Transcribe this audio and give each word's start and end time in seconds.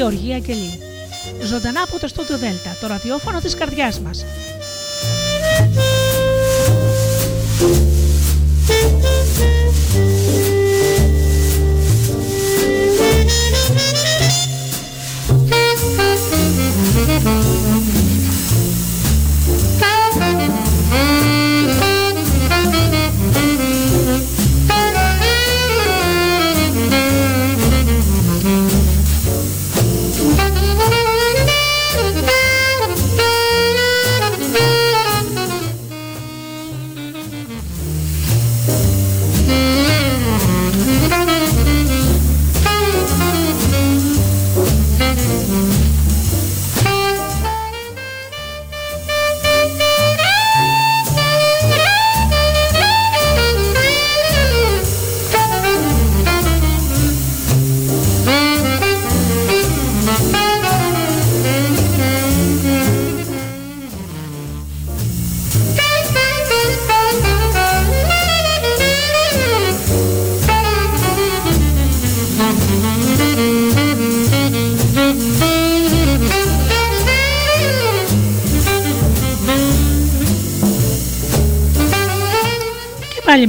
Γεωργία 0.00 0.34
Αγγελή. 0.34 0.78
Ζωντανά 1.44 1.82
από 1.82 1.98
το 1.98 2.08
στούντιο 2.08 2.38
Δέλτα, 2.38 2.76
το 2.80 2.86
ραδιόφωνο 2.86 3.40
της 3.40 3.54
καρδιάς 3.54 4.00
μας. 4.00 4.24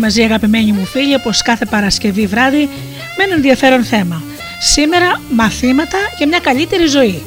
Μαζί 0.01 0.21
αγαπημένοι 0.21 0.71
μου 0.71 0.85
φίλοι 0.85 1.13
όπως 1.13 1.41
κάθε 1.41 1.65
Παρασκευή 1.65 2.25
βράδυ 2.27 2.69
με 3.17 3.23
ένα 3.23 3.33
ενδιαφέρον 3.33 3.83
θέμα. 3.83 4.23
Σήμερα 4.59 5.21
μαθήματα 5.29 5.97
για 6.17 6.27
μια 6.27 6.39
καλύτερη 6.39 6.85
ζωή. 6.85 7.23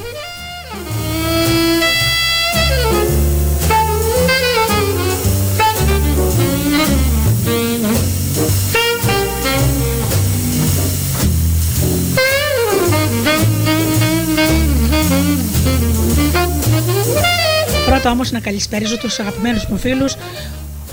Πρώτα 17.85 18.11
όμως 18.11 18.31
να 18.31 18.39
καλησπέριζω 18.39 18.97
τους 18.97 19.19
αγαπημένους 19.19 19.65
μου 19.65 19.77
φίλους 19.77 20.15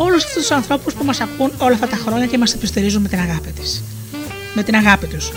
όλους 0.02 0.24
αυτούς 0.24 0.42
τους 0.42 0.50
ανθρώπους 0.50 0.94
που 0.94 1.04
μας 1.04 1.20
ακούν 1.20 1.52
όλα 1.58 1.74
αυτά 1.74 1.86
τα 1.86 1.96
χρόνια 1.96 2.26
και 2.26 2.38
μας 2.38 2.54
επιστηρίζουν 2.54 3.02
με 3.02 3.08
την 3.08 3.18
αγάπη 3.18 3.52
της. 3.60 3.82
Με 4.54 4.62
την 4.62 4.74
αγάπη 4.74 5.06
τους. 5.06 5.32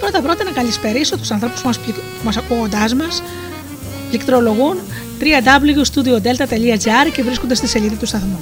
Πρώτα 0.00 0.20
πρώτα 0.20 0.44
να 0.44 0.50
καλησπερίσω 0.50 1.16
τους 1.16 1.30
ανθρώπους 1.30 1.60
που 1.60 1.70
μας 2.24 2.36
ακούγοντάς 2.36 2.94
μας 2.94 3.22
πληκτρολογούν 4.08 4.76
www.studiodelta.gr 5.20 7.10
και 7.12 7.22
βρίσκονται 7.22 7.54
στη 7.54 7.66
σελίδα 7.66 7.94
του 7.94 8.06
σταθμού. 8.06 8.38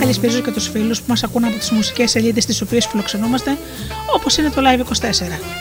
Καλησπέριζω 0.00 0.40
και 0.40 0.50
τους 0.50 0.68
φίλους 0.68 0.98
που 0.98 1.06
μας 1.08 1.22
ακούν 1.22 1.44
από 1.44 1.58
τις 1.58 1.70
μουσικές 1.70 2.10
σελίδες 2.10 2.46
τις 2.46 2.60
οποίες 2.60 2.86
φιλοξενούμαστε, 2.86 3.58
όπως 4.14 4.36
είναι 4.36 4.50
το 4.50 4.62
Live 4.64 4.80
24. 4.80 5.51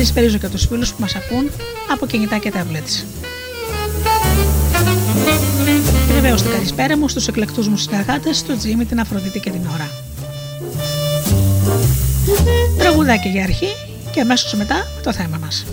Καλησπέριζω 0.00 0.38
και 0.38 0.48
τους 0.48 0.66
φίλους 0.66 0.90
που 0.90 1.00
μας 1.00 1.14
ακούν 1.14 1.50
από 1.92 2.06
κινητά 2.06 2.38
και 2.38 2.52
tablets. 2.54 3.04
Και 6.06 6.12
βεβαίως 6.12 6.42
την 6.42 6.50
καλησπέρα 6.50 6.98
μου 6.98 7.08
στους 7.08 7.28
εκλεκτούς 7.28 7.68
μου 7.68 7.76
συνεργάτες, 7.76 8.36
στον 8.36 8.58
Τζίμι, 8.58 8.84
την 8.84 9.00
Αφροδίτη 9.00 9.40
και 9.40 9.50
την 9.50 9.60
Ωρα. 9.74 9.90
Τραγουδάκι 12.78 13.28
για 13.28 13.42
αρχή 13.42 13.68
και 14.12 14.20
αμέσως 14.20 14.54
μετά 14.54 14.86
το 15.02 15.12
θέμα 15.12 15.38
μας. 15.38 15.66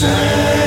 Say 0.00 0.61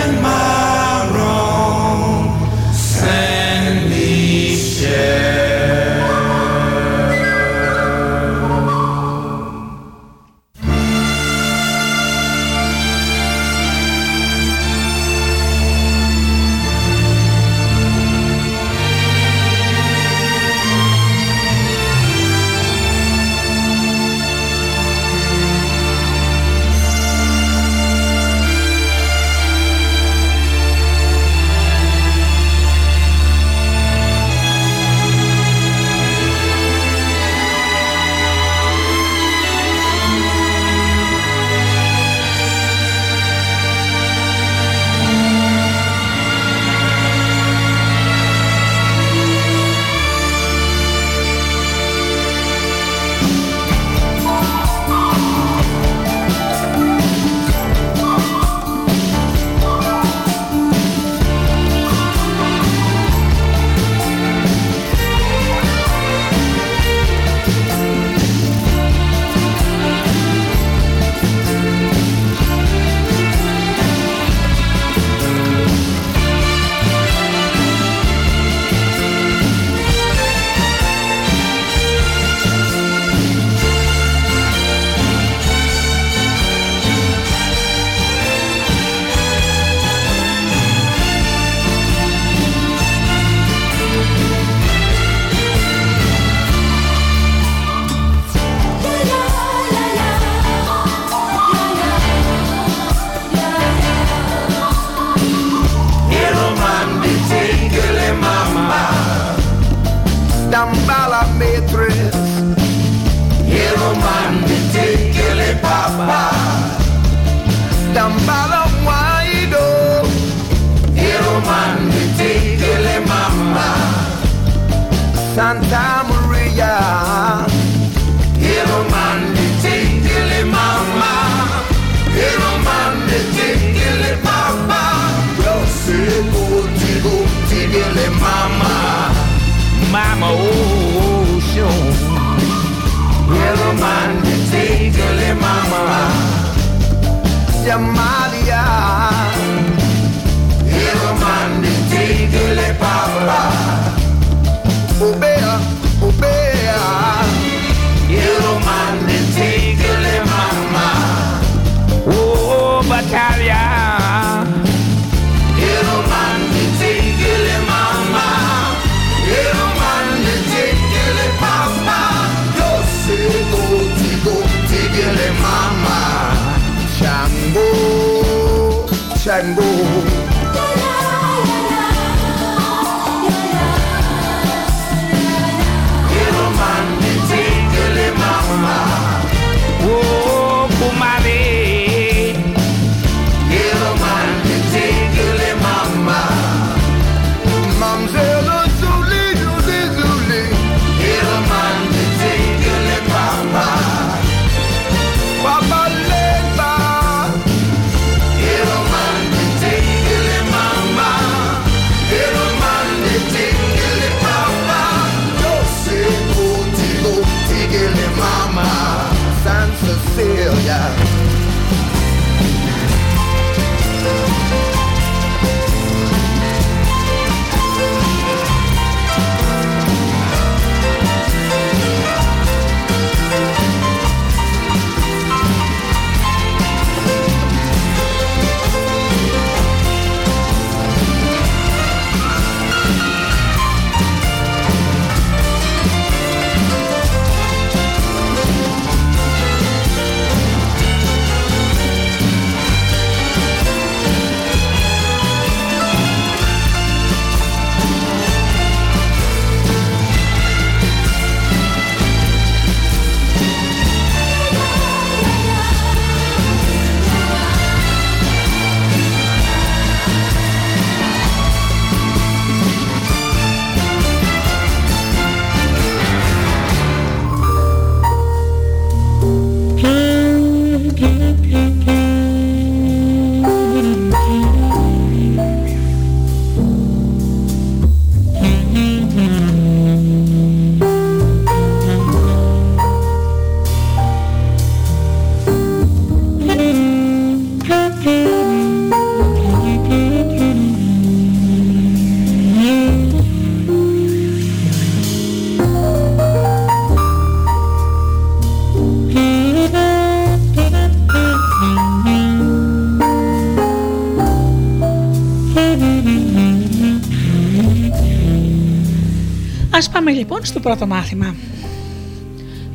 πρώτο 320.66 320.88
μάθημα. 320.88 321.36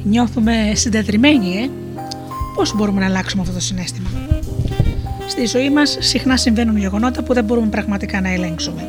Νιώθουμε 0.05 0.73
συντετριμένοι, 0.75 1.57
ε; 1.57 1.71
Πώς 2.55 2.75
μπορούμε 2.77 3.01
να 3.01 3.07
αλλάξουμε 3.07 3.43
αυτό 3.43 3.55
το 3.55 3.61
συνέστημα; 3.61 4.09
Στη 5.27 5.47
ζωή 5.47 5.71
μας 5.71 5.97
συχνά 6.01 6.37
συμβαίνουν 6.37 6.77
γεγονότα 6.77 7.23
που 7.23 7.35
δεν 7.35 7.45
μπορούμε 7.45 7.67
πραγματικά 7.67 8.21
να 8.21 8.29
ελέγξουμε. 8.29 8.89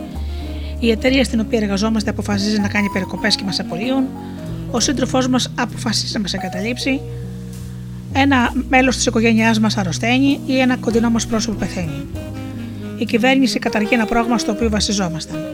Η 0.79 0.91
εταιρεία 0.91 1.23
στην 1.23 1.39
οποία 1.39 1.59
εργαζόμαστε 1.59 2.09
αποφασίζει 2.09 2.59
να 2.59 2.67
κάνει 2.67 2.89
περικοπές 2.93 3.35
και 3.35 3.43
μας 3.43 3.59
απολύουν, 3.59 4.03
ο 4.71 4.79
σύντροφός 4.79 5.27
μας 5.27 5.51
αποφασίζει 5.55 6.13
να 6.13 6.19
μας 6.19 6.33
εγκαταλείψει, 6.33 6.99
ένα 8.13 8.53
μέλος 8.69 8.95
της 8.95 9.05
οικογένειάς 9.05 9.59
μας 9.59 9.77
αρρωσταίνει 9.77 10.39
ή 10.45 10.59
ένα 10.59 10.77
κοντινό 10.77 11.09
μας 11.09 11.25
πρόσωπο 11.27 11.57
πεθαίνει. 11.57 12.05
Η 12.97 13.05
κυβέρνηση 13.05 13.59
καταργεί 13.59 13.93
ένα 13.93 14.05
πρόγραμμα 14.05 14.37
στο 14.37 14.51
οποίο 14.51 14.69
βασιζόμασταν. 14.69 15.50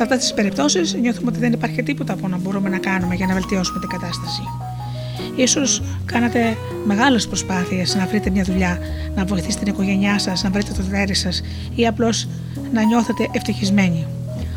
Σε 0.00 0.06
αυτές 0.06 0.22
τις 0.24 0.34
περιπτώσεις 0.34 0.94
νιώθουμε 0.94 1.30
ότι 1.30 1.38
δεν 1.38 1.52
υπάρχει 1.52 1.82
τίποτα 1.82 2.16
που 2.16 2.28
να 2.28 2.36
μπορούμε 2.36 2.68
να 2.68 2.78
κάνουμε 2.78 3.14
για 3.14 3.26
να 3.26 3.34
βελτιώσουμε 3.34 3.78
την 3.78 3.88
κατάσταση. 3.88 4.42
Ίσως 5.36 5.82
κάνατε 6.04 6.56
μεγάλες 6.84 7.26
προσπάθειες 7.26 7.94
να 7.94 8.06
βρείτε 8.06 8.30
μια 8.30 8.44
δουλειά, 8.44 8.78
να 9.14 9.24
βοηθήσετε 9.24 9.64
την 9.64 9.72
οικογένειά 9.72 10.18
σας, 10.18 10.42
να 10.42 10.50
βρείτε 10.50 10.72
το 10.76 10.82
τέρι 10.82 11.14
σας 11.14 11.42
ή 11.74 11.86
απλώς 11.86 12.28
να 12.72 12.82
νιώθετε 12.82 13.28
ευτυχισμένοι. 13.32 14.06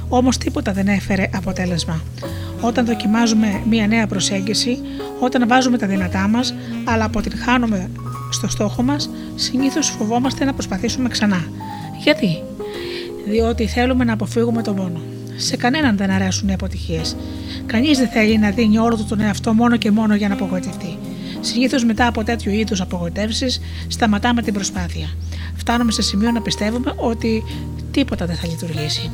Όμως 0.09 0.37
τίποτα 0.37 0.71
δεν 0.71 0.87
έφερε 0.87 1.29
αποτέλεσμα. 1.35 2.01
Όταν 2.61 2.85
δοκιμάζουμε 2.85 3.61
μια 3.69 3.87
νέα 3.87 4.07
προσέγγιση, 4.07 4.77
όταν 5.19 5.47
βάζουμε 5.47 5.77
τα 5.77 5.87
δυνατά 5.87 6.27
μας, 6.27 6.53
αλλά 6.83 7.05
αποτυγχάνουμε 7.05 7.89
στο 8.31 8.47
στόχο 8.47 8.83
μας, 8.83 9.09
συνήθως 9.35 9.89
φοβόμαστε 9.89 10.45
να 10.45 10.53
προσπαθήσουμε 10.53 11.09
ξανά. 11.09 11.43
Γιατί; 12.03 12.43
Διότι 13.27 13.67
θέλουμε 13.67 14.03
να 14.03 14.13
αποφύγουμε 14.13 14.61
τον 14.61 14.75
πόνο. 14.75 15.01
Σε 15.35 15.57
κανέναν 15.57 15.97
δεν 15.97 16.09
αρέσουν 16.09 16.49
οι 16.49 16.53
αποτυχίες. 16.53 17.15
Κανείς 17.65 17.97
δεν 17.97 18.07
θέλει 18.07 18.37
να 18.37 18.49
δίνει 18.49 18.77
όλο 18.77 18.95
του 18.95 19.05
τον 19.05 19.19
εαυτό 19.19 19.53
μόνο 19.53 19.77
και 19.77 19.91
μόνο 19.91 20.15
για 20.15 20.27
να 20.27 20.33
απογοητευτεί. 20.33 20.97
Συνήθως 21.39 21.85
μετά 21.85 22.07
από 22.07 22.23
τέτοιου 22.23 22.51
είδους 22.51 22.81
απογοητεύσεις, 22.81 23.61
σταματάμε 23.87 24.41
την 24.41 24.53
προσπάθεια. 24.53 25.07
Φτάνουμε 25.55 25.91
σε 25.91 26.01
σημείο 26.01 26.31
να 26.31 26.41
πιστεύουμε 26.41 26.93
ότι 26.95 27.43
τίποτα 27.91 28.25
δεν 28.25 28.35
θα 28.35 28.47
λειτουργήσει. 28.47 29.11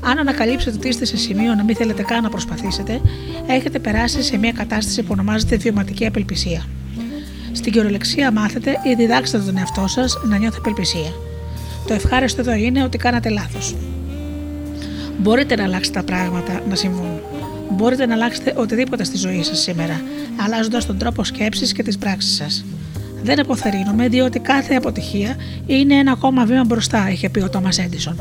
Αν 0.00 0.18
ανακαλύψετε 0.18 0.76
ότι 0.76 0.88
είστε 0.88 1.04
σε 1.04 1.16
σημείο 1.16 1.54
να 1.54 1.64
μην 1.64 1.76
θέλετε 1.76 2.02
καν 2.02 2.22
να 2.22 2.28
προσπαθήσετε, 2.28 3.00
έχετε 3.46 3.78
περάσει 3.78 4.22
σε 4.22 4.36
μια 4.36 4.52
κατάσταση 4.52 5.02
που 5.02 5.08
ονομάζεται 5.12 5.56
βιωματική 5.56 6.06
απελπισία. 6.06 6.64
Στην 7.52 7.72
κυριολεξία 7.72 8.32
μάθετε 8.32 8.70
ή 8.70 8.94
διδάξτε 8.94 9.38
τον 9.38 9.56
εαυτό 9.56 9.86
σας 9.86 10.18
να 10.28 10.36
νιώθει 10.36 10.58
απελπισία. 10.58 11.12
Το 11.86 11.94
ευχάριστο 11.94 12.40
εδώ 12.40 12.54
είναι 12.54 12.82
ότι 12.82 12.98
κάνατε 12.98 13.28
λάθος. 13.28 13.74
Μπορείτε 15.18 15.56
να 15.56 15.62
αλλάξετε 15.64 15.98
τα 15.98 16.04
πράγματα 16.04 16.62
να 16.68 16.74
συμβούν. 16.74 17.20
Μπορείτε 17.70 18.06
να 18.06 18.14
αλλάξετε 18.14 18.54
οτιδήποτε 18.56 19.04
στη 19.04 19.16
ζωή 19.16 19.42
σας 19.42 19.58
σήμερα, 19.58 20.00
αλλάζοντας 20.44 20.86
τον 20.86 20.98
τρόπο 20.98 21.24
σκέψης 21.24 21.72
και 21.72 21.82
τι 21.82 21.96
πράξει 21.96 22.28
σας. 22.28 22.64
Δεν 23.22 23.40
αποθαρρύνομαι, 23.40 24.08
διότι 24.08 24.38
κάθε 24.38 24.74
αποτυχία 24.74 25.36
είναι 25.66 25.94
ένα 25.94 26.12
ακόμα 26.12 26.44
βήμα 26.44 26.64
μπροστά, 26.64 27.10
είχε 27.10 27.28
πει 27.28 27.40
ο 27.40 27.50
Τόμας 27.50 27.78
Έντισον. 27.78 28.20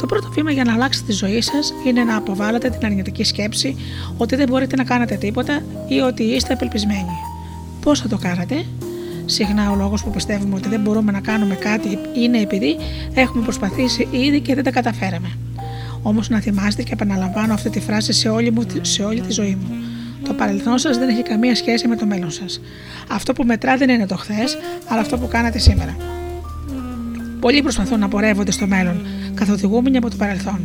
Το 0.00 0.06
πρώτο 0.06 0.28
βήμα 0.34 0.50
για 0.50 0.64
να 0.64 0.72
αλλάξετε 0.72 1.06
τη 1.06 1.12
ζωή 1.12 1.40
σας 1.40 1.72
είναι 1.86 2.04
να 2.04 2.16
αποβάλλετε 2.16 2.70
την 2.70 2.84
αρνητική 2.84 3.24
σκέψη 3.24 3.76
ότι 4.16 4.36
δεν 4.36 4.48
μπορείτε 4.48 4.76
να 4.76 4.84
κάνετε 4.84 5.14
τίποτα 5.14 5.62
ή 5.88 6.00
ότι 6.00 6.22
είστε 6.22 6.52
απελπισμένοι. 6.52 7.16
Πώς 7.80 8.00
θα 8.00 8.08
το 8.08 8.18
κάνετε, 8.18 8.64
Συχνά 9.24 9.70
ο 9.70 9.74
λόγος 9.74 10.04
που 10.04 10.10
πιστεύουμε 10.10 10.54
ότι 10.54 10.68
δεν 10.68 10.80
μπορούμε 10.80 11.12
να 11.12 11.20
κάνουμε 11.20 11.54
κάτι 11.54 11.98
είναι 12.14 12.40
επειδή 12.40 12.76
έχουμε 13.14 13.42
προσπαθήσει 13.42 14.08
ήδη 14.10 14.40
και 14.40 14.54
δεν 14.54 14.64
τα 14.64 14.70
καταφέραμε. 14.70 15.36
Όμως 16.02 16.28
να 16.28 16.40
θυμάστε 16.40 16.82
και 16.82 16.92
επαναλαμβάνω 16.92 17.54
αυτή 17.54 17.70
τη 17.70 17.80
φράση 17.80 18.12
σε 18.12 18.28
όλη, 18.28 18.50
μου, 18.50 18.66
σε 18.80 19.02
όλη 19.02 19.20
τη 19.20 19.32
ζωή 19.32 19.58
μου. 19.60 19.74
Το 20.24 20.32
παρελθόν 20.34 20.78
σας 20.78 20.98
δεν 20.98 21.08
έχει 21.08 21.22
καμία 21.22 21.54
σχέση 21.54 21.88
με 21.88 21.96
το 21.96 22.06
μέλλον 22.06 22.30
σας. 22.30 22.60
Αυτό 23.08 23.32
που 23.32 23.44
μετρά 23.44 23.76
δεν 23.76 23.88
είναι 23.88 24.06
το 24.06 24.16
χθες, 24.16 24.58
αλλά 24.88 25.00
αυτό 25.00 25.18
που 25.18 25.28
κάνατε 25.28 25.58
σήμερα. 25.58 25.96
Πολλοί 27.40 27.62
προσπαθούν 27.62 27.98
να 27.98 28.08
πορεύονται 28.08 28.50
στο 28.50 28.66
μέλλον, 28.66 29.06
καθοδηγούμενοι 29.34 29.96
από 29.96 30.10
το 30.10 30.16
παρελθόν. 30.16 30.60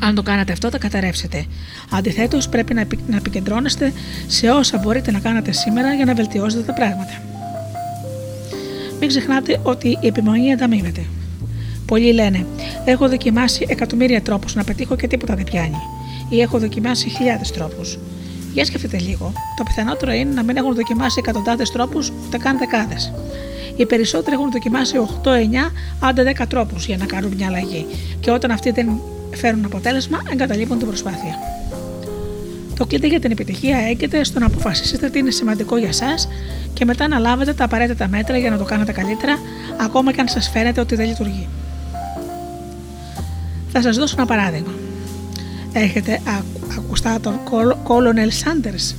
Αν 0.00 0.14
το 0.14 0.22
κάνατε 0.22 0.52
αυτό, 0.52 0.70
θα 0.70 0.78
καταρρεύσετε. 0.78 1.44
Αντιθέτως, 1.90 2.48
πρέπει 2.48 2.74
να 3.06 3.16
επικεντρώνεστε 3.16 3.92
σε 4.26 4.50
όσα 4.50 4.78
μπορείτε 4.78 5.10
να 5.10 5.18
κάνετε 5.18 5.52
σήμερα 5.52 5.94
για 5.94 6.04
να 6.04 6.14
βελτιώσετε 6.14 6.62
τα 6.62 6.72
πράγματα. 6.72 7.22
Μην 9.00 9.08
ξεχνάτε 9.08 9.60
ότι 9.62 9.88
η 9.88 10.06
επιμονή 10.06 10.52
ανταμείβεται. 10.52 11.04
Πολλοί 11.92 12.12
λένε: 12.12 12.46
Έχω 12.84 13.08
δοκιμάσει 13.08 13.66
εκατομμύρια 13.68 14.22
τρόπους 14.22 14.54
να 14.54 14.64
πετύχω 14.64 14.96
και 14.96 15.06
τίποτα 15.06 15.34
δεν 15.34 15.44
πιάνει. 15.44 15.76
Ή 16.28 16.40
έχω 16.40 16.58
δοκιμάσει 16.58 17.08
χιλιάδες 17.08 17.50
τρόπους. 17.50 17.98
Για 18.52 18.64
σκεφτείτε 18.64 18.98
λίγο. 18.98 19.32
Το 19.56 19.62
πιθανότερο 19.62 20.12
είναι 20.12 20.32
να 20.34 20.42
μην 20.42 20.56
έχουν 20.56 20.74
δοκιμάσει 20.74 21.16
εκατοντάδες 21.18 21.70
τρόπους, 21.70 22.12
ούτε 22.26 22.36
καν 22.36 22.58
δεκάδες. 22.58 23.12
Οι 23.76 23.86
περισσότεροι 23.86 24.36
έχουν 24.36 24.50
δοκιμάσει 24.50 24.96
8, 24.96 25.32
9, 25.32 25.72
άντε 26.00 26.22
10 26.22 26.46
τρόπους 26.46 26.86
για 26.86 26.96
να 26.96 27.04
κάνουν 27.04 27.32
μια 27.36 27.46
αλλαγή. 27.46 27.86
Και 28.20 28.30
όταν 28.30 28.50
αυτοί 28.50 28.70
δεν 28.70 29.00
φέρουν 29.34 29.64
αποτέλεσμα, 29.64 30.20
εγκαταλείπουν 30.32 30.78
την 30.78 30.86
προσπάθεια. 30.86 31.34
Το 32.78 32.86
κλειδί 32.86 33.08
για 33.08 33.20
την 33.20 33.30
επιτυχία 33.30 33.78
έγκυται 33.90 34.24
στο 34.24 34.38
να 34.38 34.46
αποφασίσετε 34.46 35.10
τι 35.10 35.18
είναι 35.18 35.30
σημαντικό 35.30 35.76
για 35.76 35.88
εσά 35.88 36.14
και 36.72 36.84
μετά 36.84 37.08
να 37.08 37.18
λάβετε 37.18 37.52
τα 37.52 37.64
απαραίτητα 37.64 38.08
μέτρα 38.08 38.38
για 38.38 38.50
να 38.50 38.58
το 38.58 38.64
κάνετε 38.64 38.92
καλύτερα, 38.92 39.38
ακόμα 39.80 40.12
και 40.12 40.20
αν 40.20 40.28
σας 40.28 40.50
φαίνεται 40.50 40.80
ότι 40.80 40.94
δεν 40.94 41.06
λειτουργεί. 41.06 41.48
Θα 43.72 43.82
σας 43.82 43.96
δώσω 43.96 44.14
ένα 44.18 44.26
παράδειγμα. 44.26 44.72
Έχετε 45.72 46.20
ακουστά 46.78 47.20
τον 47.20 47.34
Colonel 47.88 48.28
Sanders. 48.28 48.94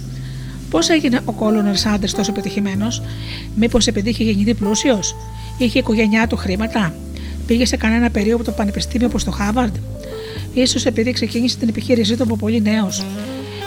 Πώς 0.70 0.89
έγινε 0.89 1.20
ο 1.25 1.34
Colonel 1.39 1.75
Sanders 1.84 2.10
τόσο 2.15 2.32
επιτυχημένος, 2.32 3.01
Μήπως 3.56 3.88
επειδή 3.88 4.10
είχε 4.10 4.24
γεννηθεί 4.24 4.53
πλούσιος, 4.53 5.15
είχε 5.58 5.80
οικογένειά 5.80 6.27
του 6.27 6.36
χρήματα, 6.36 6.94
πήγε 7.48 7.65
σε 7.65 7.77
κανένα 7.77 8.10
περίοδο 8.10 8.36
από 8.36 8.46
το 8.46 8.51
πανεπιστήμιο 8.51 9.08
όπω 9.08 9.24
το 9.24 9.38
Harvard, 9.39 9.72
ίσως 10.53 10.86
επειδή 10.86 11.12
ξεκίνησε 11.12 11.58
την 11.58 11.68
επιχείρησή 11.68 12.15
του 12.18 12.24
από 12.24 12.36
πολύ 12.36 12.62
νέος; 12.62 13.06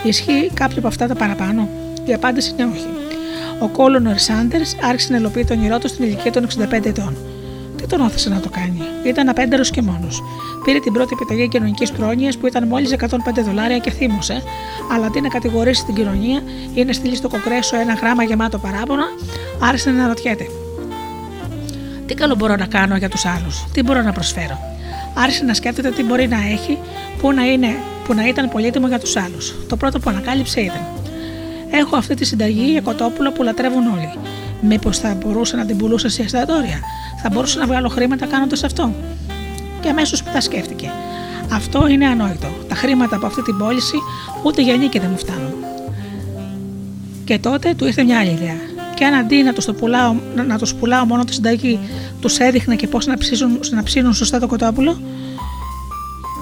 Ισχύει 0.02 0.50
κάποιο 0.54 0.78
από 0.78 0.86
αυτά 0.86 1.06
τα 1.06 1.14
παραπάνω; 1.14 1.68
Η 2.04 2.12
απάντηση 2.14 2.50
είναι 2.52 2.68
όχι. 2.72 2.86
Ο 3.60 3.68
Κόλονερ 3.68 4.18
Σάντερς 4.18 4.76
άρχισε 4.82 5.12
να 5.12 5.18
υλοποιεί 5.18 5.44
τον 5.44 5.58
όνειρό 5.58 5.78
του 5.78 5.88
στην 5.88 6.04
ηλικία 6.04 6.32
των 6.32 6.46
65 6.46 6.86
ετών. 6.86 7.16
Τι 7.76 7.86
τον 7.86 8.00
όθησε 8.00 8.28
να 8.28 8.40
το 8.40 8.48
κάνει; 8.48 8.80
Ήταν 9.04 9.28
απέντερο 9.28 9.62
και 9.62 9.82
μόνος. 9.82 10.22
Πήρε 10.64 10.78
την 10.78 10.92
πρώτη 10.92 11.10
επιταγή 11.12 11.48
κοινωνικής 11.48 11.92
πρόνοιας 11.92 12.36
που 12.36 12.46
ήταν 12.46 12.66
μόλις 12.66 12.92
105 12.92 13.42
δολάρια 13.44 13.78
και 13.78 13.90
θύμωσε, 13.90 14.42
αλλά 14.92 15.06
αντί 15.06 15.20
να 15.20 15.28
κατηγορήσει 15.28 15.84
την 15.84 15.94
κοινωνία 15.94 16.42
ή 16.74 16.84
να 16.84 16.92
στείλει 16.92 17.16
στο 17.16 17.28
κογκρέσο 17.28 17.76
ένα 17.76 17.94
γράμμα 17.94 18.22
γεμάτο 18.22 18.58
παράπονα, 18.58 19.04
άρχισε 19.60 19.90
να 19.90 19.98
αναρωτιέται. 19.98 20.46
Τι 22.06 22.14
καλό 22.14 22.34
μπορώ 22.34 22.56
να 22.56 22.66
κάνω 22.66 22.96
για 22.96 23.08
τους 23.08 23.24
άλλους, 23.24 23.64
τι 23.72 23.82
μπορώ 23.82 24.02
να 24.02 24.12
προσφέρω; 24.12 24.58
Άρχισε 25.14 25.44
να 25.44 25.54
σκέφτεται 25.54 25.90
τι 25.90 26.02
μπορεί 26.02 26.28
να 26.28 26.36
έχει 26.36 26.78
που 27.20 27.32
να, 27.32 27.44
είναι, 27.44 27.76
που 28.04 28.14
να 28.14 28.28
ήταν 28.28 28.48
πολύτιμο 28.48 28.88
για 28.88 28.98
τους 28.98 29.16
άλλους. 29.16 29.54
Το 29.68 29.76
πρώτο 29.76 29.98
που 29.98 30.10
ανακάλυψε 30.10 30.60
ήταν: 30.60 30.80
Έχω 31.70 31.96
αυτή 31.96 32.14
τη 32.14 32.24
συνταγή 32.24 32.70
για 32.70 32.80
κοτόπουλο 32.80 33.32
που 33.32 33.42
λατρεύουν 33.42 33.86
όλοι. 33.86 34.10
Μήπως 34.60 34.98
θα 34.98 35.16
μπορούσα 35.20 35.56
να 35.56 35.66
την 35.66 35.76
πουλούσα 35.76 36.08
σε 36.08 36.22
εστιατόρια, 36.22 36.80
θα 37.22 37.28
μπορούσα 37.32 37.58
να 37.58 37.66
βγάλω 37.66 37.88
χρήματα 37.88 38.26
κάνοντας 38.26 38.64
αυτό. 38.64 38.92
Και 39.80 39.88
αμέσως 39.88 40.22
μετά 40.22 40.40
σκέφτηκε. 40.40 40.90
Αυτό 41.52 41.86
είναι 41.86 42.06
ανόητο. 42.06 42.46
Τα 42.68 42.74
χρήματα 42.74 43.16
από 43.16 43.26
αυτή 43.26 43.42
την 43.42 43.58
πώληση 43.58 43.96
ούτε 44.42 44.62
για 44.62 44.76
νίκη 44.76 44.98
δεν 44.98 45.08
μου 45.10 45.18
φτάνουν. 45.18 45.54
Και 47.24 47.38
τότε 47.38 47.74
του 47.74 47.86
ήρθε 47.86 48.02
μια 48.02 48.18
άλλη 48.18 48.30
ιδέα. 48.30 48.56
Και 48.94 49.04
αν 49.04 49.14
αντί 49.14 49.42
να 49.42 49.52
τους 49.52 49.66
πουλάω, 49.78 50.14
να 50.46 50.58
τους 50.58 50.74
πουλάω 50.74 51.04
μόνο 51.04 51.24
τη 51.24 51.32
συνταγή, 51.34 51.78
τους 52.20 52.38
έδειχνα 52.38 52.74
και 52.74 52.86
πώς 52.86 53.06
να, 53.06 53.14
να 53.70 53.82
ψήνουν 53.82 54.14
σωστά 54.14 54.38
το 54.38 54.46
κοτόπουλο, 54.46 55.00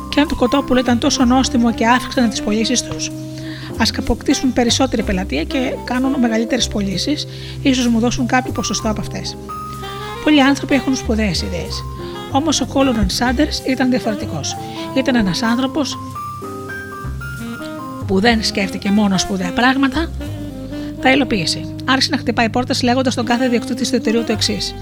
και 0.09 0.21
αν 0.21 0.29
το 0.29 0.35
κοτόπουλο 0.35 0.81
ήταν 0.81 0.99
τόσο 0.99 1.25
νόστιμο 1.25 1.73
και 1.73 1.87
αύξανε 1.87 2.29
τις 2.29 2.43
πωλήσεις 2.43 2.83
τους, 2.83 3.11
ας 3.79 3.91
αποκτήσουν 3.99 4.53
περισσότερη 4.53 5.03
πελατεία 5.03 5.45
και 5.45 5.75
κάνουν 5.85 6.19
μεγαλύτερες 6.21 6.69
πωλήσεις, 6.69 7.27
ίσως 7.63 7.87
μου 7.87 7.99
δώσουν 7.99 8.27
κάποιο 8.27 8.53
ποσοστό 8.53 8.89
από 8.89 9.01
αυτές. 9.01 9.37
Πολλοί 10.25 10.43
άνθρωποι 10.43 10.75
έχουν 10.75 10.97
σπουδαίες 10.97 11.43
ιδέες. 11.43 11.85
Όμως 12.31 12.61
ο 12.61 12.67
Κόλονον 12.67 13.11
Σάντερ 13.11 13.49
ήταν 13.69 13.91
διαφορετικός. 13.91 14.57
Ήταν 14.97 15.15
ένας 15.15 15.43
άνθρωπος 15.43 15.99
που 18.07 18.21
δεν 18.21 18.45
σκέφτηκε 18.45 18.91
μόνο 18.91 19.19
σπουδαία 19.19 19.53
πράγματα, 19.53 20.11
τα 21.01 21.11
υλοποίησε. 21.11 21.75
Άρχισε 21.85 22.11
να 22.11 22.19
χτυπάει 22.19 22.49
πόρτες 22.49 22.83
λέγοντας 22.83 23.13
στον 23.13 23.25
κάθε 23.25 23.49
διοκτήτη 23.49 23.89
του 23.89 23.97
εταιρείου 23.97 24.25
το 24.25 24.33
εξής. 24.33 24.75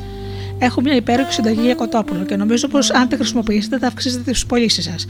Έχω 0.59 0.81
μια 0.81 0.95
υπέροχη 0.95 1.33
συνταγή 1.33 1.61
για 1.61 1.75
κοτόπουλο 1.75 2.25
και 2.25 2.37
νομίζω 2.37 2.69
πως 2.69 2.91
αν 2.91 3.09
τη 3.09 3.17
χρησιμοποιήσετε 3.17 3.79
θα 3.79 3.87
αυξήσετε 3.87 4.31
τις 4.31 4.47
πωλήσεις 4.47 4.85
σας 4.85 5.07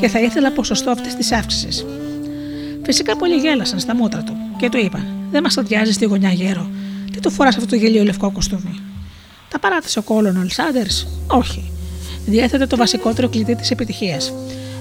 και 0.00 0.08
θα 0.08 0.20
ήθελα 0.20 0.52
ποσοστό 0.52 0.90
αυτής 0.90 1.14
της 1.14 1.32
αύξησης. 1.32 1.84
Φυσικά 2.84 3.16
πολλοί 3.16 3.34
γέλασαν 3.34 3.78
στα 3.78 3.94
μούτρα 3.94 4.22
του 4.22 4.36
και 4.56 4.68
του 4.68 4.78
είπαν: 4.78 5.06
Δεν 5.30 5.42
μας 5.42 5.56
αδειάζει 5.58 5.92
στη 5.92 6.04
γωνιά 6.04 6.30
γέρο. 6.30 6.70
Τι 7.12 7.20
το 7.20 7.30
φοράς 7.30 7.56
αυτό 7.56 7.68
το 7.68 7.76
γελίο 7.76 8.04
λευκό 8.04 8.30
κοστούμι; 8.30 8.80
Τα 9.48 9.58
παράθεσε 9.58 9.98
ο 9.98 10.02
Κόλον 10.02 10.50
Σάντερς; 10.50 11.06
Όχι. 11.26 11.70
Διέθετε 12.26 12.66
το 12.66 12.76
βασικότερο 12.76 13.28
κλειδί 13.28 13.56
της 13.56 13.70
επιτυχίας. 13.70 14.32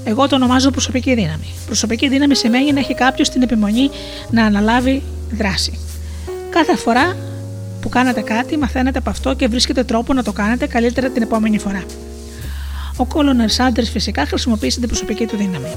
Εγώ 0.03 0.27
το 0.27 0.35
ονομάζω 0.35 0.71
προσωπική 0.71 1.13
δύναμη. 1.13 1.53
Προσωπική 1.65 2.07
δύναμη 2.07 2.35
σημαίνει 2.35 2.71
να 2.71 2.79
έχει 2.79 2.93
κάποιος 2.93 3.29
την 3.29 3.41
επιμονή 3.41 3.89
να 4.29 4.45
αναλάβει 4.45 5.03
δράση. 5.31 5.79
Κάθε 6.49 6.75
φορά 6.75 7.15
που 7.81 7.89
κάνετε 7.89 8.21
κάτι, 8.21 8.57
μαθαίνετε 8.57 8.97
από 8.97 9.09
αυτό 9.09 9.33
και 9.33 9.47
βρίσκετε 9.47 9.83
τρόπο 9.83 10.13
να 10.13 10.23
το 10.23 10.31
κάνετε 10.31 10.67
καλύτερα 10.67 11.09
την 11.09 11.21
επόμενη 11.21 11.59
φορά. 11.59 11.83
Ο 12.97 13.05
Κόλονερ 13.05 13.49
Σάντερς 13.49 13.89
φυσικά 13.89 14.25
χρησιμοποίησε 14.25 14.79
την 14.79 14.87
προσωπική 14.87 15.25
του 15.25 15.37
δύναμη. 15.37 15.75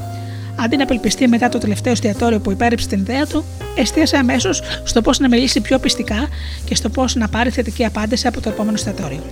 Αντί 0.57 0.77
να 0.77 0.83
απελπιστεί 0.83 1.29
μετά 1.29 1.49
το 1.49 1.59
τελευταίο 1.59 1.93
εστιατόριο 1.93 2.41
που 2.41 2.51
υπέρεψε 2.51 2.89
την 2.89 2.99
ιδέα 2.99 3.27
του, 3.27 3.45
εστίασε 3.75 4.17
αμέσως 4.17 4.63
στο 4.85 5.01
πώς 5.01 5.19
να 5.19 5.29
μιλήσει 5.29 5.61
πιο 5.61 5.79
πιστικά 5.79 6.29
και 6.65 6.75
στο 6.75 6.89
πώς 6.89 7.15
να 7.15 7.29
πάρει 7.29 7.51
θετική 7.51 7.85
απάντηση 7.85 8.27
από 8.27 8.41
το 8.41 8.49
επόμενο 8.49 8.75
εστιατόριο. 8.75 9.23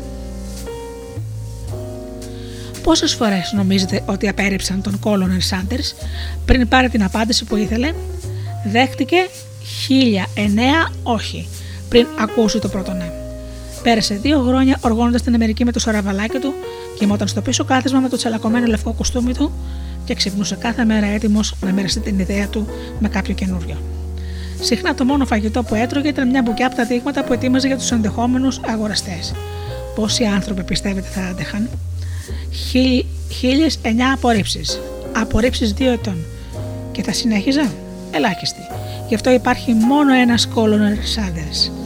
Πόσες 2.83 3.15
φορές 3.15 3.53
νομίζετε 3.57 4.03
ότι 4.07 4.29
απέρριψαν 4.29 4.83
τον 4.83 4.99
Κόλονερ 4.99 5.41
Σάντερς 5.41 5.95
πριν 6.45 6.69
πάρει 6.69 6.89
την 6.89 7.03
απάντηση 7.03 7.45
που 7.45 7.57
ήθελε, 7.57 7.93
δέχτηκε 8.65 9.17
1009 9.89 10.93
όχι 11.03 11.49
πριν 11.89 12.07
ακούσει 12.21 12.59
το 12.59 12.69
πρώτο 12.69 12.93
ναι. 12.93 13.13
Πέρασε 13.83 14.15
δύο 14.15 14.41
χρόνια 14.41 14.79
οργώνοντας 14.81 15.23
την 15.23 15.35
Αμερική 15.35 15.65
με 15.65 15.73
το 15.73 15.79
σαραβαλάκι 15.79 16.39
του, 16.39 16.55
κοιμόταν 16.99 17.29
στο 17.29 17.41
πίσω 17.41 17.65
κάθισμα 17.65 18.01
με 18.01 18.09
το 18.09 18.17
τσαλακωμένο 18.17 18.67
λευκό 18.67 18.93
κουστούμι 18.93 19.35
του 19.35 19.53
και 20.05 20.15
ξυπνούσε 20.15 20.55
κάθε 20.55 20.85
μέρα 20.85 21.07
έτοιμος 21.07 21.55
να 21.61 21.73
μοιραστεί 21.73 22.01
την 22.01 22.19
ιδέα 22.19 22.49
του 22.49 22.67
με 22.99 23.09
κάποιο 23.09 23.35
καινούριο. 23.35 23.77
Συχνά 24.61 24.95
το 24.95 25.05
μόνο 25.05 25.27
φαγητό 25.27 25.63
που 25.63 25.75
έτρωγε 25.75 26.09
ήταν 26.09 26.29
μια 26.29 26.43
μπουκιά 26.43 26.67
από 26.67 26.77
τα 26.77 26.85
δείγματα 26.85 27.25
που 27.25 27.33
ετοίμαζε 27.33 27.67
για 27.67 27.77
τους 27.77 27.91
ενδεχόμενους 27.91 28.61
αγοραστές. 28.67 29.35
Πόσοι 29.95 30.25
άνθρωποι 30.25 30.63
πιστεύετε 30.63 31.09
θα 31.09 31.21
άντεχαν, 31.21 31.69
Χίλιες 33.31 33.79
εννιά 33.83 34.13
απορρίψεις. 34.13 34.81
Απορρίψεις 35.13 35.73
δύο 35.73 35.93
ετών. 35.93 36.17
Και 36.93 37.03
θα 37.03 37.13
συνέχιζα, 37.13 37.73
ελάχιστη. 38.11 38.61
Γι' 39.09 39.15
αυτό 39.15 39.31
υπάρχει 39.31 39.73
μόνο 39.73 40.13
ένας 40.15 40.49
Colonel 40.55 41.19
Sanders. 41.19 41.84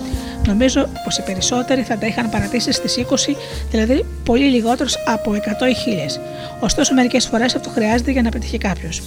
Νομίζω 0.48 0.88
πως 1.04 1.18
οι 1.18 1.22
περισσότεροι 1.22 1.82
θα 1.82 1.98
τα 1.98 2.06
είχαν 2.06 2.30
παρατήσει 2.30 2.72
στις 2.72 2.96
20, 2.96 3.36
δηλαδή 3.70 4.04
πολύ 4.24 4.44
λιγότερου 4.44 4.88
από 5.04 5.32
100 5.32 5.36
ή 5.68 5.74
1000. 5.74 6.20
Ωστόσο, 6.60 6.94
μερικές 6.94 7.26
φορές 7.26 7.54
αυτό 7.54 7.70
χρειάζεται 7.70 8.10
για 8.10 8.22
να 8.22 8.30
πετύχει 8.30 8.58
κάποιος. 8.58 9.02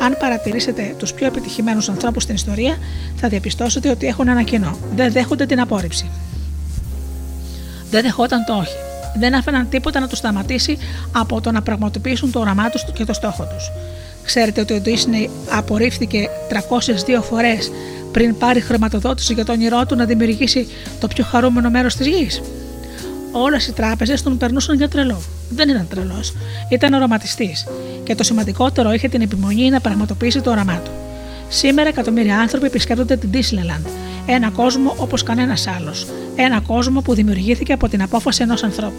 Αν 0.00 0.16
παρατηρήσετε 0.18 0.94
τους 0.98 1.12
πιο 1.12 1.26
επιτυχημένους 1.26 1.88
ανθρώπους 1.88 2.22
στην 2.22 2.34
ιστορία, 2.34 2.76
θα 3.16 3.28
διαπιστώσετε 3.28 3.90
ότι 3.90 4.06
έχουν 4.06 4.28
ένα 4.28 4.42
κοινό. 4.42 4.78
Δεν 4.94 5.12
δέχονται 5.12 5.46
την 5.46 5.60
απόρριψη. 5.60 6.10
Δεν 7.90 8.02
δεχόταν 8.02 8.44
το 8.44 8.52
όχι. 8.52 8.76
Δεν 9.18 9.34
άφηναν 9.34 9.68
τίποτα 9.68 10.00
να 10.00 10.08
τους 10.08 10.18
σταματήσει 10.18 10.78
από 11.12 11.40
το 11.40 11.50
να 11.50 11.62
πραγματοποιήσουν 11.62 12.32
το 12.32 12.40
όραμά 12.40 12.70
τους 12.70 12.84
και 12.92 13.04
το 13.04 13.12
στόχο 13.12 13.44
τους. 13.44 13.70
Ξέρετε 14.24 14.60
ότι 14.60 14.72
ο 14.72 14.82
Disney 14.84 15.28
απορρίφθηκε 15.50 16.28
302 17.18 17.22
φορές 17.22 17.70
πριν 18.12 18.36
πάρει 18.38 18.60
χρηματοδότηση 18.60 19.34
για 19.34 19.44
το 19.44 19.52
όνειρό 19.52 19.86
του 19.86 19.96
να 19.96 20.04
δημιουργήσει 20.04 20.66
το 21.00 21.06
πιο 21.06 21.24
χαρούμενο 21.24 21.70
μέρος 21.70 21.94
της 21.94 22.06
γης. 22.06 22.42
Όλες 23.32 23.66
οι 23.66 23.72
τράπεζες 23.72 24.22
τον 24.22 24.36
περνούσαν 24.36 24.76
για 24.76 24.88
τρελό. 24.88 25.22
Δεν 25.50 25.68
ήταν 25.68 25.86
τρελός, 25.90 26.34
ήταν 26.68 26.92
οραματιστής 26.92 27.66
και 28.04 28.14
το 28.14 28.22
σημαντικότερο 28.22 28.92
είχε 28.92 29.08
την 29.08 29.20
επιμονή 29.20 29.70
να 29.70 29.80
πραγματοποιήσει 29.80 30.40
το 30.40 30.50
όραμά 30.50 30.80
του. 30.84 30.90
Σήμερα 31.48 31.88
εκατομμύρια 31.88 32.38
άνθρωποι 32.38 32.66
επισκέπτονται 32.66 33.16
την 33.16 33.30
Disneyland, 33.32 33.86
ένα 34.26 34.50
κόσμο 34.50 34.94
όπως 34.96 35.22
κανένας 35.22 35.66
άλλος. 35.66 36.06
Ένα 36.36 36.60
κόσμο 36.60 37.00
που 37.00 37.14
δημιουργήθηκε 37.14 37.72
από 37.72 37.88
την 37.88 38.02
απόφαση 38.02 38.42
ενός 38.42 38.62
ανθρώπου. 38.62 38.94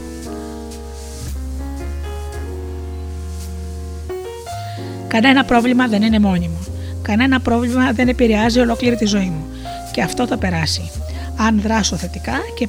Κανένα 5.15 5.45
πρόβλημα 5.45 5.87
δεν 5.87 6.01
είναι 6.01 6.19
μόνιμο. 6.19 6.57
Κανένα 7.01 7.39
πρόβλημα 7.39 7.91
δεν 7.91 8.07
επηρεάζει 8.07 8.59
ολόκληρη 8.59 8.95
τη 8.95 9.05
ζωή 9.05 9.25
μου. 9.25 9.45
Και 9.91 10.01
αυτό 10.01 10.27
θα 10.27 10.37
περάσει. 10.37 10.91
Αν 11.37 11.61
δράσω 11.61 11.95
θετικά 11.95 12.33
και 12.55 12.67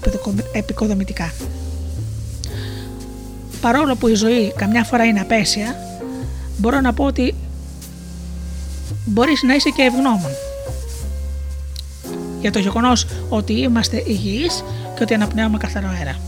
επικοδομητικά. 0.53 1.33
Παρόλο 3.61 3.97
που 3.97 4.09
η 4.09 4.15
ζωή 4.15 4.53
καμιά 4.57 4.85
φορά 4.85 5.05
είναι 5.05 5.21
απέσια, 5.21 5.77
μπορώ 6.57 6.81
να 6.81 6.93
πω 6.93 7.05
ότι 7.05 7.35
μπορείς 9.05 9.43
να 9.43 9.55
είσαι 9.55 9.71
και 9.71 9.83
ευγνώμων. 9.83 10.31
Για 12.41 12.53
το 12.53 12.59
γεγονός 12.59 13.07
ότι 13.29 13.53
είμαστε 13.53 14.03
υγιείς 14.07 14.65
και 14.97 15.03
ότι 15.03 15.15
αναπνέουμε 15.15 15.59
καθαρό 15.59 15.89
αέρα. 15.89 16.26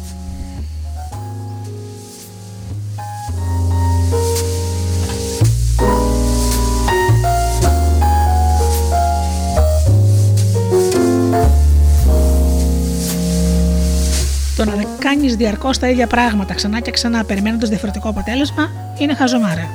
Κάνεις 15.09 15.37
διαρκώς 15.37 15.79
τα 15.79 15.89
ίδια 15.89 16.07
πράγματα 16.07 16.55
ξανά 16.55 16.81
και 16.81 16.91
ξανά 16.91 17.25
περιμένοντας 17.25 17.69
διαφορετικό 17.69 18.09
αποτέλεσμα 18.09 18.71
είναι 18.99 19.15
χαζομάρα. 19.15 19.71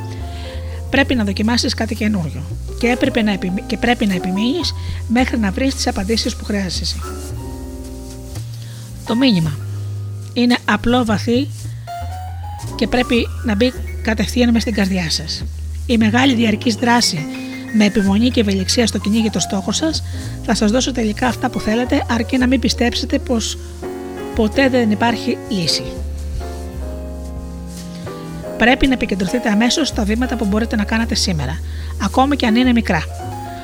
Πρέπει 0.89 1.15
να 1.15 1.23
δοκιμάσεις 1.23 1.73
κάτι 1.73 1.95
καινούριο 1.95 2.41
και, 2.79 2.87
έπρεπε 2.87 3.21
να 3.21 3.35
και 3.67 3.77
πρέπει 3.77 4.05
να 4.05 4.13
επιμείνεις 4.13 4.73
μέχρι 5.07 5.39
να 5.39 5.51
βρεις 5.51 5.75
τις 5.75 5.87
απαντήσεις 5.87 6.35
που 6.35 6.45
χρειάζεσαι. 6.45 6.95
Το 9.05 9.15
μήνυμα 9.15 9.57
είναι 10.33 10.57
απλό, 10.65 11.05
βαθύ 11.05 11.47
και 12.75 12.87
πρέπει 12.87 13.27
να 13.45 13.55
μπει 13.55 13.73
κατευθείαν 14.03 14.51
μες 14.51 14.61
στην 14.61 14.73
καρδιά 14.73 15.09
σας. 15.09 15.43
Η 15.85 15.97
μεγάλη 15.97 16.35
διαρκής 16.35 16.75
δράση 16.75 17.25
με 17.77 17.85
επιμονή 17.85 18.29
και 18.29 18.39
ευελιξία 18.39 18.87
στο 18.87 18.97
κυνήγι 18.97 19.29
το 19.29 19.39
στόχο 19.39 19.71
σας 19.71 20.03
θα 20.45 20.55
σας 20.55 20.71
δώσω 20.71 20.91
τελικά 20.91 21.27
αυτά 21.27 21.49
που 21.49 21.59
θέλετε, 21.59 22.05
αρκεί 22.09 22.37
να 22.37 22.47
μην 22.47 22.59
πιστέψετε 22.59 23.19
πως 23.19 23.57
ποτέ 24.35 24.69
δεν 24.69 24.91
υπάρχει 24.91 25.37
λύση. 25.49 25.83
Πρέπει 28.57 28.87
να 28.87 28.93
επικεντρωθείτε 28.93 29.49
αμέσως 29.49 29.87
στα 29.87 30.03
βήματα 30.03 30.35
που 30.35 30.45
μπορείτε 30.45 30.75
να 30.75 30.83
κάνετε 30.83 31.15
σήμερα, 31.15 31.59
ακόμη 32.03 32.35
και 32.35 32.45
αν 32.45 32.55
είναι 32.55 32.71
μικρά. 32.71 33.03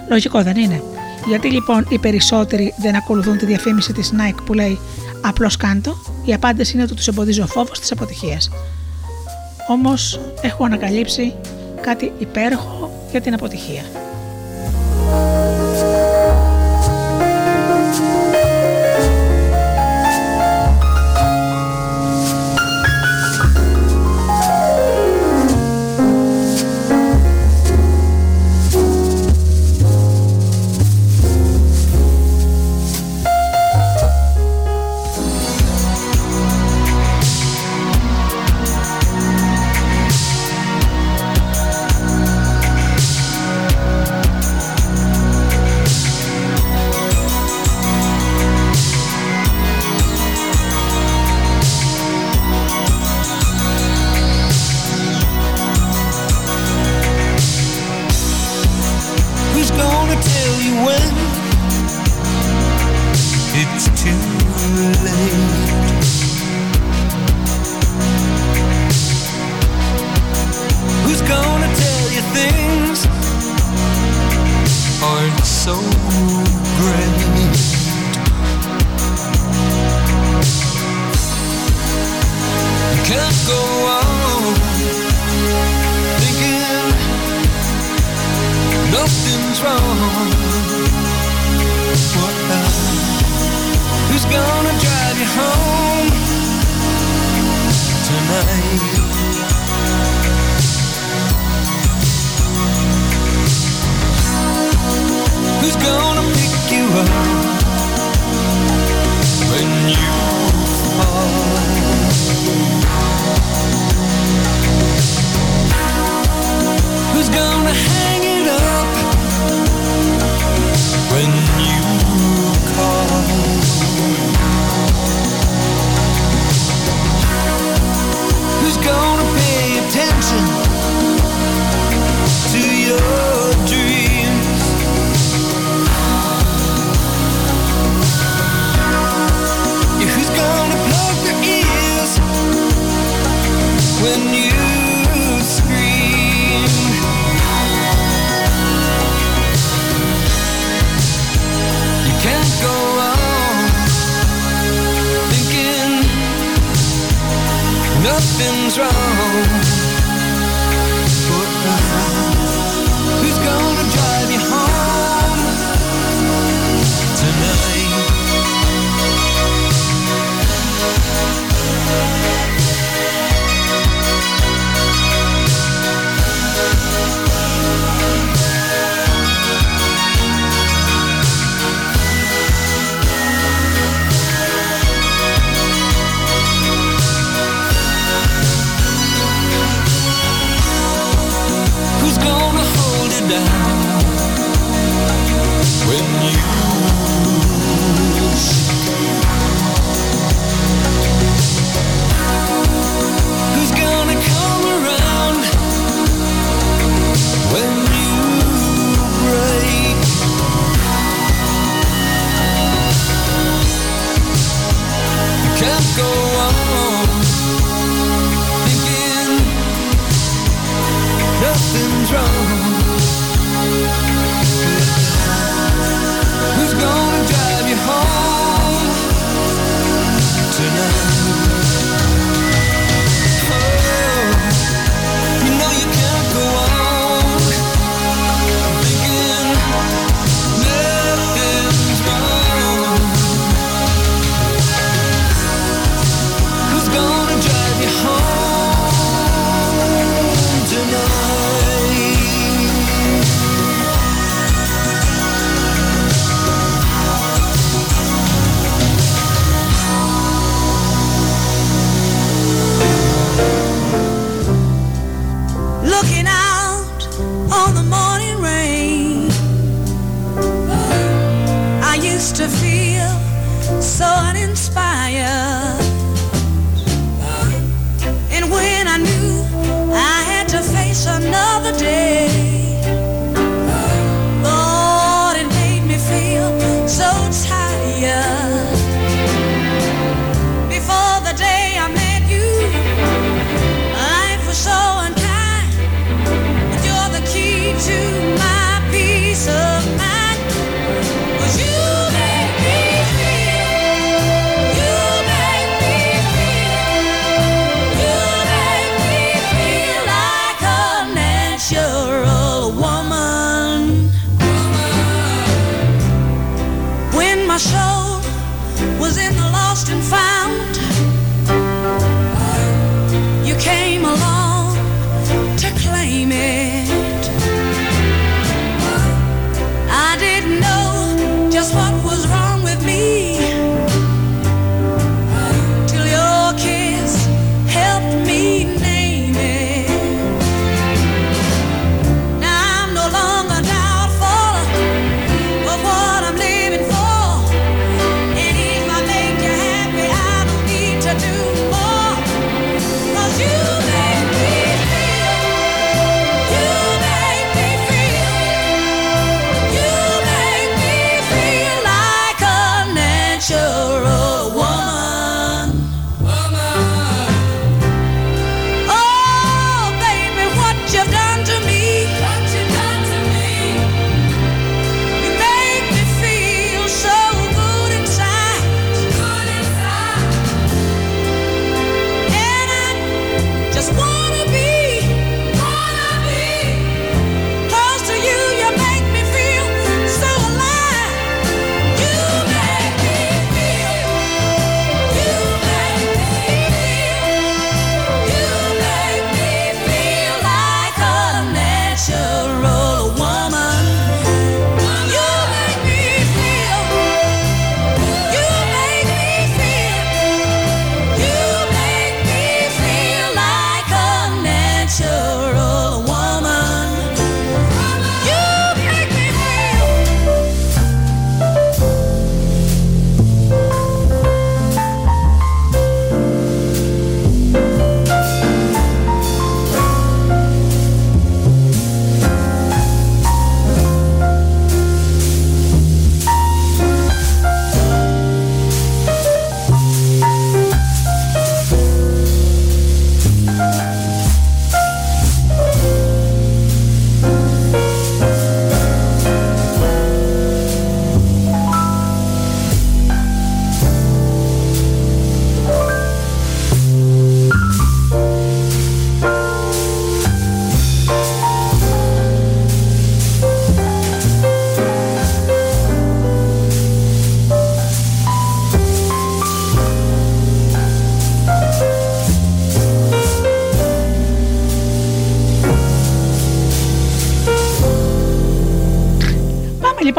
Λογικό 0.10 0.42
δεν 0.44 0.58
είναι; 0.58 0.84
Γιατί 1.28 1.52
λοιπόν 1.52 1.86
οι 1.90 2.00
περισσότεροι 2.00 2.74
δεν 2.78 2.96
ακολουθούν 2.96 3.38
τη 3.38 3.46
διαφήμιση 3.46 3.94
της 3.94 4.14
Nike 4.18 4.40
που 4.46 4.54
λέει 4.54 4.80
Απλώς 5.22 5.58
κάντο, 5.58 5.96
η 6.26 6.34
απάντηση 6.34 6.74
είναι 6.74 6.84
ότι 6.84 6.94
τους 6.94 7.08
εμποδίζει 7.08 7.42
ο 7.42 7.48
φόβος 7.48 7.80
της 7.80 7.92
αποτυχίας. 7.92 8.50
Όμως 9.68 10.20
έχω 10.42 10.64
ανακαλύψει 10.64 11.34
κάτι 11.82 12.12
υπέροχο 12.20 12.92
για 13.12 13.22
την 13.22 13.34
αποτυχία. 13.34 13.84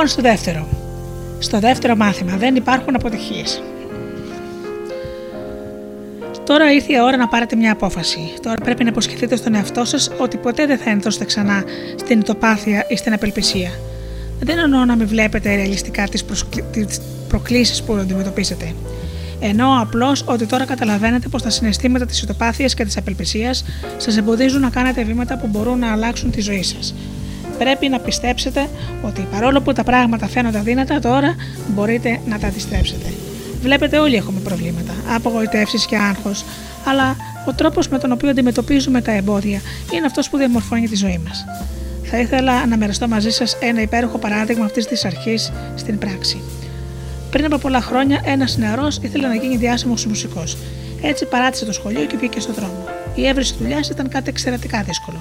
Λοιπόν 0.00 0.18
στο 0.18 0.30
δεύτερο. 0.30 0.68
Στο 1.38 1.58
δεύτερο 1.58 1.96
μάθημα 1.96 2.36
δεν 2.36 2.56
υπάρχουν 2.56 2.94
αποτυχίες. 2.94 3.62
Τώρα 6.44 6.72
ήρθε 6.72 6.92
η 6.92 7.00
ώρα 7.00 7.16
να 7.16 7.28
πάρετε 7.28 7.56
μια 7.56 7.72
απόφαση. 7.72 8.32
Τώρα 8.42 8.56
πρέπει 8.64 8.84
να 8.84 8.90
υποσχεθείτε 8.90 9.36
στον 9.36 9.54
εαυτό 9.54 9.84
σας 9.84 10.10
ότι 10.18 10.36
ποτέ 10.36 10.66
δεν 10.66 10.78
θα 10.78 10.90
ενδώσετε 10.90 11.24
ξανά 11.24 11.64
στην 11.96 12.20
ητοπάθεια 12.20 12.86
ή 12.88 12.96
στην 12.96 13.12
απελπισία. 13.12 13.70
Δεν 14.40 14.58
εννοώ 14.58 14.84
να 14.84 14.96
μην 14.96 15.06
βλέπετε 15.06 15.54
ρεαλιστικά 15.54 16.04
τις 16.70 17.00
προκλήσεις 17.28 17.82
που 17.82 17.94
αντιμετωπίσετε. 17.94 18.74
Εννοώ 19.40 19.80
απλώς 19.80 20.24
ότι 20.26 20.46
τώρα 20.46 20.64
καταλαβαίνετε 20.64 21.28
πως 21.28 21.42
τα 21.42 21.50
συναισθήματα 21.50 22.06
της 22.06 22.22
ητοπάθειας 22.22 22.74
και 22.74 22.84
της 22.84 22.96
απελπισίας 22.96 23.64
σας 23.96 24.16
εμποδίζουν 24.16 24.60
να 24.60 24.70
κάνετε 24.70 25.04
βήματα 25.04 25.38
που 25.38 25.46
μπορούν 25.46 25.78
να 25.78 25.92
αλλάξουν 25.92 26.30
τη 26.30 26.40
ζωή 26.40 26.62
σας. 26.62 26.94
Πρέπει 27.61 27.88
να 27.88 27.99
πιστέψετε 27.99 28.68
ότι 29.03 29.27
παρόλο 29.31 29.61
που 29.61 29.73
τα 29.73 29.85
πράγματα 29.85 30.29
φαίνονται 30.29 30.59
αδύνατα, 30.59 30.99
τώρα 30.99 31.35
μπορείτε 31.68 32.20
να 32.27 32.38
τα 32.38 32.46
αντιστρέψετε. 32.46 33.07
Βλέπετε, 33.62 33.99
όλοι 33.99 34.16
έχουμε 34.16 34.40
προβλήματα, 34.40 34.92
απογοητεύσεις 35.14 35.87
και 35.87 35.96
άγχος, 35.96 36.44
αλλά 36.85 37.16
ο 37.49 37.53
τρόπος 37.53 37.88
με 37.88 37.99
τον 37.99 38.12
οποίο 38.12 38.29
αντιμετωπίζουμε 38.29 39.01
τα 39.01 39.12
εμπόδια 39.12 39.61
είναι 39.92 40.07
αυτός 40.07 40.31
που 40.31 40.37
διαμορφώνει 40.37 40.88
τη 40.88 40.96
ζωή 40.96 41.20
μας. 41.27 41.44
Θα 42.03 42.18
ήθελα 42.18 42.66
να 42.66 42.77
μοιραστώ 42.77 43.09
μαζί 43.09 43.31
σας 43.31 43.57
ένα 43.61 43.81
υπέροχο 43.81 44.18
παράδειγμα 44.18 44.64
αυτής 44.64 44.87
της 44.87 45.05
αρχής 45.05 45.53
στην 45.75 45.99
πράξη. 45.99 46.42
Πριν 47.31 47.44
από 47.44 47.59
πολλά 47.59 47.81
χρόνια, 47.81 48.20
ένας 48.25 48.57
νεαρός 48.57 48.99
ήθελε 49.03 49.27
να 49.27 49.35
γίνει 49.35 49.57
διάσημος 49.57 50.07
μουσικός. 50.07 50.57
Έτσι 51.03 51.27
παράτησε 51.27 51.64
το 51.64 51.73
σχολείο 51.73 52.05
και 52.05 52.16
βγήκε 52.16 52.40
στον 52.40 52.55
δρόμο. 52.55 52.85
Η 53.14 53.27
έβριση 53.27 53.55
δουλειάς 53.59 53.88
ήταν 53.88 54.09
κάτι 54.09 54.29
εξαιρετικά 54.29 54.83
δύσκολο 54.83 55.20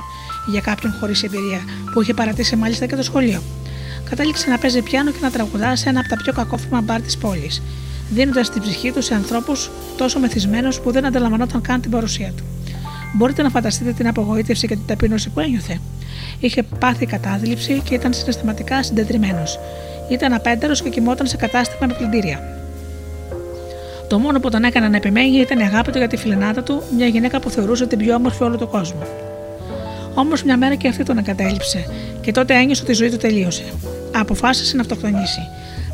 για 0.51 0.61
κάποιον 0.61 0.93
χωρίς 0.99 1.23
εμπειρία, 1.23 1.61
που 1.93 2.01
είχε 2.01 2.13
παρατήσει 2.13 2.55
μάλιστα 2.55 2.85
και 2.85 2.95
το 2.95 3.03
σχολείο. 3.03 3.41
Κατάληξε 4.09 4.49
να 4.49 4.57
παίζει 4.57 4.81
πιάνο 4.81 5.11
και 5.11 5.17
να 5.21 5.31
τραγουδά 5.31 5.75
σε 5.75 5.89
ένα 5.89 5.99
από 5.99 6.09
τα 6.09 6.15
πιο 6.15 6.33
κακόφημα 6.33 6.81
μπαρ 6.81 7.01
της 7.01 7.17
πόλης, 7.17 7.61
δίνοντας 8.09 8.49
την 8.49 8.61
ψυχή 8.61 8.91
του 8.91 9.01
σε 9.01 9.13
ανθρώπους 9.13 9.69
τόσο 9.97 10.19
μεθυσμένους 10.19 10.79
που 10.79 10.91
δεν 10.91 11.05
αντιλαμβανόταν 11.05 11.61
καν 11.61 11.81
την 11.81 11.91
παρουσία 11.91 12.31
του. 12.37 12.43
Μπορείτε 13.15 13.41
να 13.41 13.49
φανταστείτε 13.49 13.91
την 13.91 14.07
απογοήτευση 14.07 14.67
και 14.67 14.75
την 14.75 14.85
ταπείνωση 14.85 15.29
που 15.29 15.39
ένιωθε. 15.39 15.79
Είχε 16.39 16.63
πάθει 16.63 17.05
κατάθλιψη 17.05 17.81
και 17.83 17.93
ήταν 17.93 18.13
συναισθηματικά 18.13 18.83
συντετριμένος. 18.83 19.59
Ήταν 20.09 20.33
απέντερο 20.33 20.73
και 20.73 20.89
κοιμόταν 20.89 21.27
σε 21.27 21.37
κατάστημα 21.37 21.87
με 21.87 21.93
πλυντήρια. 21.93 22.39
Το 24.09 24.19
μόνο 24.19 24.39
που 24.39 24.49
τον 24.49 24.63
έκανε 24.63 24.87
να 24.87 24.97
επιμένει 24.97 25.37
ήταν 25.37 25.59
η 25.59 25.63
αγάπη 25.63 25.91
του 25.91 25.97
για 25.97 26.07
τη 26.07 26.17
φιλενάδα 26.17 26.63
του, 26.63 26.83
μια 26.95 27.07
γυναίκα 27.07 27.39
που 27.39 27.49
θεωρούσε 27.49 27.87
την 27.87 27.97
πιο 27.97 28.15
όμορφη 28.15 28.43
όλο 28.43 28.57
τον 28.57 28.69
κόσμο. 28.69 29.28
Όμως 30.19 30.43
μια 30.43 30.57
μέρα 30.57 30.75
και 30.75 30.87
αυτή 30.87 31.03
τον 31.03 31.17
εγκατέλειψε 31.17 31.85
και 32.21 32.31
τότε 32.31 32.53
ένιωσε 32.53 32.81
ότι 32.81 32.91
η 32.91 32.95
ζωή 32.95 33.09
του 33.09 33.17
τελείωσε. 33.17 33.63
Αποφάσισε 34.15 34.75
να 34.75 34.81
αυτοκτονήσει. 34.81 35.39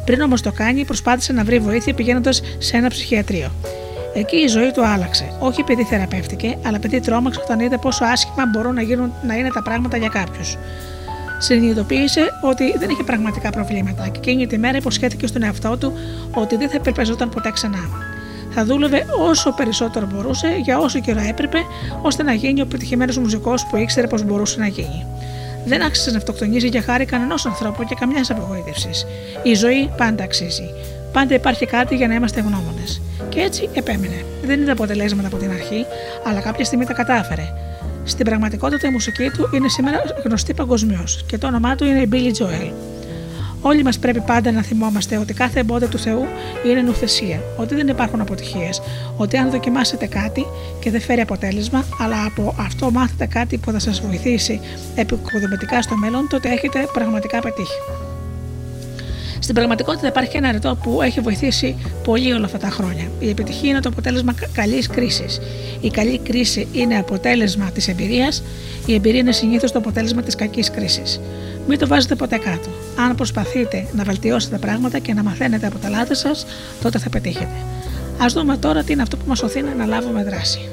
Πριν 0.05 0.21
όμως 0.21 0.41
το 0.41 0.51
κάνει, 0.51 0.85
προσπάθησε 0.85 1.33
να 1.33 1.43
βρει 1.43 1.59
βοήθεια 1.59 1.93
πηγαίνοντας 1.93 2.41
σε 2.57 2.77
ένα 2.77 2.87
ψυχιατρίο. 2.87 3.51
Εκεί 4.13 4.35
η 4.35 4.47
ζωή 4.47 4.71
του 4.71 4.85
άλλαξε. 4.85 5.37
Όχι 5.39 5.61
επειδή 5.61 5.83
θεραπεύτηκε, 5.83 6.57
αλλά 6.65 6.75
επειδή 6.75 6.99
τρόμαξε 6.99 7.39
όταν 7.43 7.59
είδε 7.59 7.77
πόσο 7.77 8.05
άσχημα 8.05 8.45
μπορούν 8.45 8.73
να, 8.73 8.81
γίνουν, 8.81 9.13
να 9.27 9.35
είναι 9.35 9.49
τα 9.49 9.61
πράγματα 9.61 9.97
για 9.97 10.09
κάποιους. 10.09 10.57
Συνειδητοποίησε 11.37 12.21
ότι 12.41 12.77
δεν 12.77 12.89
είχε 12.89 13.03
πραγματικά 13.03 13.49
προβλήματα 13.49 14.07
και 14.07 14.17
εκείνη 14.17 14.47
τη 14.47 14.57
μέρα 14.57 14.77
υποσχέθηκε 14.77 15.27
στον 15.27 15.43
εαυτό 15.43 15.77
του 15.77 15.93
ότι 16.33 16.55
δεν 16.55 16.69
θα 16.69 16.75
υπερπεζόταν 16.75 17.29
ποτέ 17.29 17.51
ξανά. 17.51 18.14
Θα 18.57 18.65
δούλευε 18.65 19.05
όσο 19.19 19.51
περισσότερο 19.51 20.07
μπορούσε, 20.13 20.47
για 20.63 20.79
όσο 20.79 20.99
καιρό 20.99 21.21
έπρεπε, 21.29 21.57
ώστε 22.01 22.23
να 22.23 22.33
γίνει 22.33 22.61
ο 22.61 22.65
πετυχημένος 22.65 23.17
μουσικός 23.17 23.65
που 23.65 23.77
ήξερε 23.77 24.07
πως 24.07 24.23
μπορούσε 24.23 24.59
να 24.59 24.67
γίνει. 24.67 25.05
Δεν 25.65 25.81
άξιζε 25.81 26.11
να 26.11 26.17
αυτοκτονήσει 26.17 26.67
για 26.67 26.81
χάρη 26.81 27.05
κανενός 27.05 27.45
ανθρώπου 27.45 27.83
και 27.83 27.95
καμιάς 27.99 28.29
απογοήτευσης. 28.29 29.05
Η 29.43 29.53
ζωή 29.53 29.89
πάντα 29.97 30.23
αξίζει. 30.23 30.69
Πάντα 31.11 31.33
υπάρχει 31.33 31.65
κάτι 31.65 31.95
για 31.95 32.07
να 32.07 32.13
είμαστε 32.13 32.39
ευγνώμονες. 32.39 33.01
Και 33.29 33.39
έτσι 33.39 33.69
επέμεινε. 33.73 34.25
Δεν 34.43 34.61
είδε 34.61 34.71
αποτελέσματα 34.71 35.27
από 35.27 35.37
την 35.37 35.49
αρχή, 35.49 35.85
αλλά 36.27 36.39
κάποια 36.39 36.65
στιγμή 36.65 36.85
τα 36.85 36.93
κατάφερε. 36.93 37.53
Στην 38.03 38.25
πραγματικότητα 38.25 38.87
η 38.87 38.91
μουσική 38.91 39.29
του 39.29 39.49
είναι 39.53 39.69
σήμερα 39.69 40.01
γνωστή 40.23 40.53
παγκοσμίως 40.53 41.23
και 41.27 41.37
το 41.37 41.47
όνομά 41.47 41.75
του 41.75 41.85
είναι 41.85 41.99
η 41.99 42.09
Billy 42.11 42.43
Joel. 42.43 42.94
Όλοι 43.67 43.83
μας 43.83 43.99
πρέπει 43.99 44.19
πάντα 44.21 44.51
να 44.51 44.61
θυμόμαστε 44.61 45.17
ότι 45.17 45.33
κάθε 45.33 45.59
εμπόδιο 45.59 45.87
του 45.87 45.97
Θεού 45.97 46.25
είναι 46.65 46.81
νουθεσία, 46.81 47.39
ότι 47.57 47.75
δεν 47.75 47.87
υπάρχουν 47.87 48.21
αποτυχίες, 48.21 48.81
ότι 49.17 49.37
αν 49.37 49.49
δοκιμάσετε 49.49 50.05
κάτι 50.05 50.45
και 50.79 50.91
δεν 50.91 51.01
φέρει 51.01 51.21
αποτέλεσμα, 51.21 51.85
αλλά 52.01 52.25
από 52.25 52.55
αυτό 52.59 52.91
μάθετε 52.91 53.25
κάτι 53.25 53.57
που 53.57 53.71
θα 53.71 53.79
σας 53.79 54.01
βοηθήσει 54.01 54.59
επικοδομητικά 54.95 55.81
στο 55.81 55.95
μέλλον, 55.95 56.27
τότε 56.29 56.49
έχετε 56.49 56.87
πραγματικά 56.93 57.39
πετύχει. 57.39 57.79
Στην 59.39 59.55
πραγματικότητα 59.55 60.07
υπάρχει 60.07 60.37
ένα 60.37 60.51
ρετό 60.51 60.77
που 60.83 61.01
έχει 61.01 61.19
βοηθήσει 61.19 61.75
πολύ 62.03 62.33
όλα 62.33 62.45
αυτά 62.45 62.57
τα 62.57 62.69
χρόνια. 62.69 63.11
Η 63.19 63.29
επιτυχία 63.29 63.69
είναι 63.69 63.79
το 63.79 63.89
αποτέλεσμα 63.89 64.33
καλής 64.53 64.87
κρίσης. 64.87 65.39
Η 65.81 65.89
καλή 65.89 66.19
κρίση 66.19 66.67
είναι 66.71 66.97
αποτέλεσμα 66.97 67.71
της 67.71 67.87
εμπειρίας, 67.87 68.43
η 68.85 68.93
εμπειρία 68.93 69.19
είναι 69.19 69.31
συνήθως 69.31 69.71
το 69.71 69.77
αποτέλεσμα 69.79 70.21
της 70.21 70.35
κακής 70.35 70.71
κρίσης. 70.71 71.21
Μην 71.67 71.79
το 71.79 71.87
βάζετε 71.87 72.15
ποτέ 72.15 72.37
κάτω. 72.37 72.84
Αν 72.97 73.15
προσπαθείτε 73.15 73.87
να 73.93 74.03
βελτιώσετε 74.03 74.57
πράγματα 74.57 74.99
και 74.99 75.13
να 75.13 75.23
μαθαίνετε 75.23 75.67
από 75.67 75.77
τα 75.77 75.89
λάθη 75.89 76.15
σας, 76.15 76.45
τότε 76.81 76.99
θα 76.99 77.09
πετύχετε. 77.09 77.55
Α 78.23 78.25
δούμε 78.27 78.57
τώρα 78.57 78.83
τι 78.83 78.93
είναι 78.93 79.01
αυτό 79.01 79.17
που 79.17 79.23
μας 79.27 79.43
οθεί 79.43 79.61
να 79.61 79.71
αναλάβουμε 79.71 80.23
δράση. 80.23 80.69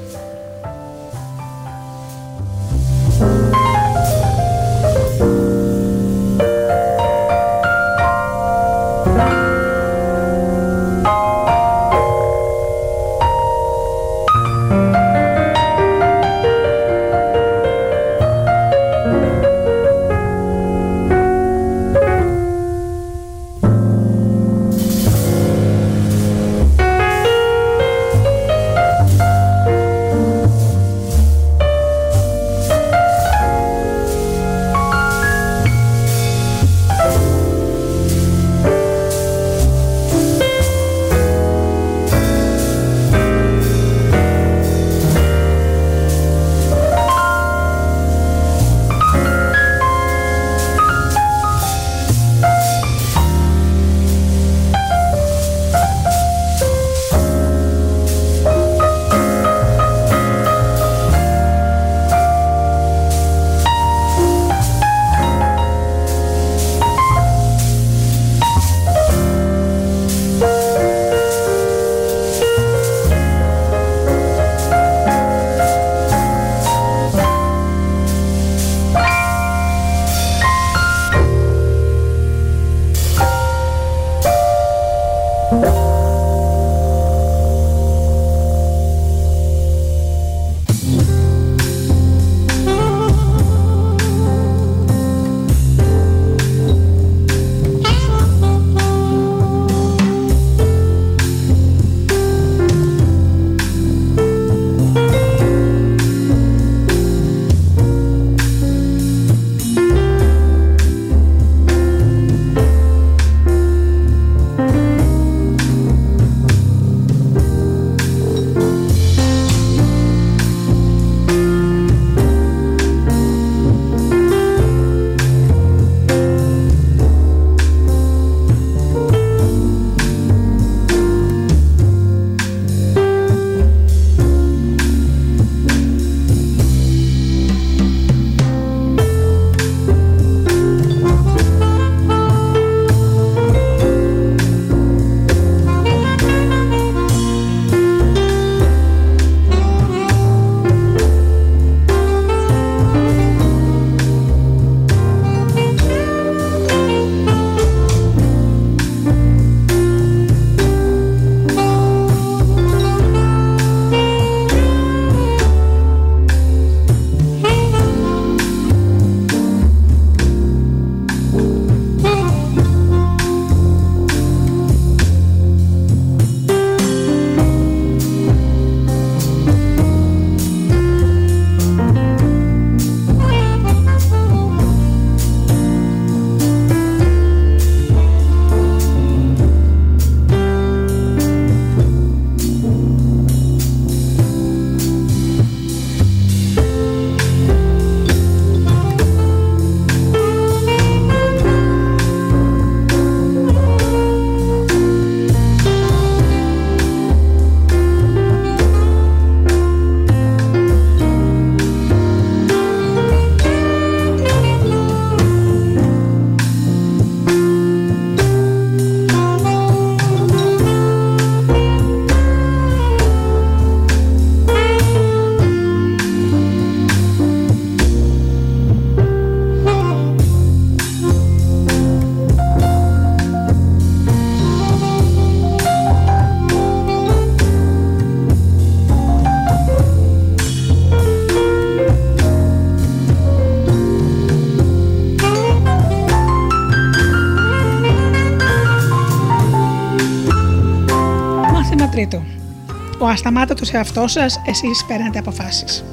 Ο 253.13 253.15
ασταμάτητο 253.15 253.65
εαυτό 253.71 254.07
σας, 254.07 254.41
εσείς 254.45 254.85
παίρνετε 254.87 255.19
αποφάσεις. 255.19 255.83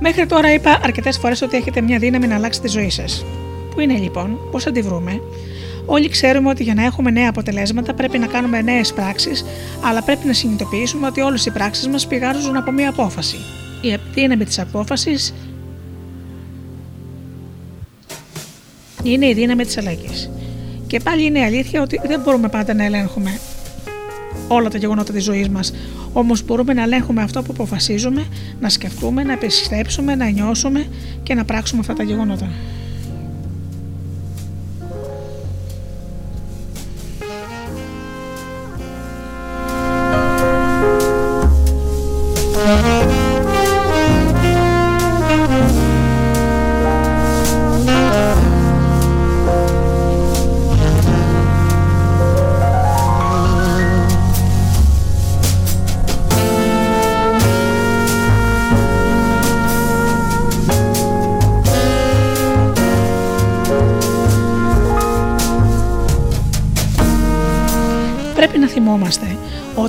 Μέχρι 0.00 0.26
τώρα 0.26 0.52
είπα 0.52 0.80
αρκετές 0.82 1.18
φορές 1.18 1.42
ότι 1.42 1.56
έχετε 1.56 1.80
μια 1.80 1.98
δύναμη 1.98 2.26
να 2.26 2.34
αλλάξετε 2.34 2.66
τη 2.66 2.72
ζωή 2.72 2.90
σας. 2.90 3.24
Πού 3.70 3.80
είναι 3.80 3.98
λοιπόν, 3.98 4.38
πώς 4.50 4.62
θα 4.62 4.72
τη 4.72 4.82
βρούμε. 4.82 5.20
Όλοι 5.86 6.08
ξέρουμε 6.08 6.48
ότι 6.48 6.62
για 6.62 6.74
να 6.74 6.84
έχουμε 6.84 7.10
νέα 7.10 7.28
αποτελέσματα 7.28 7.94
πρέπει 7.94 8.18
να 8.18 8.26
κάνουμε 8.26 8.62
νέες 8.62 8.92
πράξεις, 8.92 9.44
αλλά 9.82 10.02
πρέπει 10.02 10.26
να 10.26 10.32
συνειδητοποιήσουμε 10.32 11.06
ότι 11.06 11.20
όλες 11.20 11.46
οι 11.46 11.50
πράξεις 11.50 11.88
μας 11.88 12.06
πηγάζουν 12.06 12.56
από 12.56 12.70
μια 12.70 12.88
απόφαση. 12.88 13.36
Η 13.80 13.98
δύναμη 14.14 14.44
τη 14.44 14.62
απόφαση 14.62 15.14
είναι 19.02 19.26
η 19.26 19.34
δύναμη 19.34 19.64
της 19.64 19.78
αλλαγής. 19.78 20.30
Και 20.86 21.00
πάλι 21.00 21.24
είναι 21.24 21.44
αλήθεια 21.44 21.82
ότι 21.82 22.00
δεν 22.06 22.20
μπορούμε 22.20 22.48
πάντα 22.48 22.74
να 22.74 22.84
ελέγχουμε 22.84 23.38
όλα 24.48 24.68
τα 24.68 24.78
γεγονότα 24.78 25.12
της 25.12 25.24
ζωής 25.24 25.48
μας. 25.48 25.72
Όμως 26.12 26.44
μπορούμε 26.44 26.72
να 26.72 26.82
ελέγχουμε 26.82 27.22
αυτό 27.22 27.42
που 27.42 27.50
αποφασίζουμε, 27.52 28.26
να 28.60 28.68
σκεφτούμε, 28.68 29.22
να 29.22 29.32
επιστρέψουμε, 29.32 30.14
να 30.14 30.28
νιώσουμε 30.28 30.86
και 31.22 31.34
να 31.34 31.44
πράξουμε 31.44 31.80
αυτά 31.80 31.94
τα 31.94 32.02
γεγονότα. 32.02 32.50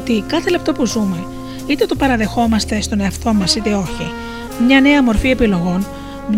Ότι 0.10 0.24
κάθε 0.28 0.50
λεπτό 0.50 0.72
που 0.72 0.86
ζούμε, 0.86 1.26
είτε 1.67 1.86
το 1.86 1.96
παραδεχόμαστε 1.96 2.82
στον 2.82 3.00
εαυτό 3.00 3.34
μας 3.34 3.56
είτε 3.56 3.74
όχι, 3.74 4.12
μια 4.67 4.82
νέα 4.82 5.04
μορφή 5.04 5.30
επιλογών, 5.30 5.86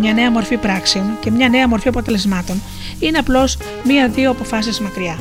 μια 0.00 0.12
νέα 0.12 0.30
μορφή 0.30 0.56
πράξεων 0.56 1.04
και 1.20 1.30
μια 1.30 1.48
νέα 1.48 1.68
μορφή 1.68 1.88
αποτελεσμάτων 1.88 2.62
είναι 2.98 3.18
απλώς 3.18 3.56
μία-δύο 3.84 4.30
αποφάσεις 4.30 4.80
μακριά. 4.80 5.18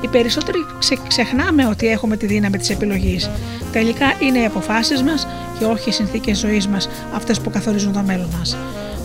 Οι 0.00 0.08
περισσότεροι 0.08 0.58
ξε- 0.78 1.06
ξεχνάμε 1.08 1.66
ότι 1.66 1.86
έχουμε 1.86 2.16
τη 2.16 2.26
δύναμη 2.26 2.58
της 2.58 2.70
επιλογής. 2.70 3.30
Τελικά 3.72 4.12
είναι 4.20 4.38
οι 4.38 4.44
αποφάσεις 4.44 5.02
μας 5.02 5.26
και 5.58 5.64
όχι 5.64 5.88
οι 5.88 5.92
συνθήκες 5.92 6.38
ζωής 6.38 6.68
μας 6.68 6.88
αυτές 7.14 7.40
που 7.40 7.50
καθορίζουν 7.50 7.92
το 7.92 8.02
μέλλον 8.06 8.28
μας. 8.38 8.56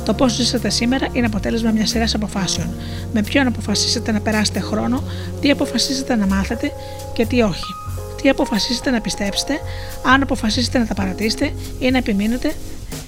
Το 0.06 0.14
πώς 0.14 0.32
ζήσατε 0.34 0.70
σήμερα 0.70 1.08
είναι 1.12 1.26
αποτέλεσμα 1.26 1.72
μιας 1.72 1.90
σειράς 1.90 2.14
αποφάσεων. 2.16 2.68
Με 3.14 3.22
ποιον 3.22 3.48
αποφασίσετε 3.48 4.12
να 4.12 4.20
περάσετε 4.20 4.60
χρόνο, 4.60 5.04
τι 5.42 5.50
αποφασίσετε 5.50 6.16
να 6.16 6.26
μάθετε 6.26 6.72
και 7.14 7.26
τι 7.26 7.42
όχι. 7.42 7.83
Τι 8.24 8.30
αποφασίσετε 8.30 8.90
να 8.90 9.02
πιστέψετε, 9.02 9.60
αν 10.06 10.22
αποφασίσετε 10.22 10.78
να 10.78 10.86
τα 10.86 10.94
παρατήσετε 10.94 11.54
ή 11.80 11.92
να 11.92 11.98
επιμείνετε 11.98 12.52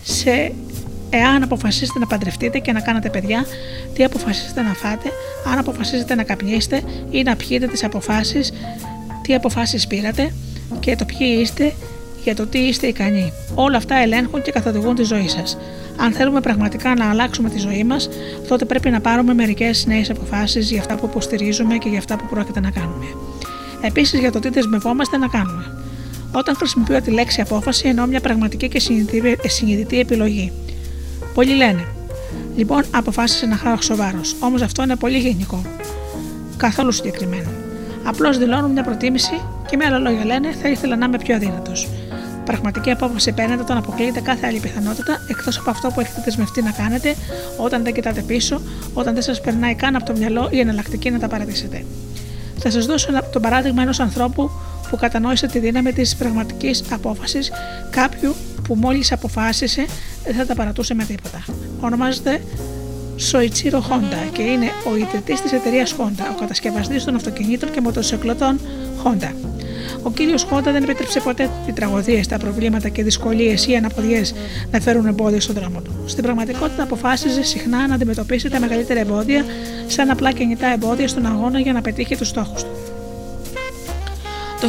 σε 0.03 0.53
εάν 1.09 1.43
αποφασίσετε 1.43 1.99
να 1.99 2.07
παντρευτείτε 2.07 2.59
και 2.59 2.71
να 2.71 2.79
κάνετε 2.79 3.09
παιδιά, 3.09 3.45
τι 3.93 4.03
αποφασίσετε 4.03 4.61
να 4.61 4.73
φάτε, 4.73 5.09
αν 5.51 5.57
αποφασίσετε 5.57 6.15
να 6.15 6.23
καπνίσετε 6.23 6.81
ή 7.09 7.23
να 7.23 7.35
πιείτε 7.35 7.67
τις 7.67 7.83
αποφάσεις, 7.83 8.51
τι 9.21 9.35
αποφάσεις 9.35 9.87
πήρατε 9.87 10.33
και 10.79 10.95
το 10.95 11.05
ποιοι 11.05 11.37
είστε 11.41 11.73
για 12.23 12.35
το 12.35 12.47
τι 12.47 12.59
είστε 12.59 12.87
ικανοί. 12.87 13.31
Όλα 13.55 13.77
αυτά 13.77 13.95
ελέγχουν 13.95 14.41
και 14.41 14.51
καθοδηγούν 14.51 14.95
τη 14.95 15.03
ζωή 15.03 15.27
σας. 15.27 15.57
Αν 15.97 16.11
θέλουμε 16.11 16.41
πραγματικά 16.41 16.95
να 16.95 17.09
αλλάξουμε 17.09 17.49
τη 17.49 17.59
ζωή 17.59 17.83
μας, 17.83 18.09
τότε 18.47 18.65
πρέπει 18.65 18.89
να 18.89 19.01
πάρουμε 19.01 19.33
μερικές 19.33 19.85
νέες 19.85 20.09
αποφάσεις 20.09 20.71
για 20.71 20.79
αυτά 20.79 20.95
που 20.95 21.05
υποστηρίζουμε 21.05 21.77
και 21.77 21.89
για 21.89 21.99
αυτά 21.99 22.15
που 22.15 22.25
πρόκειται 22.29 22.59
να 22.59 22.71
κάνουμε. 22.71 23.05
Επίσης 23.85 24.19
για 24.19 24.31
το 24.31 24.39
τι 24.39 24.49
δεσμευόμαστε 24.49 25.17
να 25.17 25.27
κάνουμε. 25.27 25.65
Όταν 26.31 26.55
χρησιμοποιώ 26.55 27.01
τη 27.01 27.11
λέξη 27.11 27.41
απόφαση, 27.41 27.87
εννοώ 27.87 28.05
μια 28.05 28.19
πραγματική 28.19 28.67
και 28.67 28.79
συνειδητή- 28.79 29.49
συνειδητή 29.49 29.99
επιλογή. 29.99 30.51
Πολλοί 31.33 31.55
λένε, 31.55 31.85
Λοιπόν, 32.55 32.83
αποφάσισε 32.91 33.45
να 33.45 33.55
χάσω 33.55 33.95
βάρο. 33.95 34.21
Όμως 34.39 34.61
αυτό 34.61 34.83
είναι 34.83 34.95
πολύ 34.95 35.17
γενικό. 35.17 35.61
Καθόλου 36.57 36.91
συγκεκριμένο. 36.91 37.49
Απλώς 38.03 38.37
δηλώνουν 38.37 38.71
μια 38.71 38.83
προτίμηση 38.83 39.41
και 39.69 39.77
με 39.77 39.85
άλλα 39.85 39.99
λόγια 39.99 40.25
λένε 40.25 40.51
θα 40.61 40.69
ήθελα 40.69 40.95
να 40.95 41.05
είμαι 41.05 41.17
πιο 41.17 41.35
αδύνατος. 41.35 41.89
Πραγματική 42.45 42.91
απόφαση 42.91 43.31
παίρνετε 43.31 43.61
όταν 43.61 43.77
αποκλείεται 43.77 44.19
κάθε 44.19 44.47
άλλη 44.47 44.59
πιθανότητα 44.59 45.25
εκτός 45.29 45.57
από 45.57 45.69
αυτό 45.69 45.87
που 45.87 45.99
έχετε 45.99 46.21
δεσμευτεί 46.25 46.61
να 46.61 46.71
κάνετε, 46.71 47.15
όταν 47.57 47.83
δεν 47.83 47.93
κοιτάτε 47.93 48.21
πίσω, 48.21 48.61
όταν 48.93 49.13
δεν 49.13 49.23
σας 49.23 49.41
περνάει 49.41 49.75
καν 49.75 49.95
από 49.95 50.05
το 50.05 50.13
μυαλό 50.17 50.47
η 50.51 50.59
εναλλακτική 50.59 51.09
να 51.09 51.19
τα 51.19 51.27
παρατήσετε. 51.27 51.85
Θα 52.67 52.71
σας 52.73 52.85
δώσω 52.85 53.07
ένα- 53.09 53.23
το 53.23 53.39
παράδειγμα 53.39 53.81
ενός 53.81 53.99
ανθρώπου 53.99 54.49
που 54.89 54.97
κατανόησε 54.97 55.47
τη 55.47 55.59
δύναμη 55.59 55.93
της 55.93 56.15
πραγματικής 56.15 56.83
απόφασης, 56.91 57.51
κάποιου 57.89 58.35
που 58.67 58.75
μόλις 58.75 59.11
αποφάσισε 59.11 59.85
δεν 60.25 60.35
θα 60.35 60.45
τα 60.45 60.55
παρατούσε 60.55 60.93
με 60.93 61.03
τίποτα. 61.03 61.43
Ονομάζεται 61.79 62.41
Σοϊτσίρο 63.15 63.83
Honda 63.89 64.29
και 64.31 64.41
είναι 64.41 64.65
ο 64.91 64.95
ιδρυτής 64.95 65.41
της 65.41 65.51
εταιρείας 65.51 65.95
Honda, 65.97 66.23
ο 66.35 66.39
κατασκευαστής 66.39 67.03
των 67.03 67.15
αυτοκινήτων 67.15 67.71
και 67.71 67.81
μοτοσυκλωτών 67.81 68.59
Honda. 69.03 69.29
Ο 70.05 70.11
κύριος 70.11 70.47
Honda 70.51 70.63
δεν 70.63 70.83
επέτρεψε 70.83 71.19
ποτέ 71.19 71.49
οι 71.67 71.71
τραγωδίε, 71.71 72.21
τα 72.29 72.37
προβλήματα 72.37 72.89
και 72.89 73.03
δυσκολίες 73.03 73.67
ή 73.67 73.75
αναποδιές 73.75 74.33
να 74.71 74.79
φέρουν 74.79 75.05
εμπόδια 75.05 75.41
στον 75.41 75.55
δρόμο 75.55 75.81
του. 75.81 75.91
Στην 76.05 76.23
πραγματικότητα, 76.23 76.83
αποφάσιζε 76.83 77.43
συχνά 77.43 77.87
να 77.87 77.95
αντιμετωπίσει 77.95 78.49
τα 78.49 78.59
μεγαλύτερα 78.59 78.99
εμπόδια 78.99 79.45
σαν 79.87 80.09
απλά 80.09 80.31
κινητά 80.31 80.67
εμπόδια 80.67 81.07
στον 81.07 81.25
αγώνα 81.25 81.59
για 81.59 81.73
να 81.73 81.81
πετύχει 81.81 82.15
τους 82.15 82.27
στόχους 82.27 82.63
του. 82.63 82.69
Το 84.61 84.67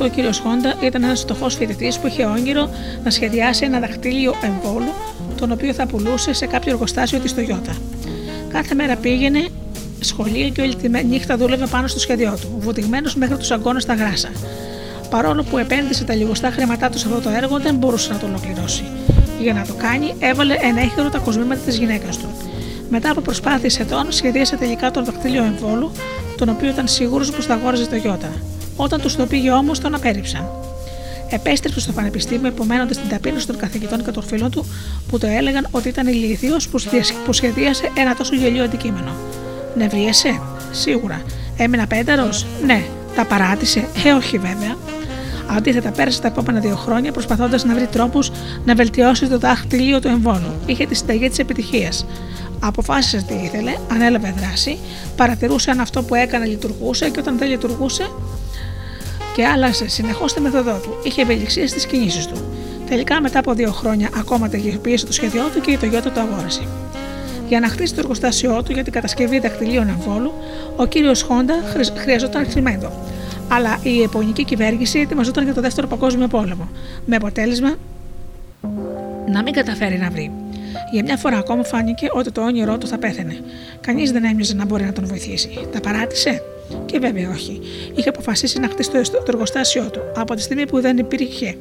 1938 0.00 0.04
ο 0.04 0.08
κύριος 0.08 0.38
Χόντα 0.38 0.74
ήταν 0.82 1.02
ένας 1.02 1.20
φτωχός 1.20 1.54
φοιτητής 1.54 1.98
που 1.98 2.06
είχε 2.06 2.24
όνειρο 2.24 2.70
να 3.04 3.10
σχεδιάσει 3.10 3.64
ένα 3.64 3.78
δαχτύλιο 3.80 4.34
εμβόλου, 4.42 4.92
τον 5.36 5.52
οποίο 5.52 5.72
θα 5.72 5.86
πουλούσε 5.86 6.32
σε 6.32 6.46
κάποιο 6.46 6.72
εργοστάσιο 6.72 7.18
της 7.18 7.34
Toyota. 7.36 7.76
Κάθε 8.48 8.74
μέρα 8.74 8.96
πήγαινε 8.96 9.48
σχολείο 10.04 10.48
και 10.48 10.60
όλη 10.60 10.74
τη 10.74 10.88
με- 10.88 11.02
νύχτα 11.02 11.36
δούλευε 11.36 11.66
πάνω 11.66 11.86
στο 11.86 11.98
σχέδιό 11.98 12.38
του, 12.40 12.48
βουτυγμένος 12.58 13.14
μέχρι 13.14 13.36
τους 13.36 13.50
αγκώνες 13.50 13.82
στα 13.82 13.94
γράσα. 13.94 14.28
Παρόλο 15.10 15.42
που 15.42 15.58
επένδυσε 15.58 16.04
τα 16.04 16.14
λιγοστά 16.14 16.50
χρήματά 16.50 16.90
του 16.90 16.98
σε 16.98 17.06
αυτό 17.08 17.20
το 17.20 17.28
έργο, 17.36 17.58
δεν 17.58 17.74
μπορούσε 17.74 18.12
να 18.12 18.18
το 18.18 18.26
ολοκληρώσει. 18.26 18.84
Για 19.40 19.52
να 19.52 19.64
το 19.66 19.74
κάνει, 19.74 20.14
έβαλε 20.18 20.54
ένα 20.60 20.80
έχειρο 20.80 21.08
τα 21.08 21.18
κοσμήματα 21.18 21.60
της 21.66 21.76
γυναίκας 21.78 22.16
του. 22.18 22.28
Μετά 22.90 23.10
από 23.10 23.20
προσπάθειες 23.20 23.80
ετών, 23.80 24.06
σχεδίασε 24.12 24.56
τελικά 24.56 24.90
τον 24.90 25.04
δακτύλιο 25.04 25.44
εμβόλου, 25.44 25.90
τον 26.36 26.48
οποίο 26.48 26.68
ήταν 26.68 26.88
σίγουρος 26.88 27.30
πως 27.30 27.46
θα 27.46 27.54
αγόραζε 27.54 27.86
το 27.86 27.96
Ιώτα. 28.04 28.32
Όταν 28.76 29.00
του 29.00 29.16
το 29.16 29.26
πήγε 29.26 29.50
όμως, 29.50 29.78
τον 29.78 29.94
απέρριψαν. 29.94 30.48
Επέστρεψε 31.30 31.80
στο 31.80 31.92
πανεπιστήμιο 31.92 32.48
υπομένοντα 32.48 32.94
την 32.94 33.08
ταπείνωση 33.08 33.46
των 33.46 33.56
καθηγητών 33.56 34.04
και 34.04 34.10
των 34.10 34.22
φίλων 34.22 34.50
του 34.50 34.66
που 35.08 35.18
το 35.18 35.26
έλεγαν 35.26 35.66
ότι 35.70 35.88
ήταν 35.88 36.06
ηλίθιος 36.06 36.68
που, 36.68 36.78
σχεδίασε- 36.78 37.14
που 37.24 37.32
σχεδίασε 37.32 37.90
ένα 37.96 38.14
τόσο 38.14 38.34
γελίο 38.34 38.64
αντικείμενο. 38.64 39.10
Νευρίασε, 39.76 40.40
σίγουρα. 40.70 41.22
Έμεινα 41.56 41.86
πένταρο, 41.86 42.28
ναι. 42.66 42.84
Τα 43.16 43.24
παράτησε, 43.24 43.88
ε, 44.04 44.12
όχι 44.12 44.38
βέβαια. 44.38 44.76
Αντίθετα, 45.56 45.90
πέρασε 45.90 46.20
τα 46.20 46.28
επόμενα 46.28 46.60
δύο 46.60 46.76
χρόνια 46.76 47.12
προσπαθώντας 47.12 47.64
να 47.64 47.74
βρει 47.74 47.86
τρόπους 47.86 48.30
να 48.64 48.74
βελτιώσει 48.74 49.26
το 49.26 49.38
δάχτυλιο 49.38 50.00
του 50.00 50.08
εμβόλου. 50.08 50.54
Είχε 50.66 50.86
τη 50.86 50.94
συνταγή 50.94 51.28
της 51.28 51.38
επιτυχίας. 51.38 52.06
Αποφάσισε 52.60 53.24
τι 53.28 53.34
ήθελε, 53.34 53.74
ανέλαβε 53.92 54.34
δράση, 54.36 54.78
παρατηρούσε 55.16 55.70
αν 55.70 55.80
αυτό 55.80 56.02
που 56.02 56.14
έκανε 56.14 56.46
λειτουργούσε 56.46 57.10
και 57.10 57.20
όταν 57.20 57.38
δεν 57.38 57.48
λειτουργούσε 57.48 58.10
και 59.34 59.46
άλλασε 59.46 59.88
συνεχώς 59.88 60.32
τη 60.32 60.40
μεθοδό 60.40 60.78
του. 60.82 60.96
Είχε 61.02 61.22
ευελιξία 61.22 61.68
στις 61.68 61.86
κινήσεις 61.86 62.26
του. 62.26 62.44
Τελικά, 62.88 63.20
μετά 63.20 63.38
από 63.38 63.52
δύο 63.52 63.72
χρόνια, 63.72 64.08
ακόμα 64.18 64.48
τελειοποίησε 64.48 65.06
το 65.06 65.12
σχέδιό 65.12 65.44
του 65.54 65.60
και 65.60 65.70
η 65.70 65.78
Toyota 65.82 66.10
το 66.14 66.20
αγόρασε. 66.20 66.62
Για 67.48 67.60
να 67.60 67.68
χτίσει 67.68 67.94
το 67.94 68.00
εργοστάσιό 68.00 68.62
του 68.62 68.72
για 68.72 68.84
την 68.84 68.92
κατασκευή 68.92 69.38
δακτυλίων 69.38 69.88
εμβόλου, 69.88 70.32
ο 70.76 70.86
κύριος 70.86 71.22
Χόντα 71.22 71.54
χρη- 71.64 71.98
χρειαζόταν 71.98 72.46
χρημέντο. 72.50 72.92
Αλλά 73.48 73.78
η 73.82 74.02
επωνική 74.02 74.44
κυβέρνηση 74.44 74.98
ετοιμαζόταν 74.98 75.44
για 75.44 75.54
το 75.54 75.60
δεύτερο 75.60 75.86
παγκόσμιο 75.86 76.26
πόλεμο, 76.28 76.68
με 77.06 77.16
αποτέλεσμα 77.16 77.74
να 79.28 79.42
μην 79.42 79.52
καταφέρει 79.52 79.98
να 79.98 80.10
βρει. 80.10 80.30
Για 80.92 81.02
μια 81.02 81.16
φορά 81.16 81.36
ακόμα 81.38 81.64
φάνηκε 81.64 82.08
ότι 82.12 82.30
το 82.30 82.40
όνειρό 82.42 82.78
του 82.78 82.86
θα 82.86 82.98
πέθαινε. 82.98 83.38
Κανείς 83.80 84.12
δεν 84.12 84.24
έμοιαζε 84.24 84.54
να 84.54 84.64
μπορεί 84.64 84.84
να 84.84 84.92
τον 84.92 85.06
βοηθήσει. 85.06 85.68
Τα 85.72 85.80
παράτησε; 85.80 86.42
Και 86.86 86.98
βέβαια 86.98 87.30
όχι. 87.30 87.60
Είχε 87.94 88.08
αποφασίσει 88.08 88.58
να 88.60 88.68
χτίσει 88.68 88.90
το, 88.90 89.00
το 89.10 89.24
εργοστάσιό 89.28 89.90
του. 89.90 90.00
Από 90.16 90.34
τη 90.34 90.42
στιγμή 90.42 90.66
που 90.66 90.80
δεν 90.80 90.98
υπήρχε 90.98 91.56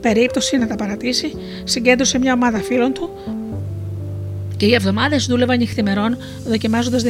περίπτωση 0.00 0.56
να 0.56 0.66
τα 0.66 0.76
παρατήσει, 0.76 1.36
συγκέντρωσε 1.64 2.18
μια 2.18 2.32
ομάδα 2.32 2.58
φίλων 2.58 2.92
του 2.92 3.10
και 4.56 4.66
οι 4.66 4.74
εβδομάδες 4.74 5.26
δούλευαν 5.26 5.58
νυχθημερών, 5.58 6.16
δοκιμάζοντας 6.46 7.02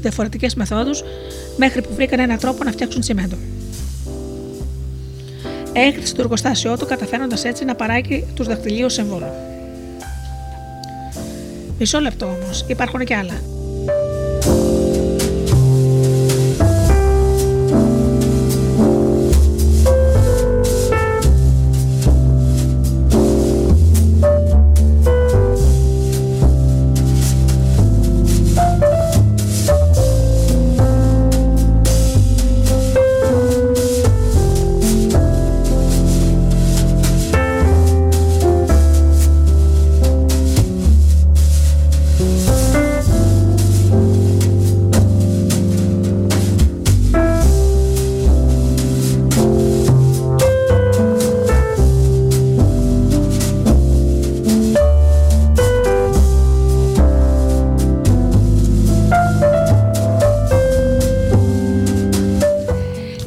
διαφορετικές 0.00 0.54
μεθόδους, 0.54 1.02
μέχρι 1.56 1.82
που 1.82 1.94
βρήκαν 1.94 2.18
έναν 2.18 2.38
τρόπο 2.38 2.64
να 2.64 2.70
φτιάξουν 2.70 3.00
τσιμέντο. 3.00 3.36
Έκρυψε 5.72 6.14
το 6.14 6.20
εργοστάσιό 6.20 6.78
του, 6.78 6.86
καταφέροντας 6.86 7.44
έτσι 7.44 7.64
να 7.64 7.74
παράγει 7.74 8.26
τους 8.34 8.46
δαχτυλίους 8.46 8.92
συμβόλου. 8.92 9.26
Μισό 11.78 12.00
λεπτό 12.00 12.26
όμως, 12.26 12.64
υπάρχουν 12.68 13.04
και 13.04 13.14
άλλα. 13.14 13.53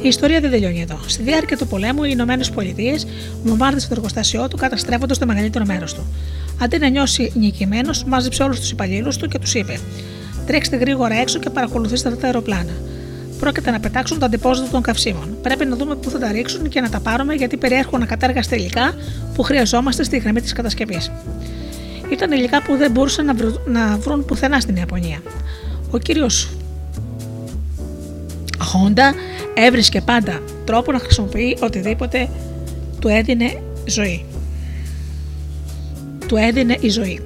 Η 0.02 0.08
ιστορία 0.08 0.40
δεν 0.40 0.50
τελειώνει 0.50 0.80
εδώ. 0.80 0.98
Στη 1.06 1.22
διάρκεια 1.22 1.56
του 1.56 1.66
πολέμου, 1.66 2.04
οι 2.04 2.10
Ηνωμένες 2.12 2.50
Πολιτείες 2.50 3.06
βομβάρδισαν 3.44 3.88
το 3.88 3.94
εργοστάσιό 3.94 4.48
του, 4.48 4.56
καταστρέφοντας 4.56 5.18
το 5.18 5.26
μεγαλύτερο 5.26 5.64
μέρος 5.64 5.94
του. 5.94 6.06
Αντί 6.60 6.78
να 6.78 6.88
νιώσει 6.88 7.32
νικημένος, 7.34 8.04
μάζεψε 8.04 8.42
όλους 8.42 8.60
τους 8.60 8.70
υπαλλήλους 8.70 9.16
του 9.16 9.28
και 9.28 9.38
τους 9.38 9.54
είπε: 9.54 9.80
Τρέξτε 10.46 10.76
γρήγορα 10.76 11.14
έξω 11.14 11.38
και 11.38 11.50
παρακολουθήστε 11.50 12.08
αυτά 12.08 12.20
τα 12.20 12.26
αεροπλάνα. 12.26 12.72
Πρόκειται 13.40 13.70
να 13.70 13.80
πετάξουν 13.80 14.18
το 14.18 14.24
αντιπόζητο 14.24 14.70
των 14.70 14.82
καυσίμων. 14.82 15.36
Πρέπει 15.42 15.64
να 15.64 15.76
δούμε 15.76 15.96
πού 15.96 16.10
θα 16.10 16.18
τα 16.18 16.32
ρίξουν 16.32 16.68
και 16.68 16.80
να 16.80 16.90
τα 16.90 17.00
πάρουμε 17.00 17.34
γιατί 17.34 17.56
περιέχουν 17.56 18.02
ακατέργαστα 18.02 18.56
υλικά 18.56 18.94
που 19.34 19.42
χρειαζόμαστε 19.42 20.02
στη 20.02 20.18
γραμμή 20.18 20.40
της 20.40 20.52
κατασκευής. 20.52 21.10
Ήταν 22.10 22.32
υλικά 22.32 22.62
που 22.62 22.76
δεν 22.76 22.90
μπορούσαν 22.90 23.24
να, 23.24 23.34
βρουν, 23.34 23.60
να 23.66 23.96
βρουν 23.96 24.24
πουθενά 24.24 24.60
στην 24.60 24.76
Ιαπωνία. 24.76 25.22
Ο 25.90 25.98
κύριος 25.98 26.48
Χόντα 28.58 29.14
έβρισκε 29.66 30.00
πάντα 30.00 30.42
τρόπο 30.64 30.92
να 30.92 30.98
χρησιμοποιεί 30.98 31.56
οτιδήποτε 31.60 32.28
του 33.00 33.08
έδινε 33.08 33.62
ζωή. 33.86 34.24
Του 36.26 36.36
έδινε 36.36 36.76
η 36.80 36.88
ζωή. 36.88 37.20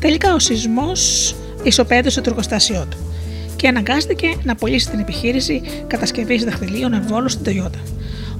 Τελικά 0.00 0.34
ο 0.34 0.38
σεισμός 0.38 1.34
ισοπαίδωσε 1.62 2.20
το 2.20 2.30
εργοστάσιό 2.30 2.86
του 2.90 2.96
και 3.56 3.68
αναγκάστηκε 3.68 4.36
να 4.42 4.54
πωλήσει 4.54 4.90
την 4.90 4.98
επιχείρηση 4.98 5.62
κατασκευής 5.86 6.44
δαχτυλίων 6.44 6.92
εμβόλου 6.92 7.28
στην 7.28 7.44
Toyota. 7.46 7.80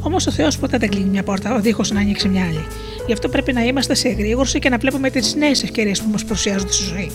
Όμως 0.01 0.26
ο 0.26 0.31
Θεός 0.31 0.59
ποτέ 0.59 0.79
δεν 0.79 0.89
κλείνει 0.89 1.09
μια 1.09 1.22
πόρτα 1.22 1.59
δίχως 1.59 1.91
να 1.91 2.01
ανοίξει 2.01 2.29
μια 2.29 2.45
άλλη. 2.45 2.66
Γι' 3.07 3.12
αυτό 3.12 3.29
πρέπει 3.29 3.53
να 3.53 3.64
είμαστε 3.64 3.95
σε 3.95 4.09
εγρήγορση 4.09 4.59
και 4.59 4.68
να 4.68 4.79
βλέπουμε 4.79 5.11
τις 5.11 5.35
νέες 5.35 5.62
ευκαιρίες 5.62 6.03
που 6.03 6.09
μας 6.11 6.24
παρουσιάζονται 6.24 6.72
στη 6.72 6.85
ζωή. 6.85 7.11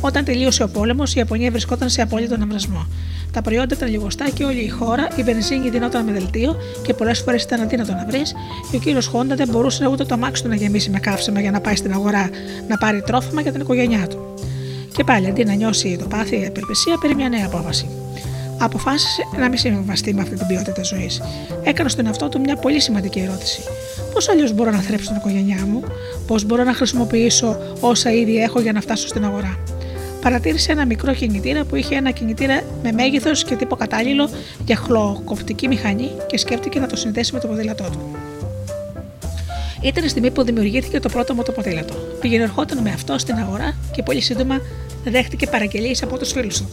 Όταν 0.00 0.24
τελείωσε 0.24 0.62
ο 0.62 0.68
πόλεμος, 0.68 1.14
η 1.14 1.18
Ιαπωνία 1.18 1.50
βρισκόταν 1.50 1.88
σε 1.88 2.02
απόλυτο 2.02 2.36
ναυρασμό. 2.36 2.86
Τα 3.32 3.42
προϊόντα 3.42 3.74
ήταν 3.74 3.90
λιγοστά 3.90 4.30
και 4.34 4.44
όλη 4.44 4.60
η 4.60 4.68
χώρα, 4.68 5.08
η 5.16 5.22
βενζίνη 5.22 5.70
δινόταν 5.70 6.04
με 6.04 6.12
δελτίο 6.12 6.56
και 6.82 6.94
πολλές 6.94 7.20
φορές 7.20 7.42
ήταν 7.42 7.60
αδύνατο 7.60 7.92
να 7.92 8.04
βρεις 8.06 8.34
και 8.70 8.76
ο 8.76 8.78
κύριος 8.78 9.06
Χόντα 9.06 9.34
δεν 9.34 9.48
μπορούσε 9.48 9.86
ούτε 9.86 10.04
το 10.04 10.14
αμάξι 10.14 10.42
του 10.42 10.48
να 10.48 10.54
γεμίσει 10.54 10.90
με 10.90 10.98
καύσιμα 10.98 11.40
για 11.40 11.50
να 11.50 11.60
πάει 11.60 11.76
στην 11.76 11.92
αγορά 11.92 12.30
να 12.68 12.76
πάρει 12.76 13.02
τρόφιμα 13.02 13.40
για 13.40 13.52
την 13.52 13.60
οικογένειά 13.60 14.06
του. 14.06 14.34
Και 14.96 15.04
πάλι 15.04 15.26
αντί 15.26 15.44
να 15.44 15.54
νιώσει 15.54 15.96
το 16.00 16.06
πάθη 16.06 16.40
η 16.40 16.46
απελπισία, 16.46 16.98
πήρε 17.00 17.14
μια 17.14 17.28
νέα 17.28 17.46
απόφαση. 17.46 17.88
Αποφάσισε 18.58 19.22
να 19.38 19.48
μην 19.48 19.58
συμβαστεί 19.58 20.14
με 20.14 20.22
αυτή 20.22 20.36
την 20.36 20.46
ποιότητα 20.46 20.82
ζωής. 20.82 21.22
Έκανε 21.62 21.88
στον 21.88 22.06
εαυτό 22.06 22.28
του 22.28 22.40
μια 22.40 22.56
πολύ 22.56 22.80
σημαντική 22.80 23.18
ερώτηση. 23.18 23.60
Πώς 24.12 24.28
αλλιώς 24.28 24.52
μπορώ 24.52 24.70
να 24.70 24.78
θρέψω 24.78 25.06
την 25.06 25.16
οικογένειά 25.16 25.66
μου, 25.66 25.82
Πώς 26.26 26.44
μπορώ 26.44 26.64
να 26.64 26.74
χρησιμοποιήσω 26.74 27.56
όσα 27.80 28.12
ήδη 28.12 28.36
έχω 28.36 28.60
για 28.60 28.72
να 28.72 28.80
φτάσω 28.80 29.08
στην 29.08 29.24
αγορά; 29.24 29.58
Παρατήρησε 30.26 30.72
ένα 30.72 30.86
μικρό 30.86 31.12
κινητήρα 31.14 31.64
που 31.64 31.76
είχε 31.76 31.94
ένα 31.94 32.10
κινητήρα 32.10 32.62
με 32.82 32.92
μέγεθος 32.92 33.44
και 33.44 33.56
τύπο 33.56 33.76
κατάλληλο 33.76 34.28
για 34.64 34.76
χλωκοπτική 34.76 35.68
μηχανή 35.68 36.10
και 36.26 36.38
σκέφτηκε 36.38 36.80
να 36.80 36.86
το 36.86 36.96
συνδέσει 36.96 37.32
με 37.32 37.40
το 37.40 37.46
ποδήλατό 37.46 37.84
του. 37.84 38.16
Ήταν 39.82 40.04
η 40.04 40.08
στιγμή 40.08 40.30
που 40.30 40.42
δημιουργήθηκε 40.42 41.00
το 41.00 41.08
πρώτο 41.08 41.34
μοτοποδήλατο. 41.34 41.94
Πήγαινε 42.20 42.42
ερχόταν 42.42 42.78
με 42.78 42.90
αυτό 42.90 43.18
στην 43.18 43.34
αγορά 43.34 43.76
και 43.92 44.02
πολύ 44.02 44.20
σύντομα 44.20 44.60
δέχτηκε 45.04 45.46
παραγγελίες 45.46 46.02
από 46.02 46.18
τους 46.18 46.32
φίλους 46.32 46.58
του. 46.60 46.68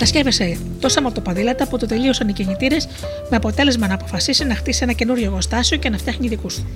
Κατασκεύασε 0.00 0.58
τόσα 0.80 1.02
μοτοποδήλατα 1.02 1.66
που 1.68 1.76
το 1.76 1.86
τελείωσαν 1.86 2.28
οι 2.28 2.32
κινητήρες 2.32 2.88
με 3.30 3.36
αποτέλεσμα 3.36 3.86
να 3.86 3.94
αποφασίσει 3.94 4.44
να 4.44 4.54
χτίσει 4.54 4.80
ένα 4.82 4.92
καινούριο 4.92 5.24
εργοστάσιο 5.24 5.76
και 5.76 5.88
να 5.88 5.98
φτιάχνει 5.98 6.28
δικούς 6.28 6.54
του. 6.54 6.66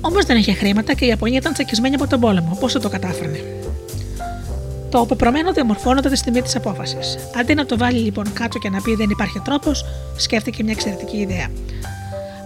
Όμως 0.00 0.24
δεν 0.24 0.36
είχε 0.36 0.52
χρήματα 0.52 0.94
και 0.94 1.04
η 1.04 1.08
Ιαπωνία 1.08 1.38
ήταν 1.38 1.52
τσακισμένη 1.52 1.94
από 1.94 2.06
τον 2.06 2.20
πόλεμο. 2.20 2.56
Πώ 2.60 2.68
θα 2.68 2.80
το 2.80 2.88
κατάφερνε. 2.88 3.40
Το 4.90 5.06
πεπρωμένο 5.06 5.52
διαμορφώνονταν 5.52 6.12
τη 6.12 6.18
στιγμή 6.18 6.42
της 6.42 6.56
απόφασης. 6.56 7.18
Αντί 7.36 7.54
να 7.54 7.66
το 7.66 7.76
βάλει 7.78 7.98
λοιπόν 7.98 8.32
κάτω 8.32 8.58
και 8.58 8.70
να 8.70 8.80
πει 8.80 8.94
δεν 8.94 9.10
υπάρχει 9.10 9.40
τρόπος, 9.44 9.84
σκέφτηκε 10.16 10.62
μια 10.62 10.72
εξαιρετική 10.72 11.16
ιδέα. 11.16 11.50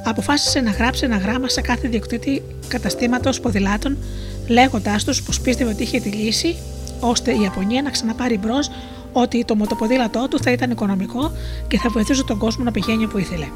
Αποφάσισε 0.05 0.61
να 0.61 0.71
γράψει 0.71 1.05
ένα 1.05 1.17
γράμμα 1.17 1.49
σε 1.49 1.61
κάθε 1.61 1.89
διοκτήτη 1.89 2.43
καταστήματος 2.69 3.41
ποδηλάτων, 3.41 3.97
λέγοντάς 4.49 5.05
τους 5.05 5.23
πως 5.23 5.41
πίστευε 5.41 5.71
ότι 5.71 5.83
είχε 5.83 6.01
τη 6.01 6.09
λύση 6.09 6.57
ώστε 7.01 7.33
η 7.33 7.41
Ιαπωνία 7.41 7.83
να 7.83 7.91
ξαναπάρει 7.91 8.39
μπρος 8.39 8.71
ότι 9.13 9.45
το 9.45 9.55
μοτοποδήλατό 9.55 10.29
του 10.29 10.43
θα 10.43 10.53
ήταν 10.53 10.71
οικονομικό 10.71 11.33
και 11.69 11.79
θα 11.79 11.89
βοηθούσε 11.89 12.25
τον 12.25 12.39
κόσμο 12.39 12.65
να 12.65 12.71
πηγαίνει 12.71 13.05
όπου 13.05 13.19
ήθελε. 13.19 13.47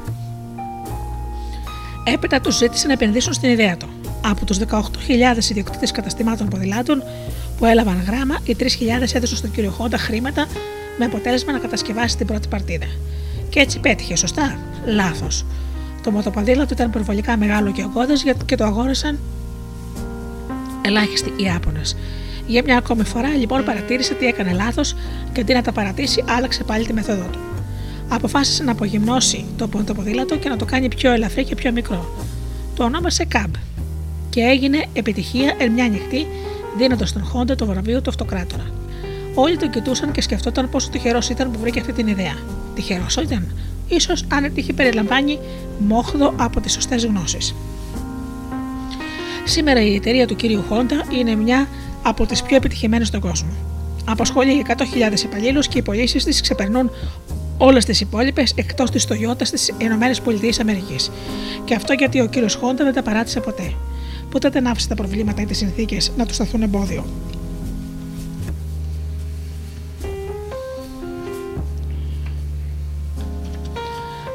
Έπειτα 2.03 2.41
τους 2.41 2.57
ζήτησε 2.57 2.87
να 2.87 2.93
επενδύσουν 2.93 3.33
στην 3.33 3.49
ιδέα 3.49 3.77
του. 3.77 3.87
Από 4.21 4.45
τους 4.45 4.57
18.000 4.57 5.49
ιδιοκτήτες 5.49 5.91
καταστημάτων 5.91 6.47
ποδηλάτων 6.47 7.03
που 7.57 7.65
έλαβαν 7.65 8.03
γράμμα, 8.07 8.39
οι 8.43 8.55
3.000 8.59 8.65
έδωσαν 9.13 9.37
στον 9.37 9.51
κύριο 9.51 9.69
Χόντα 9.69 9.97
χρήματα 9.97 10.47
με 10.97 11.05
αποτέλεσμα 11.05 11.51
να 11.51 11.57
κατασκευάσει 11.59 12.17
την 12.17 12.27
πρώτη 12.27 12.47
παρτίδα. 12.47 12.85
Και 13.49 13.59
έτσι 13.59 13.79
πέτυχε, 13.79 14.15
σωστά; 14.15 14.57
Λάθος. 14.85 15.45
Το 16.03 16.11
μοτοποδήλατο 16.11 16.73
ήταν 16.73 16.89
προβολικά 16.89 17.37
μεγάλο 17.37 17.71
και 17.71 17.83
ογκώδες 17.83 18.23
και 18.45 18.55
το 18.55 18.63
αγόρασαν 18.63 19.19
ελάχιστοι 20.81 21.33
Ιάπωνες. 21.37 21.95
Για 22.47 22.61
μια 22.65 22.77
ακόμη 22.77 23.03
φορά 23.03 23.29
λοιπόν 23.29 23.63
παρατήρησε 23.63 24.13
τι 24.13 24.25
έκανε 24.25 24.51
λάθος 24.51 24.95
και 25.33 25.41
αντί 25.41 25.53
να 25.53 25.61
τα 25.61 25.71
παρατήσει, 25.71 26.23
άλλαξε 26.27 26.63
πάλι 26.63 26.85
τη 26.85 26.93
μεθόδο 26.93 27.25
του. 27.31 27.39
Αποφάσισε 28.07 28.63
να 28.63 28.71
απογυμνώσει 28.71 29.45
το 29.57 29.93
ποδήλατο 29.93 30.37
και 30.37 30.49
να 30.49 30.55
το 30.57 30.65
κάνει 30.65 30.87
πιο 30.87 31.11
ελαφρύ 31.11 31.43
και 31.43 31.55
πιο 31.55 31.71
μικρό. 31.71 32.09
Το 32.75 32.83
ονόμασε 32.83 33.27
Cab 33.33 33.51
και 34.29 34.41
έγινε 34.41 34.85
επιτυχία 34.93 35.55
εν 35.57 35.71
μια 35.71 35.87
νυχτή, 35.87 36.27
δίνοντας 36.77 37.09
στον 37.09 37.23
Χόντα 37.23 37.55
το 37.55 37.65
βραβείο 37.65 38.01
του 38.01 38.09
αυτοκράτορα. 38.09 38.65
Όλοι 39.35 39.57
τον 39.57 39.69
κοιτούσαν 39.69 40.11
και 40.11 40.21
σκεφτόταν 40.21 40.69
πόσο 40.69 40.89
τυχερός 40.89 41.29
ήταν 41.29 41.51
που 41.51 41.59
βρήκε 41.59 41.79
αυτή 41.79 41.93
την 41.93 42.07
ιδέα. 42.07 42.35
Τυχερός 42.75 43.15
ήταν, 43.15 43.55
ίσως 43.87 44.25
αν 44.27 44.43
έτυχε 44.43 44.73
περιλαμβάνει 44.73 45.39
μόχδο 45.79 46.33
από 46.37 46.59
τις 46.59 46.73
σωστές 46.73 47.05
γνώσεις. 47.05 47.55
Σήμερα 49.43 49.81
η 49.81 49.95
εταιρεία 49.95 50.27
του 50.27 50.35
κύριου 50.35 50.63
Χόντα 50.69 51.03
είναι 51.19 51.35
μια 51.35 51.67
από 52.07 52.25
τις 52.25 52.41
πιο 52.41 52.55
επιτυχημένες 52.55 53.07
στον 53.07 53.19
κόσμο. 53.19 53.49
Απασχολεί 54.05 54.65
100.000 54.67 55.23
υπαλλήλους 55.23 55.67
και 55.67 55.77
οι 55.77 55.81
πωλήσεις 55.81 56.23
της 56.23 56.41
ξεπερνούν 56.41 56.89
όλες 57.57 57.85
τις 57.85 58.01
υπόλοιπες 58.01 58.53
εκτός 58.55 58.91
της 58.91 59.07
Toyota 59.09 59.41
στι 59.41 59.73
ΗΠΑ. 59.77 60.11
Και 61.65 61.75
αυτό 61.75 61.93
γιατί 61.93 62.21
ο 62.21 62.25
κύριος 62.25 62.55
Χόντα 62.55 62.83
δεν 62.83 62.93
τα 62.93 63.01
παράτησε 63.01 63.39
ποτέ. 63.39 63.73
Ποτέ 64.29 64.49
δεν 64.49 64.67
άφησε 64.67 64.87
τα 64.87 64.95
προβλήματα 64.95 65.41
ή 65.41 65.45
τις 65.45 65.57
συνθήκες 65.57 66.11
να 66.17 66.25
τους 66.25 66.35
σταθούν 66.35 66.61
εμπόδιο. 66.61 67.05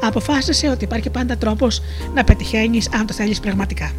Αποφάσισε 0.03 0.69
ότι 0.69 0.83
υπάρχει 0.83 1.09
πάντα 1.09 1.37
τρόπος 1.37 1.81
να 2.13 2.23
πετυχαίνεις 2.23 2.89
αν 2.93 3.05
το 3.05 3.13
θέλεις 3.13 3.39
πραγματικά. 3.39 3.91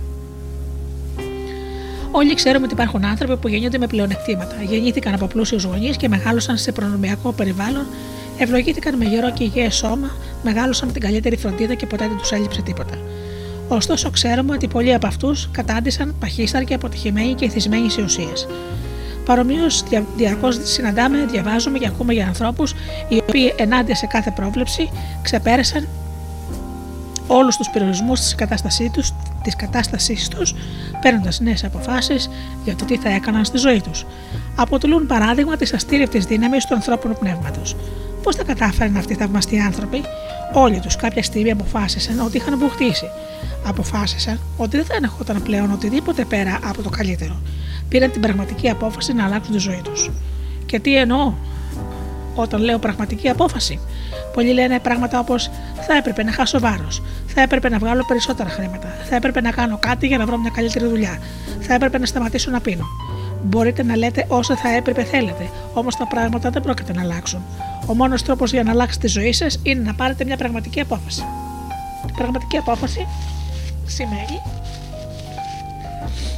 Όλοι 2.15 2.35
ξέρουμε 2.35 2.65
ότι 2.65 2.75
υπάρχουν 2.75 3.05
άνθρωποι 3.05 3.37
που 3.37 3.49
γεννιούνται 3.49 3.79
με 3.79 3.87
πλεονεκτήματα. 3.87 4.57
Γεννήθηκαν 4.63 5.15
από 5.15 5.27
πλούσιους 5.27 5.65
γονείς 5.65 5.97
και 5.97 6.09
μεγάλωσαν 6.09 6.57
σε 6.57 6.73
προνομιακό 6.73 7.33
περιβάλλον, 7.33 7.87
ευλογήθηκαν 8.39 8.97
με 8.97 9.05
γερό 9.05 9.31
και 9.31 9.45
υγιές 9.45 9.75
σώμα, 9.75 10.11
μεγάλωσαν 10.43 10.87
με 10.87 10.93
την 10.93 11.03
καλύτερη 11.03 11.37
φροντίδα 11.37 11.75
και 11.75 11.87
ποτέ 11.87 12.09
δεν 12.09 12.17
τους 12.17 12.31
έλειψε 12.31 12.63
τίποτα. 12.63 12.99
Ωστόσο, 13.69 14.11
ξέρουμε 14.11 14.55
ότι 14.55 14.69
πολλοί 14.69 14.95
από 14.95 15.07
αυτούς 15.07 15.49
κατάντησαν 15.53 16.15
παχύσταρκοι, 16.21 16.75
αποτυχημένοι 16.75 17.35
και 17.35 17.45
εθισμένοι 17.45 17.91
σε 17.91 18.03
ουσίες. 18.03 18.47
Παρομοίως, 19.25 19.85
διαρκώς 20.17 20.59
συναντάμε, 20.63 21.27
διαβάζουμε 21.31 21.79
και 21.79 21.87
ακούμε 21.87 22.13
για 22.13 22.27
ανθρώπους 22.27 22.75
οι 23.09 23.23
οποίοι 23.29 23.53
ενάντια 23.57 23.95
σε 23.95 24.07
κάθε 24.07 24.33
πρόβλεψη 24.37 24.91
ξεπέρασαν 25.23 25.89
όλους 27.27 27.57
τους 27.57 27.69
περιορισμούς 27.73 28.21
της 28.21 28.35
κατάστασή 28.35 28.91
τους, 28.93 29.13
της 29.43 29.57
κατάστασής 29.57 30.29
τους, 30.29 30.55
παίρνοντας 31.01 31.41
νέες 31.41 31.65
αποφάσεις 31.65 32.31
για 32.65 32.77
το 32.77 32.85
τι 32.85 32.97
θα 32.97 33.09
έκαναν 33.09 33.45
στη 33.45 33.59
ζωή 33.59 33.81
τους. 33.81 34.05
Αποτελούν 34.57 35.07
παράδειγμα 35.07 35.57
της 35.57 35.73
αστήρευτης 35.73 36.25
δύναμης 36.25 36.67
του 36.67 36.75
ανθρώπινου 36.75 37.15
πνεύματος. 37.21 37.77
Πώς 38.23 38.37
τα 38.37 38.45
κατάφεραν 38.45 38.97
αυτοί 38.97 39.13
οι 39.13 39.17
θαυμαστοί 39.17 39.59
άνθρωποι, 39.59 40.03
όλοι 40.53 40.81
τους 40.81 40.97
κάποια 40.97 41.23
στιγμή 41.23 41.51
αποφάσισαν 41.51 42.21
ότι 42.21 42.37
είχαν 42.37 42.59
μπουχτίσει. 42.59 43.07
Αποφάσισαν 43.67 44.41
ότι 44.57 44.77
δεν 44.77 44.87
θα 44.87 44.95
ανεχόταν 44.95 45.43
πλέον 45.43 45.73
οτιδήποτε 45.73 46.25
πέρα 46.25 46.59
από 46.65 46.83
το 46.83 46.89
καλύτερο. 46.89 47.41
Πήραν 47.89 48.11
την 48.11 48.21
πραγματική 48.21 48.69
απόφαση 48.69 49.13
να 49.13 49.25
αλλάξουν 49.25 49.53
τη 49.53 49.59
ζωή 49.59 49.81
τους. 49.85 50.11
Και 50.67 50.81
τι 50.81 50.97
εννοώ; 50.97 51.35
Όταν 52.35 52.61
λέω 52.61 52.79
πραγματική 52.79 53.29
απόφαση. 53.29 53.81
Πολλοί 54.35 54.53
λένε 54.53 54.79
πράγματα 54.79 55.19
όπως 55.19 55.51
θα 55.87 55.97
έπρεπε 55.97 56.23
να 56.23 56.33
χάσω 56.33 56.61
βάρος, 56.61 57.03
θα 57.27 57.41
έπρεπε 57.41 57.69
να 57.69 57.79
βγάλω 57.79 58.05
περισσότερα 58.09 58.49
χρήματα, 58.49 58.89
θα 59.09 59.17
έπρεπε 59.17 59.41
να 59.41 59.51
κάνω 59.51 59.79
κάτι 59.81 60.07
για 60.07 60.19
να 60.19 60.27
βρω 60.27 60.39
μια 60.39 60.51
καλύτερη 60.55 60.87
δουλειά, 60.87 61.19
θα 61.61 61.75
έπρεπε 61.75 61.99
να 61.99 62.07
σταματήσω 62.07 62.51
να 62.51 62.61
πίνω. 62.61 62.85
Μπορείτε 63.45 63.83
να 63.83 63.97
λέτε 63.97 64.25
όσα 64.29 64.57
θα 64.57 64.69
έπρεπε 64.69 65.05
θέλετε, 65.05 65.51
όμως 65.75 65.97
τα 65.97 66.07
πράγματα 66.07 66.51
δεν 66.51 66.63
πρόκειται 66.63 66.93
να 66.93 67.01
αλλάξουν. 67.03 67.43
Ο 67.87 67.95
μόνος 67.95 68.23
τρόπος 68.23 68.53
για 68.53 68.63
να 68.63 68.71
αλλάξετε 68.71 69.07
τη 69.07 69.13
ζωή 69.13 69.33
σας 69.33 69.59
είναι 69.63 69.83
να 69.83 69.95
πάρετε 69.95 70.25
μια 70.25 70.37
πραγματική 70.37 70.81
απόφαση. 70.81 71.25
Η 72.09 72.13
πραγματική 72.17 72.57
απόφαση 72.57 73.07
σημαίνει 73.87 74.41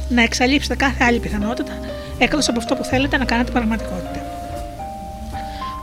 να 0.09 0.21
εξαλείψετε 0.21 0.75
κάθε 0.75 1.03
άλλη 1.03 1.19
πιθανότητα 1.19 1.73
εκτός 2.17 2.49
από 2.49 2.59
αυτό 2.59 2.75
που 2.75 2.83
θέλετε 2.83 3.17
να 3.17 3.25
κάνετε 3.25 3.51
πραγματικότητα. 3.51 4.24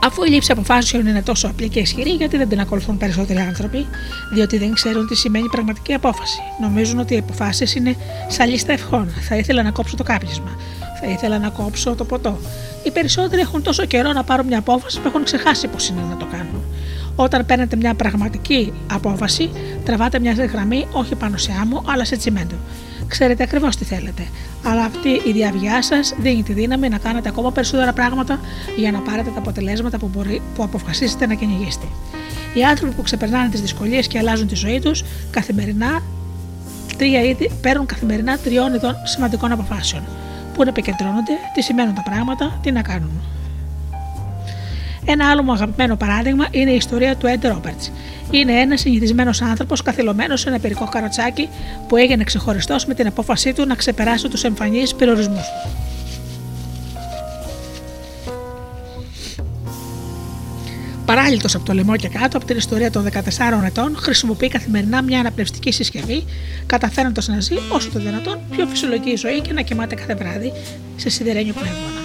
Αφού 0.05 0.23
η 0.23 0.29
λήψη 0.29 0.51
αποφάσεων 0.51 1.07
είναι 1.07 1.21
τόσο 1.21 1.47
απλή 1.47 1.69
και 1.69 1.79
ισχυρή, 1.79 2.09
γιατί 2.09 2.37
δεν 2.37 2.49
την 2.49 2.59
ακολουθούν 2.59 2.97
περισσότεροι 2.97 3.39
άνθρωποι, 3.39 3.87
διότι 4.33 4.57
δεν 4.57 4.73
ξέρουν 4.73 5.07
τι 5.07 5.15
σημαίνει 5.15 5.47
πραγματική 5.47 5.93
απόφαση. 5.93 6.39
Νομίζουν 6.61 6.99
ότι 6.99 7.13
οι 7.13 7.17
αποφάσεις 7.17 7.75
είναι 7.75 7.95
σαν 8.27 8.49
λίστα 8.49 8.71
ευχών. 8.71 9.13
Θα 9.27 9.35
ήθελα 9.35 9.63
να 9.63 9.71
κόψω 9.71 9.95
το 9.95 10.03
κάπνισμα. 10.03 10.57
Θα 11.01 11.07
ήθελα 11.07 11.39
να 11.39 11.49
κόψω 11.49 11.95
το 11.95 12.03
ποτό. 12.03 12.39
Οι 12.83 12.91
περισσότεροι 12.91 13.41
έχουν 13.41 13.61
τόσο 13.63 13.85
καιρό 13.85 14.13
να 14.13 14.23
πάρουν 14.23 14.45
μια 14.45 14.59
απόφαση 14.59 14.99
που 14.99 15.07
έχουν 15.07 15.23
ξεχάσει 15.23 15.67
πώς 15.67 15.87
είναι 15.87 16.01
να 16.09 16.17
το 16.17 16.25
κάνουν. 16.25 16.63
Όταν 17.15 17.45
παίρνετε 17.45 17.75
μια 17.75 17.93
πραγματική 17.93 18.73
απόφαση, 18.91 19.49
τραβάτε 19.85 20.19
μια 20.19 20.33
γραμμή 20.33 20.87
όχι 20.91 21.15
πάνω 21.15 21.37
σε 21.37 21.51
άμμο, 21.61 21.83
αλλά 21.87 22.05
σε 22.05 22.15
τσιμέντο. 22.15 22.55
Ξέρετε 23.07 23.43
ακριβώς 23.43 23.75
τι 23.75 23.83
θέλετε. 23.83 24.27
Αλλά 24.63 24.83
αυτή 24.83 25.09
η 25.09 25.31
διαβιά 25.31 25.81
σας 25.81 26.13
δίνει 26.19 26.43
τη 26.43 26.53
δύναμη 26.53 26.89
να 26.89 26.97
κάνετε 26.97 27.29
ακόμα 27.29 27.51
περισσότερα 27.51 27.93
πράγματα 27.93 28.39
για 28.75 28.91
να 28.91 28.99
πάρετε 28.99 29.29
τα 29.29 29.39
αποτελέσματα 29.39 29.97
που, 29.97 30.09
μπορεί, 30.13 30.41
που 30.55 30.63
αποφασίσετε 30.63 31.25
να 31.25 31.33
κυνηγήσετε. 31.33 31.85
Οι 32.53 32.63
άνθρωποι 32.63 32.93
που 32.93 33.01
ξεπερνάνε 33.01 33.49
τις 33.49 33.61
δυσκολίες 33.61 34.07
και 34.07 34.17
αλλάζουν 34.17 34.47
τη 34.47 34.55
ζωή 34.55 34.79
τους 34.79 35.03
καθημερινά 35.31 36.01
τρία 36.97 37.21
είδη, 37.21 37.51
παίρνουν 37.61 37.85
καθημερινά 37.85 38.37
τριών 38.37 38.73
ειδών 38.73 38.95
σημαντικών 39.03 39.51
αποφάσεων. 39.51 40.03
Πού 40.53 40.63
να 40.63 40.69
επικεντρώνονται, 40.69 41.33
τι 41.53 41.61
σημαίνουν 41.61 41.93
τα 41.93 42.03
πράγματα, 42.03 42.59
τι 42.63 42.71
να 42.71 42.81
κάνουν. 42.81 43.21
Ένα 45.05 45.29
άλλο 45.29 45.43
μου 45.43 45.51
αγαπημένο 45.51 45.95
παράδειγμα 45.95 46.47
είναι 46.51 46.71
η 46.71 46.75
ιστορία 46.75 47.15
του 47.15 47.27
Ed 47.27 47.45
Roberts. 47.45 47.91
Είναι 48.31 48.51
ένας 48.51 48.79
συνηθισμένος 48.79 49.41
άνθρωπος 49.41 49.81
καθυλωμένος 49.81 50.39
σε 50.39 50.49
ένα 50.49 50.59
περικό 50.59 50.85
καροτσάκι 50.85 51.49
που 51.87 51.97
έγινε 51.97 52.23
ξεχωριστός 52.23 52.85
με 52.85 52.93
την 52.93 53.07
απόφασή 53.07 53.53
του 53.53 53.65
να 53.65 53.75
ξεπεράσει 53.75 54.27
τους 54.27 54.43
εμφανείς 54.43 54.95
περιορισμούς 54.95 55.41
του. 55.41 55.69
Παράλληλος 61.05 61.55
από 61.55 61.65
το 61.65 61.73
λαιμό 61.73 61.95
και 61.95 62.07
κάτω 62.07 62.37
από 62.37 62.45
την 62.45 62.57
ιστορία 62.57 62.91
των 62.91 63.03
14 63.03 63.63
ετών, 63.65 63.95
χρησιμοποιεί 63.97 64.47
καθημερινά 64.47 65.01
μια 65.01 65.19
αναπνευστική 65.19 65.71
συσκευή, 65.71 66.25
καταφέροντας 66.65 67.27
να 67.27 67.39
ζει 67.39 67.55
όσο 67.69 67.89
το 67.89 67.99
δυνατόν 67.99 68.39
πιο 68.49 68.65
φυσιολογική 68.65 69.15
ζωή 69.15 69.41
και 69.41 69.53
να 69.53 69.61
κοιμάται 69.61 69.95
κάθε 69.95 70.15
βράδυ 70.15 70.51
σε 70.95 71.09
σιδερένιο 71.09 71.53
πνεύμονα. 71.53 72.02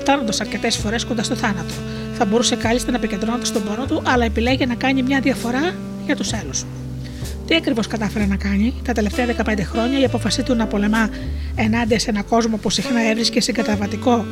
Φτάνοντας 0.00 0.40
αρκετές 0.40 0.76
φορές 0.76 1.04
κοντά 1.04 1.22
στο 1.22 1.34
θάνατο, 1.34 1.74
θα 2.14 2.24
μπορούσε 2.24 2.56
κάλλιστα 2.56 2.90
να 2.90 2.96
επικεντρώνεται 2.96 3.44
στον 3.44 3.64
πόνο 3.64 3.86
του, 3.86 4.02
αλλά 4.06 4.24
επιλέγει 4.24 4.66
να 4.66 4.74
κάνει 4.74 5.02
μια 5.02 5.20
διαφορά 5.20 5.74
για 6.06 6.16
τους 6.16 6.32
άλλους. 6.32 6.64
Τι 7.46 7.54
ακριβώς 7.54 7.86
κατάφερε 7.86 8.26
να 8.26 8.36
κάνει; 8.36 8.74
Τα 8.84 8.92
τελευταία 8.92 9.26
15 9.26 9.60
χρόνια, 9.62 9.98
η 9.98 10.04
απόφασή 10.04 10.42
του 10.42 10.54
να 10.54 10.66
πολεμά 10.66 11.08
ενάντια 11.54 11.98
σε 11.98 12.10
έναν 12.10 12.24
κόσμο 12.24 12.56
που 12.56 12.70
συχνά 12.70 13.10
έβρισκε 13.10 13.40
συγκαταβατικό 13.40 14.24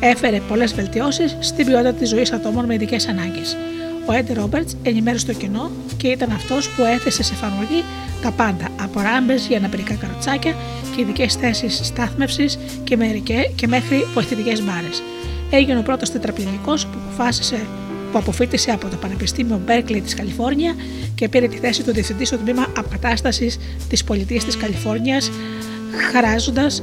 έφερε 0.00 0.40
πολλές 0.48 0.74
βελτιώσεις 0.74 1.36
στην 1.40 1.66
ποιότητα 1.66 1.92
της 1.92 2.08
ζωής 2.08 2.32
ατόμων 2.32 2.64
με 2.64 2.74
ειδικές 2.74 3.08
ανάγκες. 3.08 3.56
Ο 4.06 4.12
Έντι 4.12 4.32
Ρόμπερτς 4.32 4.76
ενημέρωσε 4.82 5.26
το 5.26 5.32
κοινό 5.32 5.70
και 5.96 6.08
ήταν 6.08 6.30
αυτός 6.30 6.68
που 6.68 6.84
έθεσε 6.84 7.22
σε 7.22 7.32
εφαρμογή 7.32 7.84
τα 8.22 8.30
πάντα, 8.30 8.68
από 8.82 9.00
ράμπες 9.00 9.46
για 9.46 9.56
αναπηρικά 9.58 9.94
καροτσάκια 9.94 10.54
και 10.94 11.00
ειδικές 11.00 11.34
θέσεις 11.34 11.80
στάθμευσης 11.82 12.58
και, 12.84 12.96
και 13.54 13.66
μέχρι 13.66 14.06
βοηθητικές 14.14 14.62
μπάρες. 14.64 15.02
Έγινε 15.50 15.78
ο 15.78 15.82
πρώτος 15.82 16.10
τετραπληγικό 16.10 16.74
που 16.74 16.98
αποφάσισε 17.06 17.66
που 18.12 18.20
αποφύτησε 18.20 18.70
από 18.70 18.88
το 18.88 18.96
Πανεπιστήμιο 18.96 19.60
Berkeley 19.68 20.00
της 20.02 20.14
Καλιφόρνια 20.14 20.74
και 21.14 21.28
πήρε 21.28 21.48
τη 21.48 21.56
θέση 21.56 21.82
του 21.82 21.92
διευθυντή 21.92 22.24
στο 22.24 22.36
τμήμα 22.36 22.66
αποκατάστασης 22.76 23.58
της 23.88 24.04
πολιτείας 24.04 24.44
της 24.44 24.56
Καλιφόρνιας, 24.56 25.30
χαράζοντας 26.12 26.82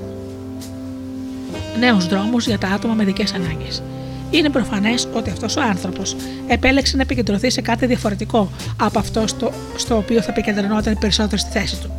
νέους 1.80 2.08
δρόμους 2.08 2.48
για 2.48 2.58
τα 2.58 2.68
άτομα 2.68 2.94
με 2.94 3.04
ειδικές 3.04 3.34
ανάγκες. 3.34 3.84
Είναι 4.32 4.50
προφανές 4.50 5.08
ότι 5.14 5.30
αυτός 5.30 5.56
ο 5.56 5.62
άνθρωπος 5.62 6.16
επέλεξε 6.48 6.96
να 6.96 7.02
επικεντρωθεί 7.02 7.50
σε 7.50 7.62
κάτι 7.62 7.86
διαφορετικό 7.86 8.52
από 8.78 9.00
αυτό 9.00 9.28
στο, 9.28 9.52
στο 9.76 9.98
οποίο 9.98 10.22
θα 10.22 10.32
επικεντρωνόταν 10.32 10.98
περισσότερο 11.00 11.38
στη 11.38 11.50
θέση 11.52 11.82
του. 11.82 11.92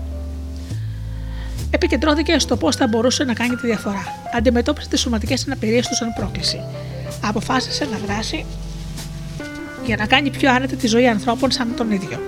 Επικεντρώθηκε 1.71 2.39
στο 2.39 2.57
πώς 2.57 2.77
θα 2.77 2.87
μπορούσε 2.87 3.25
να 3.25 3.35
κάνει 3.35 3.55
τη 3.55 3.67
διαφορά. 3.67 4.05
Αντιμετώπισε 4.37 4.89
τις 4.89 5.01
σωματικές 5.01 5.45
αναπηρίες 5.47 5.87
του 5.87 5.95
σαν 5.95 6.13
πρόκληση. 6.17 6.61
Αποφάσισε 7.21 7.85
να 7.85 7.99
δράσει 8.07 8.45
για 9.87 9.97
να 9.97 10.07
κάνει 10.07 10.31
πιο 10.31 10.51
άνετη 10.53 10.77
τη 10.77 10.87
ζωή 10.87 11.09
ανθρώπων 11.09 11.51
σαν 11.51 11.75
τον 11.77 11.91
ίδιο. 11.91 12.19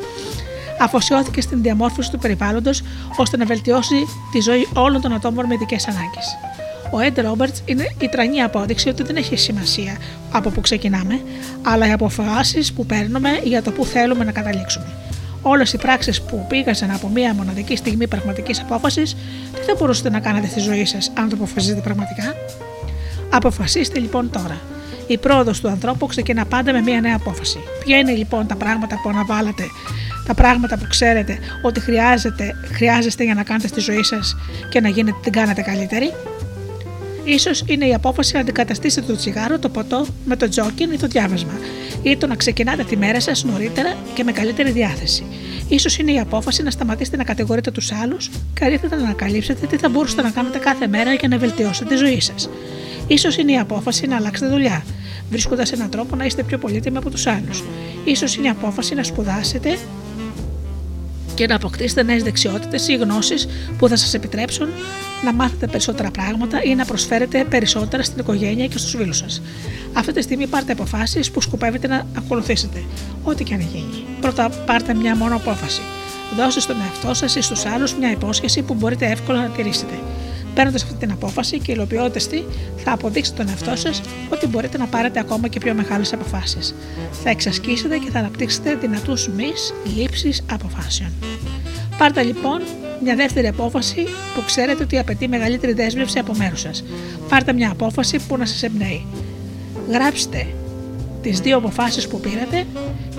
Αφοσιώθηκε 0.80 1.40
στην 1.40 1.62
διαμόρφωση 1.62 2.11
του 2.11 2.18
περιβάλλοντος 2.18 2.82
ώστε 3.16 3.36
να 3.36 3.44
βελτιώσει 3.44 3.94
τη 4.32 4.40
ζωή 4.40 4.68
όλων 4.74 5.00
των 5.00 5.12
ατόμων 5.12 5.46
με 5.46 5.55
ειδικές 5.55 5.88
ανάγκες. 5.88 6.53
Ο 6.91 6.99
Ed 7.01 7.18
Roberts 7.18 7.61
είναι 7.64 7.95
η 7.99 8.09
τρανή 8.09 8.43
απόδειξη 8.43 8.89
ότι 8.89 9.03
δεν 9.03 9.16
έχει 9.16 9.37
σημασία 9.37 9.97
από 10.32 10.51
πού 10.51 10.61
ξεκινάμε, 10.61 11.20
αλλά 11.62 11.89
οι 11.89 11.93
αποφάσεις 11.93 12.72
που 12.72 12.87
παίρνουμε 12.87 13.30
για 13.45 13.62
το 13.62 13.70
πού 13.70 13.85
θέλουμε 13.85 14.24
να 14.24 14.32
καταλήξουμε. 14.32 14.87
Όλες 15.43 15.72
οι 15.72 15.78
πράξεις 15.78 16.22
που 16.22 16.47
πήγαζαν 16.49 16.91
από 16.91 17.09
μία 17.09 17.35
μοναδική 17.35 17.76
στιγμή 17.76 18.09
πραγματικής 18.09 18.61
απόφασης, 18.61 19.16
τι 19.55 19.61
θα 19.66 19.74
μπορούσατε 19.78 20.11
να 20.11 20.20
κάνετε 20.20 20.47
στη 20.47 20.61
ζωή 20.61 20.85
σας 20.85 21.11
αν 21.14 21.28
το 21.28 21.35
αποφασίσετε 21.37 21.80
πραγματικά; 21.80 22.35
Αποφασίστε 23.30 23.99
λοιπόν 23.99 24.30
τώρα. 24.30 24.61
Η 25.07 25.18
πρόοδος 25.18 25.61
του 25.61 25.68
ανθρώπου 25.68 26.07
ξεκινά 26.07 26.45
πάντα 26.45 26.72
με 26.72 26.80
μία 26.80 27.01
νέα 27.01 27.16
απόφαση. 27.16 27.59
Ποια 27.85 27.99
είναι 27.99 28.12
λοιπόν 28.12 28.47
τα 28.47 28.57
πράγματα 28.57 29.01
που 29.03 29.09
αναβάλλατε, 29.09 29.64
τα 30.26 30.35
πράγματα 30.35 30.78
που 30.78 30.87
ξέρετε 30.89 31.39
ότι 31.62 31.80
χρειάζεται, 31.80 32.57
χρειάζεστε 32.72 33.24
για 33.24 33.35
να 33.35 33.43
κάνετε 33.43 33.68
στη 33.68 33.80
ζωή 33.80 34.03
σας 34.03 34.37
και 34.68 34.80
να 34.80 34.89
γίνετε, 34.89 35.16
την 35.22 35.32
κάνετε 35.32 35.62
καλύτερη; 35.62 36.12
Σω 37.39 37.64
είναι 37.66 37.87
η 37.87 37.95
απόφαση 37.95 38.35
να 38.35 38.41
αντικαταστήσετε 38.41 39.07
το 39.07 39.16
τσιγάρο, 39.16 39.59
το 39.59 39.68
ποτό 39.68 40.07
με 40.25 40.37
το 40.37 40.49
τζόκιν 40.49 40.93
ή 40.93 40.97
το 40.99 41.07
διάβασμα, 41.07 41.53
ή 42.03 42.16
το 42.16 42.27
να 42.27 42.35
ξεκινάτε 42.35 42.85
τη 42.85 42.97
μέρα 42.97 43.20
σας 43.20 43.45
νωρίτερα 43.45 43.95
και 44.14 44.25
με 44.25 44.33
καλύτερη 44.33 44.70
διάθεση. 44.70 45.25
σω 45.79 45.89
είναι 46.01 46.12
η 46.12 46.18
απόφαση 46.18 46.62
να 46.62 46.70
σταματήσετε 46.70 47.16
να 47.16 47.25
κατηγορείτε 47.25 47.70
τους 47.70 47.93
άλλους, 47.93 48.31
καλύτερα 48.55 48.97
να 48.97 49.03
ανακαλύψετε 49.03 49.66
τι 49.66 49.77
θα 49.77 49.89
μπορούσατε 49.89 50.22
να 50.22 50.31
κάνετε 50.31 50.59
κάθε 50.59 50.87
μέρα 50.87 51.12
για 51.12 51.29
να 51.29 51.39
βελτιώσετε 51.39 51.95
τη 51.95 51.97
ζωή 51.97 52.20
σας. 52.20 52.49
σω 53.18 53.41
είναι 53.41 53.53
η 53.53 53.59
απόφαση 53.59 54.07
να 54.07 54.16
αλλάξετε 54.16 54.51
δουλειά, 54.51 54.85
βρίσκοντας 55.31 55.72
έναν 55.72 55.91
τρόπο 55.91 56.16
να 56.16 56.25
είστε 56.25 56.43
πιο 56.43 56.59
πολύτιμοι 56.59 56.97
από 56.97 57.11
τους 57.11 57.27
άλλους. 57.27 57.64
σω 58.16 58.27
είναι 58.39 58.47
η 58.47 58.51
απόφαση 58.51 58.95
να 58.95 59.03
σπουδάσετε 59.03 59.79
και 61.35 61.47
να 61.47 61.55
αποκτήσετε 61.55 62.03
νέες 62.03 62.22
δεξιότητες 62.22 62.89
ή 62.89 62.95
γνώσεις 62.95 63.49
που 63.78 63.89
θα 63.89 63.97
σας 63.97 64.14
επιτρέψουν 64.14 64.68
να 65.24 65.32
μάθετε 65.32 65.66
περισσότερα 65.66 66.11
πράγματα 66.11 66.62
ή 66.62 66.74
να 66.74 66.85
προσφέρετε 66.85 67.45
περισσότερα 67.45 68.03
στην 68.03 68.18
οικογένεια 68.18 68.66
και 68.66 68.78
στους 68.78 68.95
φίλους 68.95 69.16
σας. 69.16 69.43
Αυτή 69.93 70.12
τη 70.12 70.22
στιγμή 70.22 70.47
πάρτε 70.47 70.72
αποφάσεις 70.72 71.30
που 71.30 71.41
σκοπεύετε 71.41 71.87
να 71.87 72.07
ακολουθήσετε, 72.16 72.85
ό,τι 73.22 73.45
και 73.45 73.55
αν 73.55 73.61
γίνει. 73.61 74.05
Πρώτα 74.20 74.49
πάρτε 74.49 74.95
μια 74.95 75.16
μόνο 75.16 75.37
απόφαση. 75.37 75.80
Δώστε 76.37 76.61
στον 76.61 76.76
εαυτό 76.80 77.14
σας 77.14 77.35
ή 77.35 77.41
στους 77.41 77.64
άλλους 77.66 77.95
μια 77.95 78.11
υπόσχεση 78.11 78.62
που 78.62 78.74
μπορείτε 78.74 79.07
εύκολα 79.07 79.41
να 79.41 79.49
τηρήσετε. 79.49 79.95
Παίρνοντας 80.55 80.82
αυτή 80.82 80.94
την 80.94 81.11
απόφαση 81.12 81.59
και 81.59 81.72
υλοποιώντας 81.72 82.28
τη, 82.28 82.42
θα 82.76 82.92
αποδείξετε 82.92 83.36
τον 83.42 83.48
εαυτό 83.48 83.76
σας 83.76 84.00
ότι 84.32 84.46
μπορείτε 84.46 84.78
να 84.78 84.86
πάρετε 84.86 85.18
ακόμα 85.18 85.48
και 85.48 85.59
πιο 85.59 85.74
μεγάλες 85.74 86.12
αποφάσεις. 86.12 86.74
Θα 87.22 87.30
εξασκήσετε 87.30 87.98
και 87.98 88.11
θα 88.11 88.18
αναπτύξετε 88.18 88.74
δυνατούς 88.74 89.28
μη 89.28 89.52
λήψει 89.96 90.32
αποφάσεων. 90.52 91.12
Πάρτε 91.98 92.22
λοιπόν 92.22 92.61
μια 93.02 93.16
δεύτερη 93.16 93.46
απόφαση 93.46 94.02
που 94.34 94.42
ξέρετε 94.46 94.82
ότι 94.82 94.98
απαιτεί 94.98 95.28
μεγαλύτερη 95.28 95.72
δέσμευση 95.72 96.18
από 96.18 96.34
μέρους 96.34 96.61
σας. 96.61 96.84
Πάρτε 97.28 97.52
μια 97.52 97.70
απόφαση 97.70 98.18
που 98.28 98.36
να 98.36 98.46
σας 98.46 98.62
εμπνέει. 98.62 99.07
Γράψτε 99.88 100.46
τις 101.22 101.40
δύο 101.40 101.57
αποφάσεις 101.57 102.09
που 102.09 102.20
πήρατε 102.20 102.66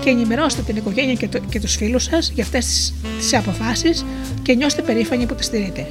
και 0.00 0.10
ενημερώστε 0.10 0.62
την 0.62 0.76
οικογένεια 0.76 1.14
και, 1.14 1.28
το, 1.28 1.38
και 1.38 1.60
τους 1.60 1.76
φίλους 1.76 2.02
σας 2.02 2.30
για 2.34 2.44
αυτές 2.44 2.94
τις 3.18 3.34
αποφάσεις 3.34 4.04
και 4.42 4.54
νιώστε 4.54 4.82
περήφανοι 4.82 5.26
που 5.26 5.34
τις 5.34 5.46
στηρείτε. 5.46 5.86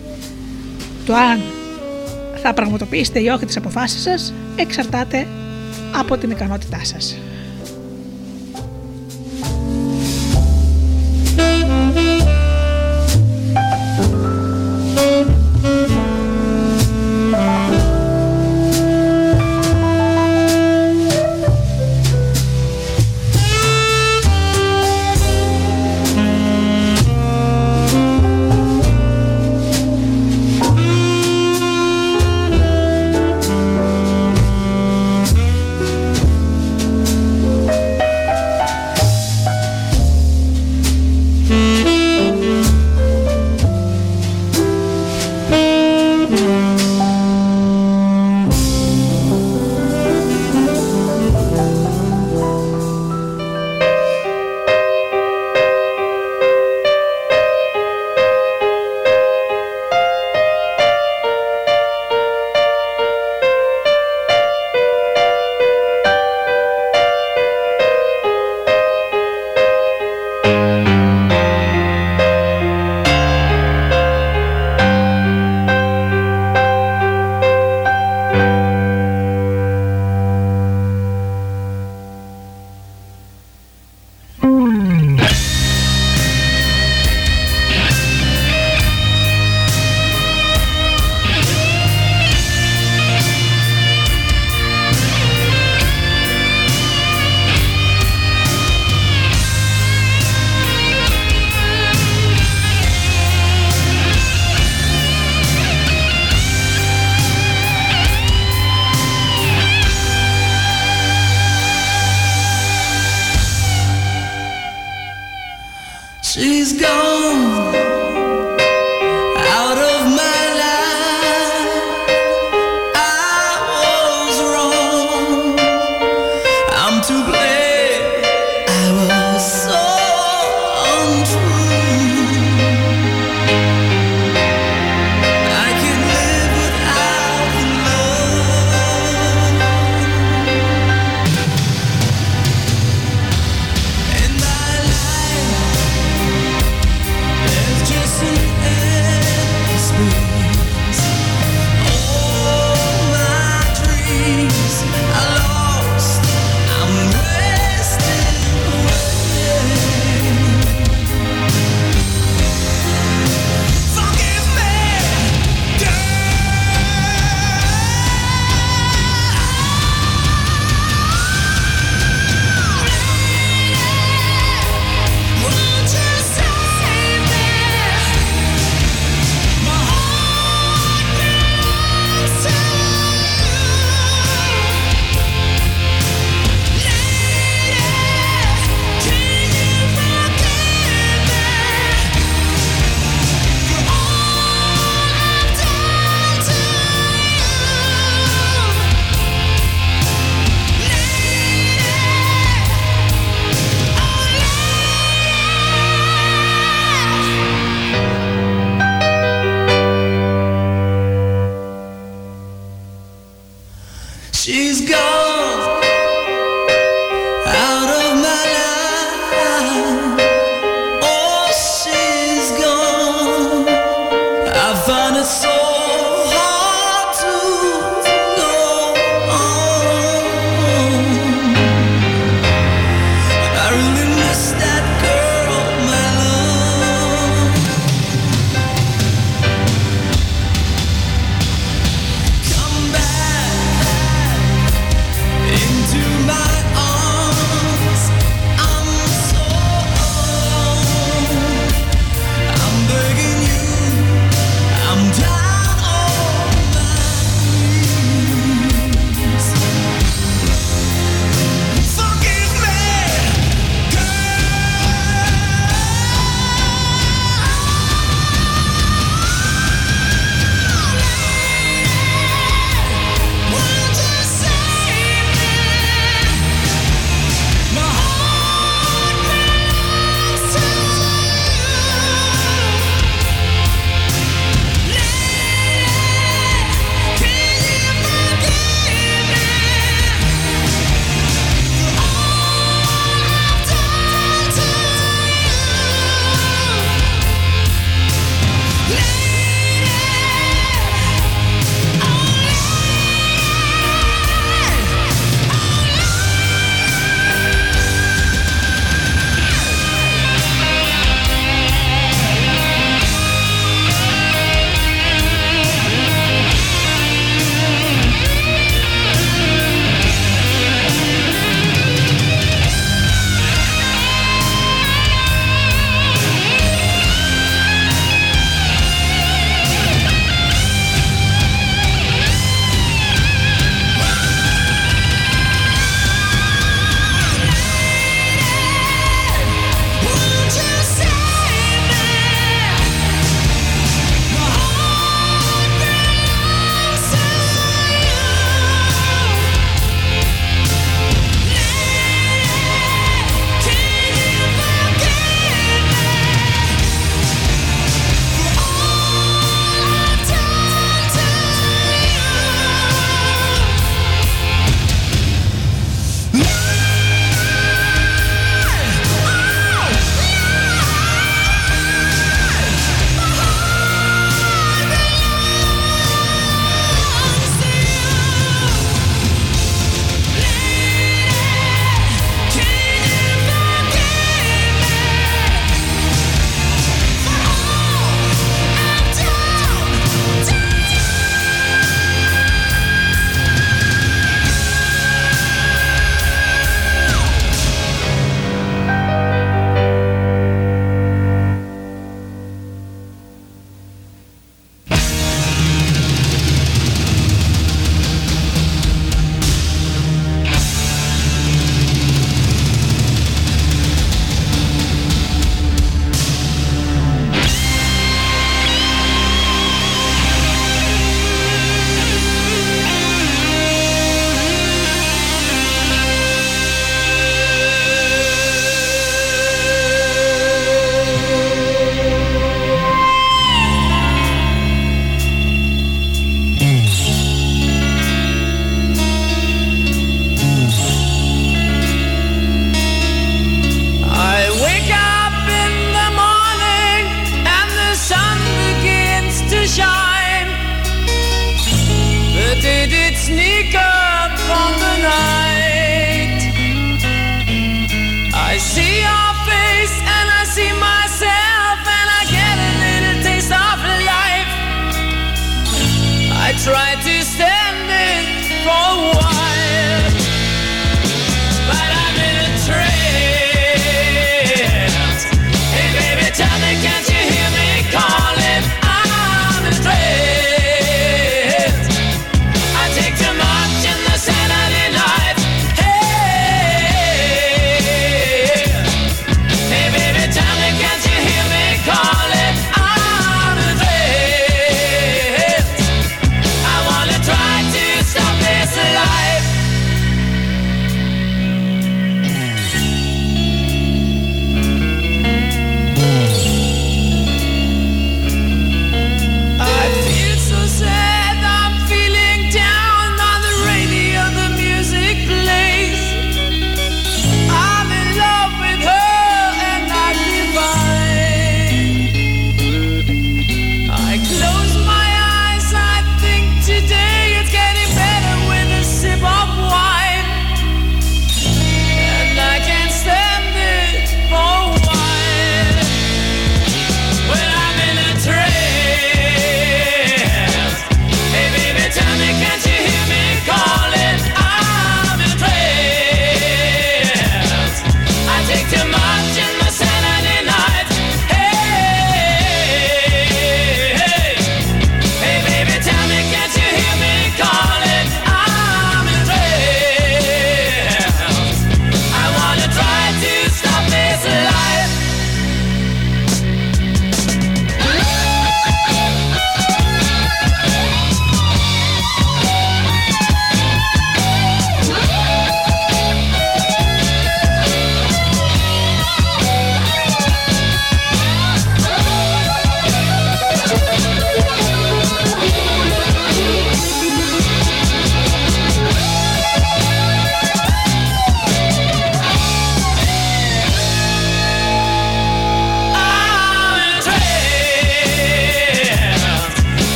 Το 1.05 1.13
αν 1.13 1.41
θα 2.41 2.53
πραγματοποιήσετε 2.53 3.19
ή 3.19 3.27
όχι 3.27 3.45
τις 3.45 3.57
αποφάσεις 3.57 4.01
σας 4.01 4.33
εξαρτάται 4.55 5.27
από 5.95 6.17
την 6.17 6.31
ικανότητά 6.31 6.79
σας. 6.83 7.17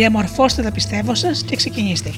Διαμορφώστε 0.00 0.62
τα 0.62 0.72
πιστεύω 0.72 1.14
σας 1.14 1.42
και 1.42 1.56
ξεκινήστε. 1.56 2.12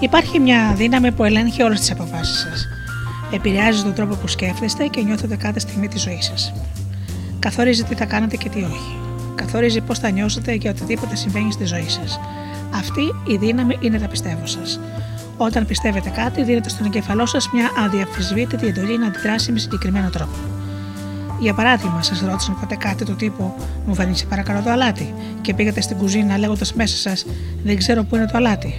Υπάρχει 0.00 0.38
μια 0.38 0.74
δύναμη 0.76 1.12
που 1.12 1.24
ελέγχει 1.24 1.62
όλες 1.62 1.78
τις 1.78 1.90
αποφάσεις 1.90 2.38
σας. 2.38 2.68
Επηρεάζει 3.30 3.82
τον 3.82 3.94
τρόπο 3.94 4.14
που 4.14 4.28
σκέφτεστε 4.28 4.86
και 4.86 5.02
νιώθετε 5.02 5.36
κάθε 5.36 5.58
στιγμή 5.58 5.88
τη 5.88 5.98
ζωή 5.98 6.18
σας. 6.22 6.52
Καθορίζει 7.38 7.84
τι 7.84 7.94
θα 7.94 8.04
κάνετε 8.04 8.36
και 8.36 8.48
τι 8.48 8.62
όχι. 8.62 8.96
Καθορίζει 9.34 9.80
πώς 9.80 9.98
θα 9.98 10.10
νιώσετε 10.10 10.52
για 10.52 10.70
οτιδήποτε 10.70 11.16
συμβαίνει 11.16 11.52
στη 11.52 11.64
ζωή 11.64 11.88
σας. 11.88 12.20
Αυτή 12.74 13.14
η 13.26 13.36
δύναμη 13.36 13.78
είναι 13.80 13.98
τα 13.98 14.08
πιστεύω 14.08 14.46
σας. 14.46 14.80
Όταν 15.36 15.66
πιστεύετε 15.66 16.10
κάτι, 16.10 16.42
δίνετε 16.42 16.68
στον 16.68 16.86
εγκεφαλό 16.86 17.26
σας 17.26 17.50
μια 17.52 17.70
αδιαφυσβήτητη 17.84 18.66
εντολή 18.66 18.98
να 18.98 19.06
αντιδράσει 19.06 19.52
με 19.52 19.58
συγκεκριμένο 19.58 20.10
τρόπο. 20.10 20.55
Για 21.40 21.54
παράδειγμα, 21.54 22.02
σας 22.02 22.20
ρώτησαν 22.20 22.56
ποτέ 22.60 22.74
κάτι 22.74 23.04
του 23.04 23.16
τύπου 23.16 23.54
Μου 23.86 23.94
φέρνει 23.94 24.14
παρακαλώ 24.28 24.62
το 24.62 24.70
αλάτι 24.70 25.14
και 25.40 25.54
πήγατε 25.54 25.80
στην 25.80 25.96
κουζίνα 25.96 26.38
λέγοντας 26.38 26.74
μέσα 26.74 26.96
σας 26.96 27.26
Δεν 27.64 27.76
ξέρω 27.76 28.04
πού 28.04 28.16
είναι 28.16 28.26
το 28.26 28.36
αλάτι. 28.36 28.74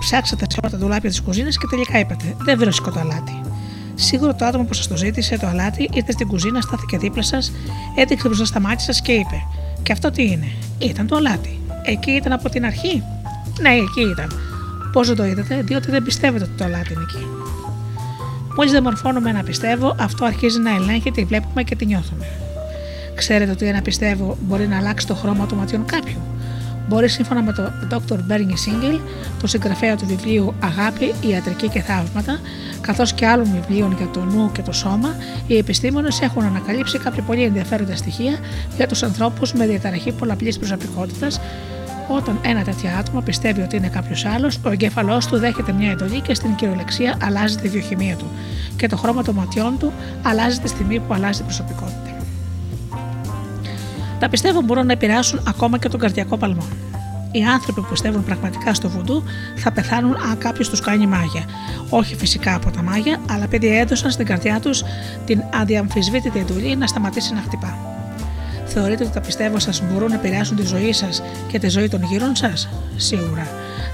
Ψάξατε 0.00 0.46
σε 0.48 0.58
όλα 0.62 0.70
τα 0.70 0.78
ντουλάπια 0.78 1.10
της 1.10 1.20
κουζίνας 1.20 1.58
και 1.58 1.66
τελικά 1.70 1.98
είπατε 1.98 2.36
Δεν 2.38 2.58
βρίσκω 2.58 2.90
το 2.90 3.00
αλάτι. 3.00 3.40
Σίγουρα 3.94 4.34
το 4.34 4.44
άτομο 4.44 4.64
που 4.64 4.74
σας 4.74 4.88
το 4.88 4.96
ζήτησε 4.96 5.38
το 5.38 5.46
αλάτι 5.46 5.88
ήρθε 5.92 6.12
στην 6.12 6.26
κουζίνα, 6.26 6.60
στάθηκε 6.60 6.98
δίπλα 6.98 7.22
σας, 7.22 7.52
έδειξε 7.96 8.26
μπροστά 8.26 8.44
στα 8.44 8.60
μάτια 8.60 8.78
σας 8.78 9.00
και 9.00 9.12
είπε: 9.12 9.42
Και 9.82 9.92
αυτό 9.92 10.10
τι 10.10 10.22
είναι, 10.22 10.52
ήταν 10.78 11.06
το 11.06 11.16
αλάτι. 11.16 11.60
Εκεί 11.84 12.10
ήταν 12.10 12.32
από 12.32 12.48
την 12.48 12.64
αρχή. 12.64 13.02
Ναι, 13.60 13.68
εκεί 13.68 14.00
ήταν. 14.00 14.32
Πώς 14.92 15.06
δεν 15.06 15.16
το 15.16 15.24
είδατε, 15.24 15.62
διότι 15.62 15.90
δεν 15.90 16.02
πιστεύετε 16.02 16.44
ότι 16.44 16.52
το 16.56 16.64
αλάτι 16.64 16.92
είναι 16.92 17.02
εκεί. 17.02 17.43
Μόλις 18.56 18.72
δεν 18.72 18.82
μορφώνουμε 18.82 19.30
ένα 19.30 19.42
πιστεύω, 19.42 19.94
αυτό 19.98 20.24
αρχίζει 20.24 20.60
να 20.60 20.74
ελέγχει 20.74 21.10
τι 21.10 21.24
βλέπουμε 21.24 21.62
και 21.62 21.76
τι 21.76 21.86
νιώθουμε. 21.86 22.26
Ξέρετε 23.14 23.50
ότι 23.50 23.66
ένα 23.66 23.82
πιστεύω 23.82 24.36
μπορεί 24.40 24.66
να 24.66 24.76
αλλάξει 24.76 25.06
το 25.06 25.14
χρώμα 25.14 25.46
των 25.46 25.58
ματιών 25.58 25.84
κάποιου. 25.84 26.20
Μπορεί 26.88 27.08
σύμφωνα 27.08 27.42
με 27.42 27.52
τον 27.52 27.72
Dr. 27.90 28.14
Bernie 28.14 28.50
Siegel, 28.50 29.00
τον 29.40 29.48
συγγραφέα 29.48 29.96
του 29.96 30.06
βιβλίου 30.06 30.54
Αγάπη, 30.60 31.14
Ιατρική 31.28 31.68
και 31.68 31.80
Θαύματα, 31.80 32.40
καθώς 32.80 33.12
και 33.12 33.26
άλλων 33.26 33.46
βιβλίων 33.52 33.94
για 33.96 34.06
το 34.06 34.20
νου 34.20 34.52
και 34.52 34.62
το 34.62 34.72
σώμα, 34.72 35.16
οι 35.46 35.56
επιστήμονες 35.56 36.20
έχουν 36.20 36.44
ανακαλύψει 36.44 36.98
κάποια 36.98 37.22
πολύ 37.22 37.42
ενδιαφέροντα 37.42 37.96
στοιχεία 37.96 38.38
για 38.76 38.86
τους 38.86 39.02
ανθρώπους 39.02 39.52
με 39.52 39.66
διαταραχή 39.66 40.12
πολλαπλής 40.12 40.58
προσωπικότητας, 40.58 41.40
όταν 42.08 42.38
ένα 42.42 42.62
τέτοιο 42.62 42.90
άτομο 42.98 43.20
πιστεύει 43.20 43.60
ότι 43.60 43.76
είναι 43.76 43.88
κάποιος 43.88 44.24
άλλος, 44.24 44.60
ο 44.64 44.70
εγκέφαλός 44.70 45.26
του 45.26 45.38
δέχεται 45.38 45.72
μια 45.72 45.90
εντολή 45.90 46.20
και 46.20 46.34
στην 46.34 46.54
κυριολεξία 46.54 47.16
αλλάζει 47.22 47.56
τη 47.56 47.68
βιοχημία 47.68 48.16
του 48.16 48.26
και 48.76 48.88
το 48.88 48.96
χρώμα 48.96 49.22
των 49.22 49.34
ματιών 49.34 49.78
του 49.78 49.92
αλλάζει 50.22 50.58
τη 50.58 50.68
στιγμή 50.68 51.00
που 51.00 51.14
αλλάζει 51.14 51.36
την 51.36 51.46
προσωπικότητα. 51.46 52.16
Τα 54.18 54.28
πιστεύω 54.28 54.60
μπορούν 54.60 54.86
να 54.86 54.92
επηρεάσουν 54.92 55.40
ακόμα 55.46 55.78
και 55.78 55.88
τον 55.88 56.00
καρδιακό 56.00 56.36
παλμό. 56.36 56.66
Οι 57.32 57.42
άνθρωποι 57.44 57.80
που 57.80 57.86
πιστεύουν 57.90 58.24
πραγματικά 58.24 58.74
στο 58.74 58.88
βουντού 58.88 59.22
θα 59.56 59.72
πεθάνουν 59.72 60.16
αν 60.30 60.38
κάποιος 60.38 60.68
τους 60.68 60.80
κάνει 60.80 61.06
μάγια. 61.06 61.44
Όχι 61.88 62.16
φυσικά 62.16 62.54
από 62.54 62.70
τα 62.70 62.82
μάγια, 62.82 63.20
αλλά 63.30 63.44
επειδή 63.44 63.78
έδωσαν 63.78 64.10
στην 64.10 64.26
καρδιά 64.26 64.60
τους 64.60 64.84
την 65.24 65.42
αδιαμφισβήτητη 65.54 66.38
εντολή 66.38 66.76
να 66.76 66.86
σταματήσει 66.86 67.34
να 67.34 67.40
χτυπά. 67.40 67.76
Θεωρείτε 68.64 69.04
ότι 69.04 69.12
τα 69.12 69.20
πιστεύω 69.20 69.58
σας 69.58 69.82
μπορούν 69.82 70.08
να 70.08 70.14
επηρεάσουν 70.14 70.56
τη 70.56 70.66
ζωή 70.66 70.92
σας 70.92 71.22
και 71.48 71.58
τη 71.58 71.68
ζωή 71.68 71.88
των 71.88 72.02
γύρων 72.02 72.36
σας; 72.36 72.68
Σίγουρα. 72.96 73.46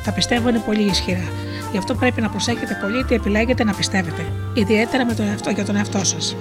Τα 0.05 0.13
πιστεύω 0.13 0.49
είναι 0.49 0.63
πολύ 0.67 0.83
ισχυρά. 0.83 1.29
Γι' 1.73 1.79
αυτό 1.79 1.95
πρέπει 1.95 2.21
να 2.21 2.29
προσέχετε 2.29 2.79
πολύ 2.83 3.05
τι 3.05 3.15
επιλέγετε 3.15 3.65
να 3.65 3.75
πιστεύετε, 3.75 4.23
ιδιαίτερα 4.55 5.07
με 5.07 5.15
τον 5.15 5.27
εαυτό, 5.27 5.51
για 5.51 5.65
τον 5.65 5.77
εαυτό 5.77 6.05
σας. 6.05 6.37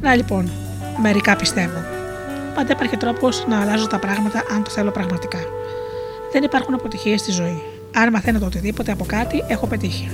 Να 0.00 0.14
λοιπόν, 0.14 0.50
μερικά 1.02 1.36
πιστεύω. 1.36 1.78
Πάντα 2.54 2.72
υπάρχει 2.72 2.96
τρόπος 2.96 3.46
να 3.48 3.60
αλλάζω 3.60 3.86
τα 3.86 3.98
πράγματα 3.98 4.42
αν 4.54 4.62
το 4.62 4.70
θέλω 4.70 4.90
πραγματικά. 4.90 5.38
Δεν 6.32 6.42
υπάρχουν 6.42 6.74
αποτυχίες 6.74 7.20
στη 7.20 7.30
ζωή. 7.30 7.62
Αν 7.94 8.10
μαθαίνω 8.10 8.46
οτιδήποτε 8.46 8.92
από 8.92 9.04
κάτι, 9.04 9.44
έχω 9.48 9.66
πετύχει. 9.66 10.10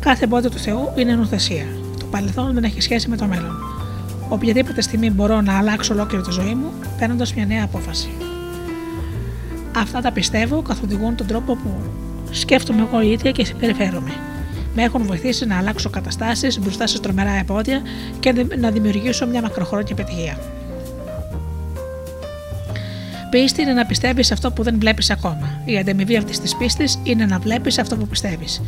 Κάθε 0.00 0.24
εμπόδιο 0.24 0.50
του 0.50 0.58
Θεού 0.58 0.92
είναι 0.96 1.14
νουθεσία. 1.14 1.66
Το 2.10 2.16
παρελθόν 2.16 2.54
δεν 2.54 2.64
έχει 2.64 2.80
σχέση 2.80 3.08
με 3.08 3.16
το 3.16 3.26
μέλλον. 3.26 3.56
Οποιαδήποτε 4.28 4.80
στιγμή 4.80 5.10
μπορώ 5.10 5.40
να 5.40 5.58
αλλάξω 5.58 5.94
ολόκληρη 5.94 6.24
τη 6.24 6.30
ζωή 6.30 6.54
μου, 6.54 6.72
παίρνοντας 6.98 7.34
μια 7.34 7.46
νέα 7.46 7.64
απόφαση. 7.64 8.08
Αυτά 9.76 10.00
τα 10.00 10.12
πιστεύω 10.12 10.62
καθοδηγούν 10.62 11.16
τον 11.16 11.26
τρόπο 11.26 11.54
που 11.54 11.70
σκέφτομαι 12.30 12.82
εγώ 12.82 13.00
ίδια 13.00 13.30
και 13.30 13.44
συμπεριφέρομαι. 13.44 14.10
Με 14.74 14.82
έχουν 14.82 15.02
βοηθήσει 15.02 15.46
να 15.46 15.56
αλλάξω 15.58 15.90
καταστάσεις 15.90 16.58
μπροστά 16.58 16.86
σε 16.86 17.00
τρομερά 17.00 17.30
εμπόδια 17.30 17.82
και 18.20 18.46
να 18.58 18.70
δημιουργήσω 18.70 19.26
μια 19.26 19.42
μακροχρόνια 19.42 19.88
επιτυχία. 19.90 20.38
Πίστη 23.30 23.62
είναι 23.62 23.72
να 23.72 23.86
πιστεύεις 23.86 24.32
αυτό 24.32 24.52
που 24.52 24.62
δεν 24.62 24.76
βλέπεις 24.78 25.10
ακόμα. 25.10 25.60
Η 25.64 25.78
ανταμοιβή 25.78 26.16
αυτής 26.16 26.40
της 26.40 26.56
πίστης 26.56 26.98
είναι 27.02 27.26
να 27.26 27.38
βλέπεις 27.38 27.78
αυτό 27.78 27.96
που 27.96 28.06
πιστεύεις. 28.06 28.62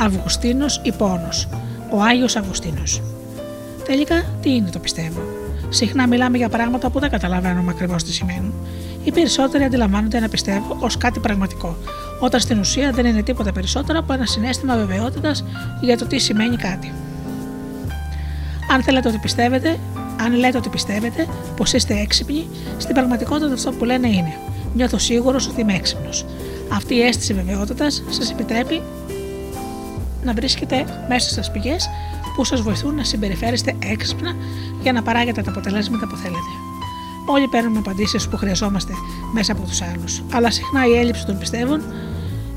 Αυγουστίνος 0.00 0.80
ή 0.84 0.92
πόνο. 0.92 1.28
Ο 1.94 2.02
Άγιος 2.02 2.36
Αυγουστίνο. 2.36 2.82
Τελικά, 3.84 4.24
τι 4.42 4.54
είναι 4.54 4.70
το 4.70 4.78
πιστεύω; 4.78 5.20
Συχνά 5.68 6.06
μιλάμε 6.06 6.36
για 6.36 6.48
πράγματα 6.48 6.90
που 6.90 6.98
δεν 6.98 7.10
καταλαβαίνουμε 7.10 7.70
ακριβώς 7.70 8.02
τι 8.02 8.12
σημαίνουν. 8.12 8.52
Οι 9.04 9.12
περισσότεροι 9.12 9.64
αντιλαμβάνονται 9.64 10.16
ένα 10.16 10.28
πιστεύω 10.28 10.76
ως 10.80 10.96
κάτι 10.96 11.18
πραγματικό, 11.18 11.76
όταν 12.20 12.40
στην 12.40 12.58
ουσία 12.58 12.90
δεν 12.90 13.06
είναι 13.06 13.22
τίποτα 13.22 13.52
περισσότερο 13.52 13.98
από 13.98 14.12
ένα 14.12 14.26
συνέστημα 14.26 14.76
βεβαιότητας 14.76 15.44
για 15.80 15.98
το 15.98 16.06
τι 16.06 16.18
σημαίνει 16.18 16.56
κάτι. 16.56 16.92
Αν 18.70 18.82
θέλετε 18.82 19.08
ότι 19.08 19.18
πιστεύετε, 19.18 19.78
αν 20.20 20.34
λέτε 20.34 20.56
ότι 20.56 20.68
πιστεύετε 20.68 21.26
πως 21.56 21.72
είστε 21.72 21.94
έξυπνοι, 21.94 22.46
στην 22.78 22.94
πραγματικότητα 22.94 23.52
αυτό 23.52 23.72
που 23.72 23.84
λένε 23.84 24.08
είναι 24.08 24.34
Νιώθω 24.74 24.98
σίγουρος 24.98 25.48
ότι 25.48 25.60
είμαι 25.60 25.74
έξυπνος. 25.74 26.24
Αυτή 26.72 26.94
η 26.94 27.02
αίσθηση 27.02 27.34
βεβαιότητας 27.34 28.02
σας 28.10 28.30
επιτρέπει 28.30 28.82
να 30.24 30.32
βρίσκετε 30.32 31.04
μέσα 31.08 31.28
στις 31.28 31.50
πηγές 31.50 31.88
που 32.36 32.44
σας 32.44 32.60
βοηθούν 32.60 32.94
να 32.94 33.04
συμπεριφέρεστε 33.04 33.74
έξυπνα 33.78 34.36
για 34.82 34.92
να 34.92 35.02
παράγετε 35.02 35.42
τα 35.42 35.50
αποτελέσματα 35.50 36.06
που 36.06 36.16
θέλετε. 36.16 36.50
Όλοι 37.26 37.48
παίρνουμε 37.48 37.78
απαντήσεις 37.78 38.28
που 38.28 38.36
χρειαζόμαστε 38.36 38.92
μέσα 39.32 39.52
από 39.52 39.62
τους 39.62 39.82
άλλους, 39.82 40.22
αλλά 40.32 40.50
συχνά 40.50 40.86
η 40.86 40.96
έλλειψη 40.98 41.26
των 41.26 41.38
πιστεύων, 41.38 41.82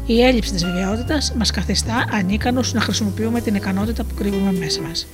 η 0.06 0.22
έλλειψη 0.22 0.52
της 0.52 0.66
βεβαιότητας 0.66 1.34
μας 1.38 1.52
καθιστά 1.52 2.06
ανίκανους 2.12 2.74
να 2.74 2.82
χρησιμοποιούμε 2.82 3.42
την 3.42 3.56
ικανότητα 3.56 4.04
που 4.04 4.16
κρύβουμε 4.16 4.52
μέσα 4.52 4.82
μας. 4.82 5.08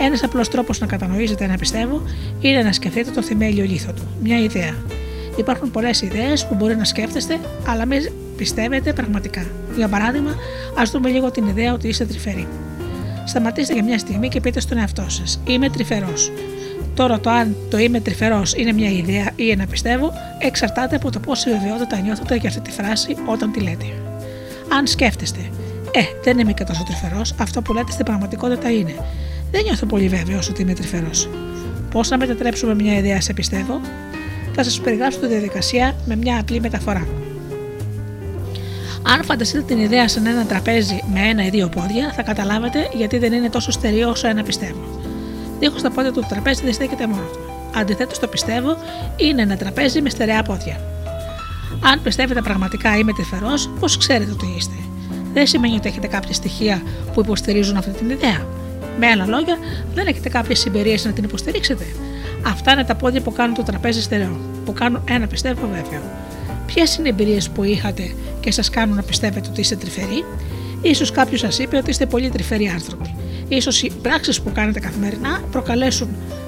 Ένας 0.00 0.22
απλός 0.22 0.48
τρόπος 0.48 0.80
να 0.80 0.86
κατανοήσετε 0.86 1.44
ένα 1.44 1.56
πιστεύω 1.56 2.02
είναι 2.40 2.62
να 2.62 2.72
σκεφτείτε 2.72 3.10
το 3.10 3.22
θεμέλιο 3.22 3.64
λίθο 3.64 3.92
του, 3.92 4.02
μια 4.22 4.38
ιδέα. 4.38 4.74
Υπάρχουν 5.36 5.70
πολλές 5.70 6.02
ιδέες 6.02 6.46
που 6.46 6.54
μπορεί 6.54 6.76
να 6.76 6.84
σκέφτεστε, 6.84 7.38
αλλά 7.66 7.86
μην 7.86 8.10
πιστεύετε 8.36 8.92
πραγματικά. 8.92 9.46
Για 9.76 9.88
παράδειγμα, 9.88 10.34
ας 10.78 10.90
δούμε 10.90 11.08
λίγο 11.08 11.30
την 11.30 11.46
ιδέα 11.46 11.72
ότι 11.72 11.88
είστε 11.88 12.04
τρυφεροί. 12.04 12.48
Σταματήστε 13.24 13.72
για 13.74 13.84
μια 13.84 13.98
στιγμή 13.98 14.28
και 14.28 14.40
πείτε 14.40 14.60
στον 14.60 14.78
εαυτό 14.78 15.04
σας: 15.08 15.40
Είμαι 15.46 15.70
τρυφερός. 15.70 16.32
Τώρα 16.94 17.20
το 17.20 17.30
αν 17.30 17.56
το 17.70 17.78
είμαι 17.78 18.00
τρυφερός 18.00 18.54
είναι 18.54 18.72
μια 18.72 18.90
ιδέα 18.90 19.30
ή 19.36 19.50
ένα 19.50 19.66
πιστεύω, 19.66 20.12
εξαρτάται 20.38 20.96
από 20.96 21.10
το 21.10 21.20
πόση 21.20 21.50
βεβαιότητα 21.50 21.98
νιώθετε 21.98 22.36
για 22.36 22.48
αυτή 22.48 22.60
τη 22.60 22.70
φράση 22.70 23.16
όταν 23.26 23.52
τη 23.52 23.60
λέτε. 23.60 23.86
Αν 24.78 24.86
σκέφτεστε, 24.86 25.40
Ε, 25.92 26.00
δεν 26.22 26.38
είμαι 26.38 26.52
και 26.52 26.64
τόσο 26.64 26.82
τρυφερός, 26.84 27.34
αυτό 27.38 27.62
που 27.62 27.72
λέτε 27.72 27.92
στην 27.92 28.04
πραγματικότητα 28.04 28.70
είναι. 28.70 28.94
Δεν 29.50 29.62
νιώθω 29.62 29.86
πολύ 29.86 30.08
βέβαιος 30.08 30.48
ότι 30.48 30.62
είμαι 30.62 30.74
τρυφερός. 30.74 31.28
Πώς 31.90 32.08
να 32.08 32.18
μετατρέψουμε 32.18 32.74
μια 32.74 32.98
ιδέα 32.98 33.20
σε 33.20 33.32
πιστεύω, 33.32 33.80
θα 34.56 34.62
σας 34.62 34.80
περιγράψω 34.80 35.18
τη 35.18 35.26
διαδικασία 35.26 35.94
με 36.06 36.16
μια 36.16 36.38
απλή 36.40 36.60
μεταφορά. 36.60 37.08
Αν 39.02 39.24
φανταστείτε 39.24 39.62
την 39.62 39.78
ιδέα 39.78 40.08
σαν 40.08 40.26
ένα 40.26 40.46
τραπέζι 40.46 41.02
με 41.12 41.20
ένα 41.20 41.46
ή 41.46 41.50
δύο 41.50 41.68
πόδια, 41.68 42.12
θα 42.16 42.22
καταλάβετε 42.22 42.88
γιατί 42.92 43.18
δεν 43.18 43.32
είναι 43.32 43.48
τόσο 43.50 43.70
στερεό 43.70 44.10
όσο 44.10 44.28
ένα 44.28 44.42
πιστεύω. 44.42 45.00
Δίχως 45.58 45.82
τα 45.82 45.90
πόδια 45.90 46.12
του 46.12 46.24
τραπέζι 46.28 46.62
δεν 46.64 46.72
στέκεται 46.72 47.06
μόνο 47.06 47.22
του. 47.32 47.38
Αντιθέτως, 47.78 48.18
το 48.18 48.26
πιστεύω 48.26 48.76
είναι 49.16 49.42
ένα 49.42 49.56
τραπέζι 49.56 50.02
με 50.02 50.10
στερεά 50.10 50.42
πόδια. 50.42 50.80
Αν 51.92 52.02
πιστεύετε 52.02 52.42
πραγματικά 52.42 52.96
είμαι 52.96 53.12
τρυφερός, 53.12 53.70
πώς 53.80 53.96
ξέρετε 53.96 54.30
ότι 54.30 54.54
είστε; 54.56 54.74
Δεν 55.32 55.46
σημαίνει 55.46 55.74
ότι 55.76 55.88
έχετε 55.88 56.06
κάποια 56.06 56.34
στοιχεία 56.34 56.82
που 57.12 57.20
υποστηρίζουν 57.20 57.76
αυτή 57.76 57.90
την 57.90 58.10
ιδέα. 58.10 58.46
Με 58.98 59.06
άλλα 59.06 59.26
λόγια, 59.26 59.58
δεν 59.94 60.06
έχετε 60.06 60.28
κάποιες 60.28 60.58
συμπειρίε 60.58 60.96
να 61.04 61.10
την 61.12 61.24
υποστηρίξετε. 61.24 61.84
Αυτά 62.42 62.72
είναι 62.72 62.84
τα 62.84 62.94
πόδια 62.94 63.20
που 63.20 63.32
κάνουν 63.32 63.54
το 63.54 63.62
τραπέζι 63.62 64.02
στερεό, 64.02 64.40
που 64.64 64.72
κάνουν 64.72 65.02
ένα 65.08 65.26
πιστεύω 65.26 65.66
βέβαιο. 65.66 66.02
Ποιες 66.66 66.96
είναι 66.96 67.08
οι 67.08 67.10
εμπειρίες 67.10 67.48
που 67.48 67.64
είχατε 67.64 68.14
και 68.40 68.50
σας 68.50 68.70
κάνουν 68.70 68.96
να 68.96 69.02
πιστεύετε 69.02 69.48
ότι 69.50 69.60
είστε 69.60 69.76
τρυφεροί, 69.76 70.24
ίσως 70.82 71.10
κάποιος 71.10 71.40
σας 71.40 71.58
είπε 71.58 71.76
ότι 71.76 71.90
είστε 71.90 72.06
πολύ 72.06 72.28
τρυφεροί 72.28 72.68
άνθρωποι. 72.68 73.14
σω 73.60 73.86
οι 73.86 73.92
πράξεις 74.02 74.40
που 74.40 74.52
κάνετε 74.52 74.80
καθημερινά 74.80 75.40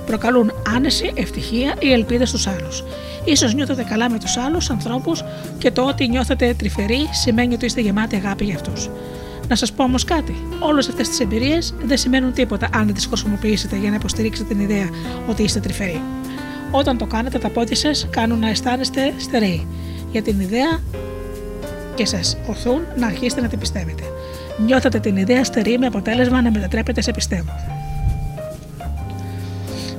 προκαλούν 0.07 0.53
άνεση, 0.75 1.13
ευτυχία 1.15 1.75
ή 1.79 1.93
ελπίδα 1.93 2.27
στους 2.27 2.47
άλλους. 2.47 2.85
σω 3.37 3.47
νιώθετε 3.47 3.83
καλά 3.83 4.11
με 4.11 4.19
τους 4.19 4.37
άλλους 4.37 4.71
ανθρώπους 4.71 5.25
και 5.59 5.71
το 5.71 5.83
ότι 5.83 6.09
νιώθετε 6.09 6.55
τρυφεροί 6.59 7.09
σημαίνει 7.13 7.55
ότι 7.55 7.65
είστε 7.65 7.81
γεμάτοι 7.81 8.17
αγάπη 8.17 8.45
για 8.45 8.55
αυτούς. 8.55 8.91
Να 9.49 9.57
σας 9.57 9.73
πω 9.73 9.83
όμως 9.83 10.05
κάτι. 10.05 10.37
Όλες 10.61 10.89
αυτές 10.89 11.09
τις 11.09 11.21
εμπειρίες 11.21 11.75
δεν 11.83 11.97
σημαίνουν 11.97 12.33
τίποτα 12.33 12.69
αν 12.73 12.85
δεν 12.85 12.95
τις 12.95 13.07
χρησιμοποιήσετε 13.07 13.77
για 13.77 13.91
να 13.91 13.97
υποστηρίξετε 13.97 14.55
την 14.55 14.61
ιδέα 14.61 14.89
ότι 15.29 15.43
είστε 15.43 15.61
τρυφεροί. 15.61 16.03
Όταν 16.71 16.99
το 16.99 17.07
κάνετε, 17.07 17.39
τα 17.39 17.49
πόδια 17.49 17.77
σας 17.77 18.07
κάνουν 18.11 18.39
να 18.39 18.49
αισθάνεστε 18.49 19.13
στερεοί. 19.19 19.67
Για 20.11 20.23
την 20.23 20.41
ιδέα 20.41 20.81
και 21.95 22.07
σας 22.07 22.37
οθούν 22.47 22.81
να 22.97 23.07
αρχίσετε 23.07 23.41
να 23.41 23.49
την 23.49 23.59
πιστεύετε. 23.59 24.03
Νιώθετε 24.65 25.01
την 25.01 25.17
ιδέα 25.17 25.45
στερή 25.45 25.79
με 25.79 25.87
αποτέλεσμα 25.87 26.43
να 26.43 26.51
μετατρέπετε 26.51 27.01
σε 27.01 27.11
πιστεύω. 27.11 27.53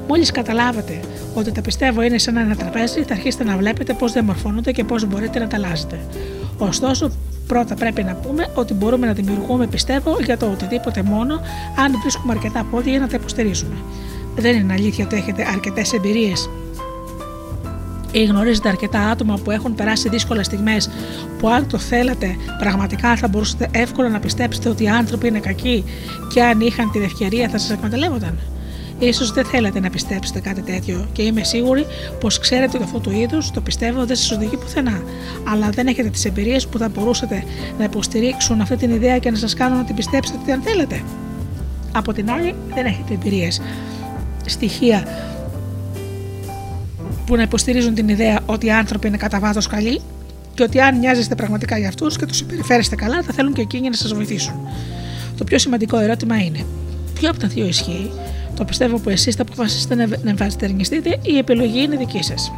Μόλις 0.08 0.32
καταλάβετε 0.32 1.00
ότι 1.34 1.52
τα 1.52 1.62
πιστεύω 1.62 2.02
είναι 2.02 2.18
σαν 2.18 2.38
ένα 2.38 2.56
τραπέζι, 2.56 3.04
θα 3.04 3.14
αρχίσετε 3.14 3.44
να 3.44 3.58
βλέπετε 3.58 3.94
πώς 3.94 4.12
διαμορφώνονται 4.12 4.72
και 4.72 4.84
πώς 4.84 5.06
μπορείτε 5.06 5.40
να 5.40 5.48
τα 5.48 5.56
αλλάζετε. 5.56 6.00
Ωστόσο, 6.58 7.12
πρώτα 7.50 7.76
πρέπει 7.76 8.04
να 8.04 8.14
πούμε 8.16 8.48
ότι 8.54 8.74
μπορούμε 8.74 9.06
να 9.06 9.14
δημιουργούμε 9.14 9.68
πιστεύω 9.68 10.18
για 10.24 10.38
το 10.38 10.46
οτιδήποτε 10.46 11.04
μόνο 11.04 11.42
αν 11.78 12.00
βρίσκουμε 12.02 12.34
αρκετά 12.34 12.66
πόδια 12.72 12.92
για 12.92 13.00
να 13.00 13.08
τα 13.08 13.16
υποστηρίζουμε. 13.16 13.76
Δεν 14.36 14.56
είναι 14.56 14.74
αλήθεια 14.74 15.06
ότι 15.06 15.16
έχετε 15.16 15.46
αρκετές 15.54 15.94
εμπειρίες 15.94 16.50
ή 18.12 18.24
γνωρίζετε 18.24 18.70
αρκετά 18.70 19.00
άτομα 19.00 19.40
που 19.44 19.52
έχουν 19.52 19.76
περάσει 19.76 20.10
δύσκολες 20.10 20.46
στιγμές 20.46 20.90
που 21.40 21.50
αν 21.50 21.68
το 21.68 21.78
θέλατε 21.78 22.36
πραγματικά 22.60 23.16
θα 23.16 23.28
μπορούσατε 23.28 23.68
εύκολα 23.72 24.10
να 24.10 24.20
πιστέψετε 24.20 24.70
ότι 24.70 24.84
οι 24.84 24.90
άνθρωποι 24.90 25.28
είναι 25.28 25.40
κακοί 25.40 25.84
και 26.34 26.44
αν 26.44 26.60
είχαν 26.60 26.92
την 26.92 27.04
ευκαιρία 27.04 27.50
θα 27.50 27.58
σας 27.58 27.72
εκμεταλλεύονταν. 27.72 28.40
Σω 29.14 29.34
δεν 29.34 29.46
θέλετε 29.46 29.80
να 29.80 29.90
πιστέψετε 29.90 30.40
κάτι 30.40 30.62
τέτοιο 30.62 31.08
και 31.12 31.22
είμαι 31.22 31.44
σίγουρη 31.44 31.86
πως 32.20 32.40
ξέρετε 32.40 32.72
ότι 32.78 32.84
αυτό 32.84 33.00
το 33.00 33.12
είδο 33.12 33.38
το 33.54 33.62
πιστεύω 33.62 34.06
δεν 34.06 34.16
σας 34.16 34.32
οδηγεί 34.32 34.58
πουθενά. 34.58 35.02
Αλλά 35.52 35.70
δεν 35.70 35.88
έχετε 35.88 36.10
τις 36.10 36.26
εμπειρίες 36.26 36.68
που 36.68 36.78
θα 36.78 36.90
μπορούσατε 36.90 37.44
να 37.78 37.84
υποστηρίξουν 37.84 38.62
αυτή 38.62 38.76
την 38.76 38.92
ιδέα 38.92 39.18
και 39.18 39.32
να 39.32 39.38
σας 39.38 39.54
κάνουν 39.54 39.78
να 39.78 39.84
την 39.84 39.96
πιστέψετε 39.96 40.40
ότι 40.42 40.52
αν 40.52 40.62
θέλετε. 40.62 41.04
Από 41.92 42.14
την 42.14 42.32
άλλη, 42.32 42.56
δεν 42.74 42.86
έχετε 42.86 43.14
εμπειρίες. 43.14 43.62
Στοιχεία 44.46 45.08
που 47.26 47.36
να 47.36 47.42
υποστηρίζουν 47.42 47.94
την 47.94 48.10
ιδέα 48.10 48.40
ότι 48.46 48.66
οι 48.66 48.72
άνθρωποι 48.72 49.08
είναι 49.08 49.18
κατά 49.18 49.40
βάθος 49.40 49.68
καλοί 49.68 50.02
και 50.54 50.64
ότι 50.64 50.82
αν 50.82 51.00
νοιάζεστε 51.00 51.36
πραγματικά 51.36 51.78
για 51.78 51.88
αυτούς 51.88 52.18
και 52.18 52.26
τους 52.26 52.38
συμπεριφέρεστε 52.38 52.96
καλά, 52.96 53.22
θα 53.22 53.34
θέλουν 53.34 53.54
και 53.54 53.62
εκείνοι 53.62 53.90
να 53.90 53.96
σας 53.96 54.14
βοηθήσουν. 54.14 54.54
Το 55.38 55.44
πιο 55.44 55.58
σημαντικό 55.60 55.98
ερώτημα 55.98 56.38
είναι, 56.38 56.66
ποιο 57.14 57.30
από 57.30 57.40
τα 57.40 57.48
δύο 57.48 57.66
ισχύει, 57.66 58.12
το 58.56 58.66
πιστεύω 58.66 59.00
που 59.00 59.10
εσείς 59.10 59.36
θα 59.36 59.42
αποφασίσετε 59.42 59.96
να 59.96 60.30
εμφανιστερνιστείτε 60.30 61.10
ή 61.10 61.20
η 61.34 61.38
επιλογή 61.38 61.82
είναι 61.82 61.96
δική 61.96 62.24
σας. 62.24 62.52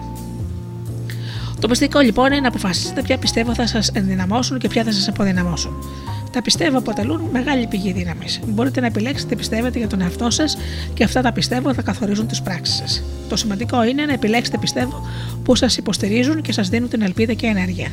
Το 1.60 1.68
πιστικό 1.68 2.00
λοιπόν 2.00 2.26
είναι 2.26 2.39
να 2.39 2.48
αποφασίσετε 2.48 3.02
ποια 3.02 3.18
πιστεύω 3.18 3.54
θα 3.54 3.68
σας 3.68 3.89
ενδυναμώσουν 3.94 4.60
και 4.60 4.68
ποια 4.68 4.84
θα 4.84 4.92
σας 4.92 5.08
αποδυναμώσουν. 5.08 5.74
Τα 6.32 6.42
πιστεύω 6.42 6.78
αποτελούν 6.78 7.22
μεγάλη 7.32 7.68
πηγή 7.68 7.92
δύναμης. 7.92 8.39
Μπορείτε 8.48 8.80
να 8.80 8.86
επιλέξετε 8.86 9.30
τι 9.30 9.36
πιστεύετε 9.36 9.78
για 9.78 9.88
τον 9.88 10.02
εαυτό 10.02 10.30
σας 10.30 10.58
και 10.94 11.04
αυτά 11.04 11.22
τα 11.22 11.32
πιστεύω 11.32 11.74
θα 11.74 11.82
καθορίζουν 11.82 12.28
τις 12.28 12.42
πράξεις 12.42 12.76
σας. 12.76 13.04
Το 13.30 13.36
σημαντικό 13.36 13.84
είναι 13.84 14.06
να 14.06 14.14
επιλέξετε 14.14 14.58
πιστεύω 14.58 15.08
που 15.44 15.56
σας 15.56 15.78
υποστηρίζουν 15.78 16.42
και 16.42 16.52
σας 16.52 16.70
δίνουν 16.70 16.89
την 16.89 17.02
ελπίδα 17.02 17.34
και 17.34 17.48
ενέργεια. 17.48 17.92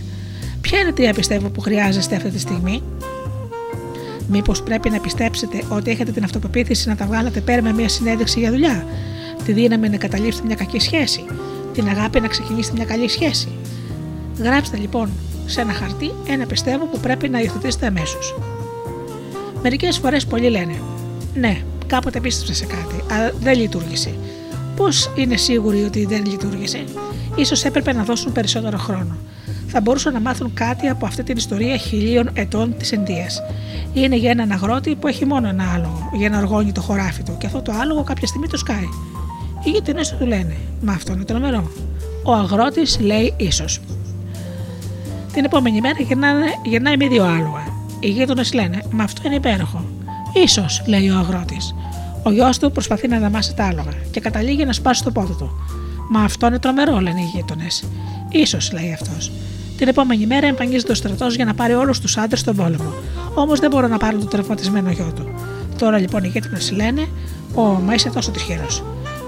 Ποια 0.60 0.78
είναι 0.78 0.92
τρία 0.92 1.12
πιστεύω 1.12 1.48
που 1.48 1.60
χρειάζεστε 1.60 2.16
αυτή 2.16 2.30
τη 2.30 2.38
στιγμή, 2.38 2.82
Μήπως 4.30 4.62
πρέπει 4.62 4.90
να 4.90 5.00
πιστέψετε 5.00 5.62
ότι 5.68 5.90
έχετε 5.90 6.10
την 6.10 6.24
αυτοπεποίθηση 6.24 6.88
να 6.88 6.96
τα 6.96 7.06
βγάλετε 7.06 7.40
πέρα 7.40 7.62
με 7.62 7.72
μια 7.72 7.88
συνέντευξη 7.88 8.40
για 8.40 8.50
δουλειά, 8.50 8.86
τη 9.44 9.52
δύναμη 9.52 9.88
να 9.88 9.96
καταλήψετε 9.96 10.46
μια 10.46 10.56
κακή 10.56 10.78
σχέση, 10.78 11.24
την 11.72 11.88
αγάπη 11.88 12.20
να 12.20 12.28
ξεκινήσετε 12.28 12.76
μια 12.76 12.84
καλή 12.84 13.08
σχέση; 13.08 13.48
Γράψτε 14.38 14.76
λοιπόν 14.76 15.10
σε 15.46 15.60
ένα 15.60 15.72
χαρτί 15.72 16.12
ένα 16.26 16.46
πιστεύω 16.46 16.84
που 16.84 16.98
πρέπει 17.00 17.28
να 17.28 17.40
υιοθετήσετε 17.40 17.86
αμέσως. 17.86 18.34
Μερικές 19.62 19.98
φορές 19.98 20.26
πολλοί 20.26 20.50
λένε: 20.50 20.74
Ναι, 21.34 21.62
κάποτε 21.86 22.20
πίστεψα 22.20 22.54
σε 22.54 22.66
κάτι, 22.66 23.14
αλλά 23.14 23.32
δεν 23.40 23.58
λειτουργήσε. 23.58 24.14
Πώς 24.76 25.10
είναι 25.16 25.36
σίγουροι 25.36 25.84
ότι 25.84 26.06
δεν 26.06 26.24
λειτουργήσε, 26.26 26.84
ίσως 27.34 27.64
έπρεπε 27.64 27.92
να 27.92 28.02
δώσουν 28.02 28.32
περισσότερο 28.32 28.78
χρόνο. 28.78 29.16
Θα 29.70 29.80
μπορούσαν 29.80 30.12
να 30.12 30.20
μάθουν 30.20 30.54
κάτι 30.54 30.88
από 30.88 31.06
αυτή 31.06 31.22
την 31.22 31.36
ιστορία 31.36 31.76
χιλίων 31.76 32.30
ετών 32.34 32.76
της 32.76 32.92
Ενδία. 32.92 33.26
Είναι 33.92 34.16
για 34.16 34.30
έναν 34.30 34.52
αγρότη 34.52 34.94
που 34.94 35.06
έχει 35.06 35.24
μόνο 35.24 35.48
ένα 35.48 35.72
άλογο 35.74 36.10
για 36.12 36.28
να 36.28 36.38
οργώνει 36.38 36.72
το 36.72 36.80
χωράφι 36.80 37.22
του, 37.22 37.36
και 37.38 37.46
αυτό 37.46 37.62
το 37.62 37.72
άλογο 37.80 38.02
κάποια 38.02 38.26
στιγμή 38.26 38.48
το 38.48 38.56
σκάει. 38.56 38.88
Οι 39.64 39.70
γειτονές 39.70 40.16
του 40.18 40.26
λένε: 40.26 40.56
Μα 40.80 40.92
αυτό 40.92 41.12
είναι 41.12 41.24
τρομερό. 41.24 41.70
Ο 42.22 42.32
αγρότης 42.32 43.00
λέει 43.00 43.34
ίσως. 43.36 43.80
Την 45.32 45.44
επόμενη 45.44 45.80
μέρα 45.80 45.96
γυρνάνε, 45.98 46.46
γυρνάει 46.64 46.96
με 46.96 47.06
δύο 47.06 47.24
άλογα. 47.24 47.62
Οι 48.00 48.08
γείτονες 48.08 48.52
λένε: 48.52 48.82
Μα 48.90 49.04
αυτό 49.04 49.22
είναι 49.24 49.34
υπέροχο. 49.34 49.84
σω, 50.46 50.66
λέει 50.86 51.08
ο 51.08 51.18
αγρότης. 51.18 51.74
Ο 52.22 52.30
γιος 52.30 52.58
του 52.58 52.72
προσπαθεί 52.72 53.08
να 53.08 53.18
δαμάσει 53.18 53.54
τα 53.54 53.64
άλογα 53.64 53.92
και 54.10 54.20
καταλήγει 54.20 54.64
να 54.64 54.72
σπάσει 54.72 55.04
το 55.04 55.10
πόδι 55.10 55.34
του. 55.38 55.50
Μα 56.10 56.20
αυτό 56.20 56.46
είναι 56.46 56.58
τρομερό, 56.58 57.00
λένε 57.00 57.20
οι 57.20 57.30
γείτονες. 57.34 57.84
σω, 58.46 58.58
λέει 58.72 58.92
αυτός. 58.92 59.30
Την 59.78 59.88
επόμενη 59.88 60.26
μέρα 60.26 60.46
εμφανίζεται 60.46 60.92
ο 60.92 60.94
στρατός 60.94 61.34
για 61.34 61.44
να 61.44 61.54
πάρει 61.54 61.74
όλους 61.74 62.00
τους 62.00 62.16
άντρες 62.16 62.40
στον 62.40 62.56
πόλεμο. 62.56 62.94
Όμως 63.34 63.60
δεν 63.60 63.70
μπορούν 63.70 63.90
να 63.90 63.96
πάρουν 63.96 64.20
το 64.20 64.26
τραυματισμένο 64.26 64.90
γιο 64.90 65.12
του. 65.16 65.34
Τώρα 65.78 65.98
λοιπόν 65.98 66.24
οι 66.24 66.28
γείτονε 66.28 66.58
λένε: 66.72 67.08
Ω, 67.54 67.62
μα 67.62 67.94
είσαι 67.94 68.10
τόσο 68.10 68.30
τυχερός. 68.30 68.84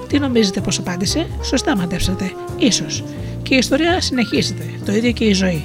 Τι 0.09 0.19
νομίζετε 0.19 0.61
πως 0.61 0.79
απάντησε, 0.79 1.27
σωστά 1.43 1.77
μαντέψατε, 1.77 2.33
ίσως. 2.57 3.05
Και 3.43 3.55
η 3.55 3.59
ιστορία 3.59 4.01
συνεχίζεται, 4.01 4.65
το 4.85 4.93
ίδιο 4.93 5.13
και 5.13 5.25
η 5.25 5.33
ζωή. 5.33 5.65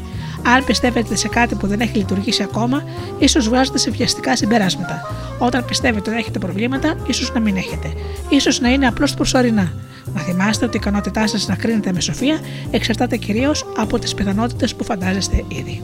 Αν 0.55 0.63
πιστεύετε 0.65 1.15
σε 1.15 1.27
κάτι 1.27 1.55
που 1.55 1.67
δεν 1.67 1.79
έχει 1.79 1.97
λειτουργήσει 1.97 2.43
ακόμα, 2.43 2.83
ίσως 3.19 3.49
βγάζετε 3.49 3.77
σε 3.77 3.91
βιαστικά 3.91 4.35
συμπεράσματα. 4.35 5.01
Όταν 5.39 5.65
πιστεύετε 5.65 6.09
ότι 6.09 6.19
έχετε 6.19 6.39
προβλήματα, 6.39 6.95
ίσως 7.07 7.33
να 7.33 7.39
μην 7.39 7.55
έχετε. 7.55 7.93
σω 8.39 8.61
να 8.61 8.69
είναι 8.69 8.87
απλώς 8.87 9.13
προσωρινά. 9.13 9.73
Να 10.13 10.21
θυμάστε 10.21 10.65
ότι 10.65 10.77
η 10.77 10.79
ικανότητά 10.81 11.27
σας 11.27 11.47
να 11.47 11.55
κρίνετε 11.55 11.93
με 11.93 11.99
σοφία 11.99 12.39
εξαρτάται 12.71 13.17
κυρίως 13.17 13.65
από 13.77 13.99
τις 13.99 14.13
πιθανότητες 14.13 14.75
που 14.75 14.83
φαντάζεστε 14.83 15.43
ήδη. 15.47 15.81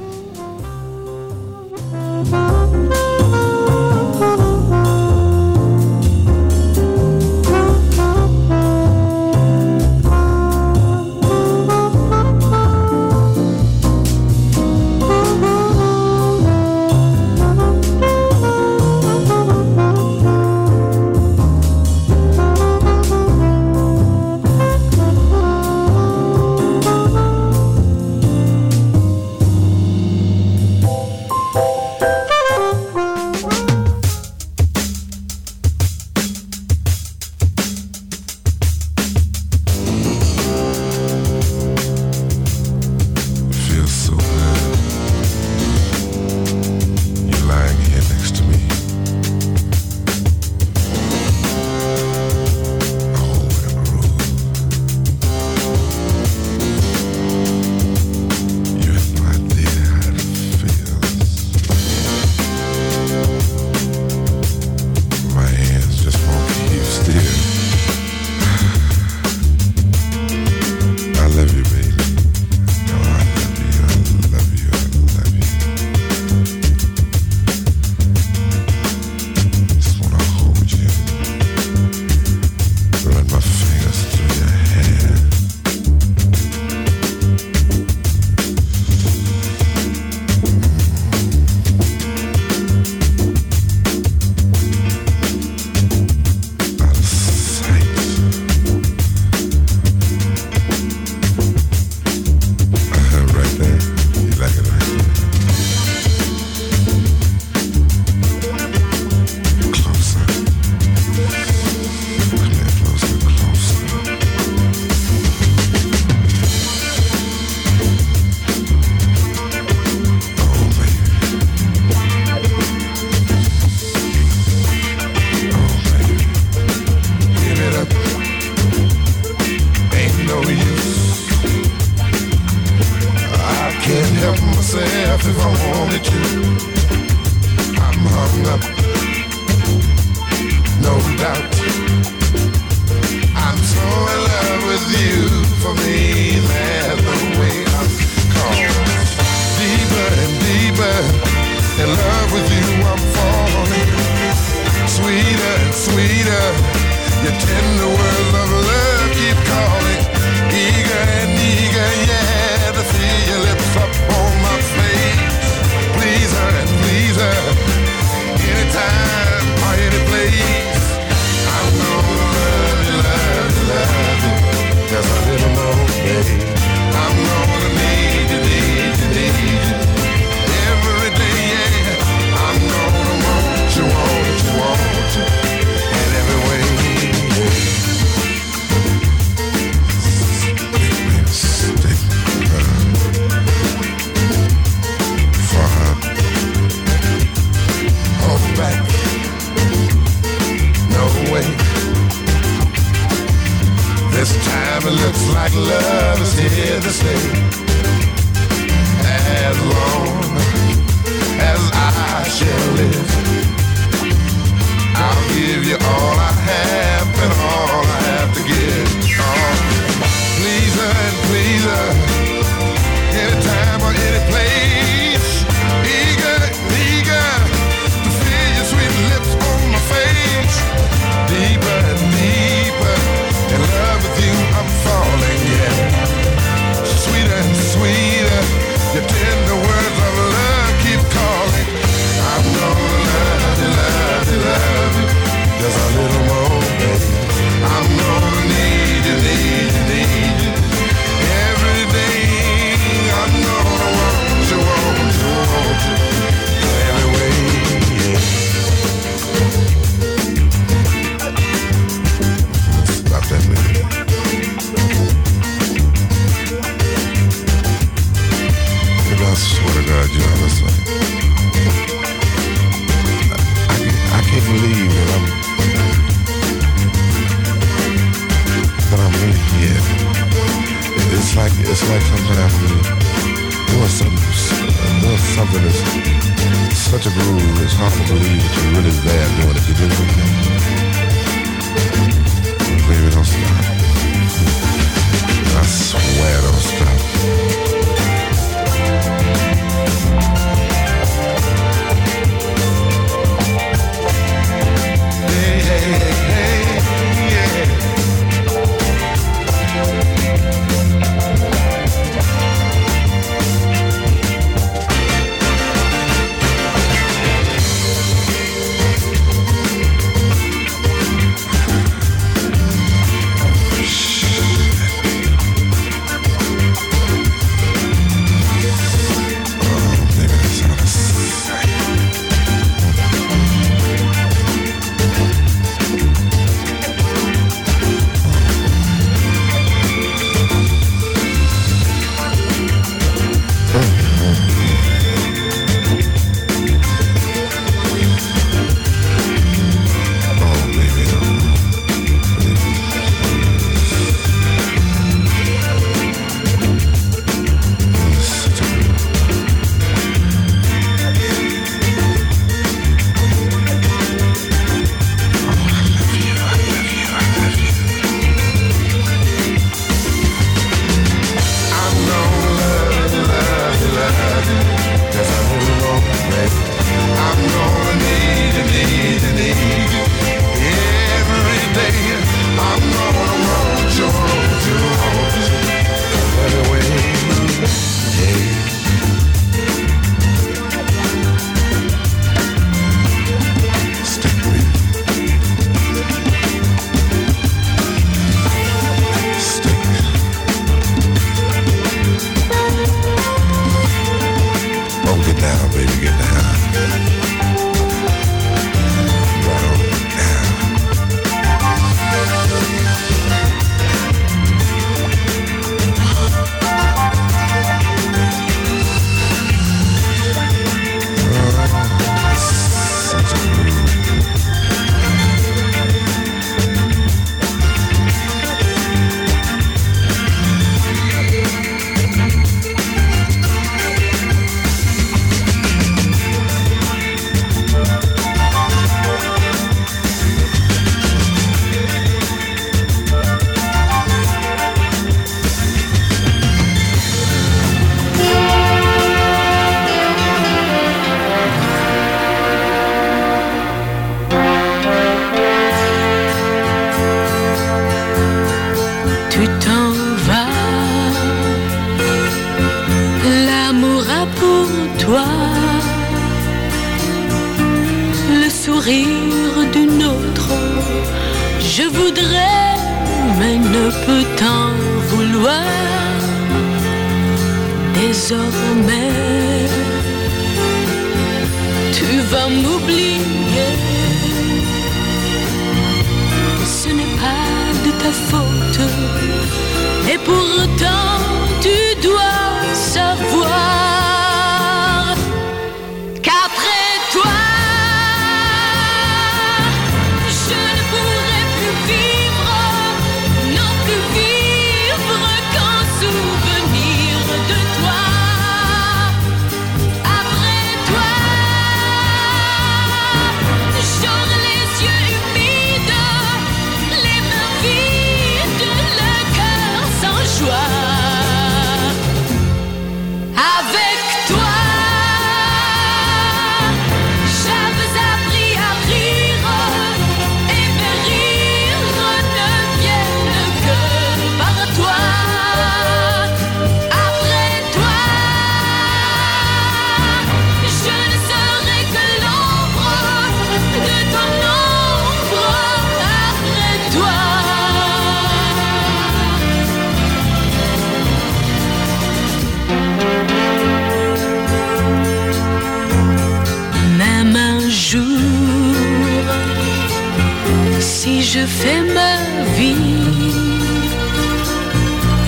Fais 561.59 561.81
ma 561.97 562.15
vie, 562.57 563.33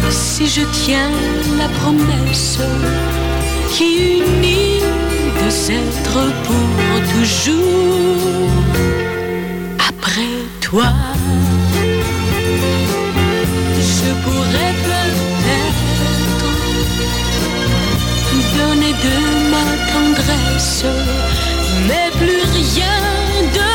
si 0.09 0.45
je 0.47 0.63
tiens 0.83 1.13
la 1.61 1.69
promesse 1.79 2.59
qui 3.71 3.89
unit 4.19 4.81
deux 5.39 5.57
êtres 5.79 6.25
pour 6.45 6.67
toujours, 7.13 8.51
après 9.89 10.35
toi, 10.61 10.89
je 13.91 14.09
pourrais 14.23 14.73
peut-être 14.87 15.85
donner 18.57 18.93
de 19.07 19.15
ma 19.53 19.67
tendresse, 19.91 20.85
mais 21.87 22.07
plus 22.19 22.43
rien 22.59 22.97
de 23.57 23.72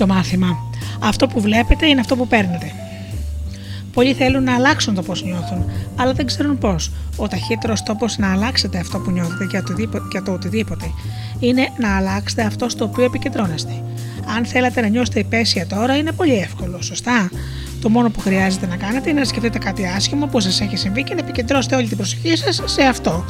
Πέμπτο 0.00 0.14
μάθημα. 0.14 0.56
Αυτό 1.00 1.26
που 1.26 1.40
βλέπετε 1.40 1.86
είναι 1.86 2.00
αυτό 2.00 2.16
που 2.16 2.26
παίρνετε. 2.26 2.72
Πολλοί 3.92 4.14
θέλουν 4.14 4.42
να 4.42 4.54
αλλάξουν 4.54 4.94
το 4.94 5.02
πώς 5.02 5.24
νιώθουν, 5.24 5.70
αλλά 5.96 6.12
δεν 6.12 6.26
ξέρουν 6.26 6.58
πώς. 6.58 6.90
Ο 7.16 7.28
ταχύτερος 7.28 7.82
τρόπο 7.82 8.06
να 8.18 8.32
αλλάξετε 8.32 8.78
αυτό 8.78 8.98
που 8.98 9.10
νιώθετε 9.10 9.44
για 9.44 9.62
το, 9.62 9.74
δίπο- 9.74 10.02
για 10.10 10.22
το 10.22 10.32
οτιδήποτε 10.32 10.90
είναι 11.40 11.68
να 11.78 11.96
αλλάξετε 11.96 12.42
αυτό 12.42 12.68
στο 12.68 12.84
οποίο 12.84 13.04
επικεντρώνεστε. 13.04 13.82
Αν 14.36 14.44
θέλετε 14.44 14.80
να 14.80 14.88
νιώσετε 14.88 15.18
υπέσια 15.18 15.66
τώρα, 15.66 15.96
είναι 15.96 16.12
πολύ 16.12 16.34
εύκολο, 16.34 16.82
σωστά; 16.82 17.30
Το 17.80 17.88
μόνο 17.88 18.10
που 18.10 18.20
χρειάζεται 18.20 18.66
να 18.66 18.76
κάνετε 18.76 19.10
είναι 19.10 19.20
να 19.20 19.26
σκεφτείτε 19.26 19.58
κάτι 19.58 19.86
άσχημο 19.86 20.26
που 20.26 20.40
σας 20.40 20.60
έχει 20.60 20.76
συμβεί 20.76 21.02
και 21.02 21.14
να 21.14 21.20
επικεντρώσετε 21.20 21.76
όλη 21.76 21.88
την 21.88 21.96
προσοχή 21.96 22.36
σας 22.36 22.62
σε 22.64 22.82
αυτό. 22.82 23.24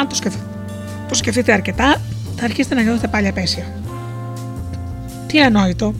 Αν 0.00 0.08
το 0.08 0.14
σκεφτείτε, 0.14 0.44
το 1.08 1.14
σκεφτείτε 1.14 1.52
αρκετά, 1.52 2.00
θα 2.36 2.44
αρχίσετε 2.44 2.74
να 2.74 2.82
νιώθετε 2.82 3.08
πάλι 3.08 3.28
απέσια. 3.28 3.64
Τι 5.26 5.40
ανόητο. 5.40 5.94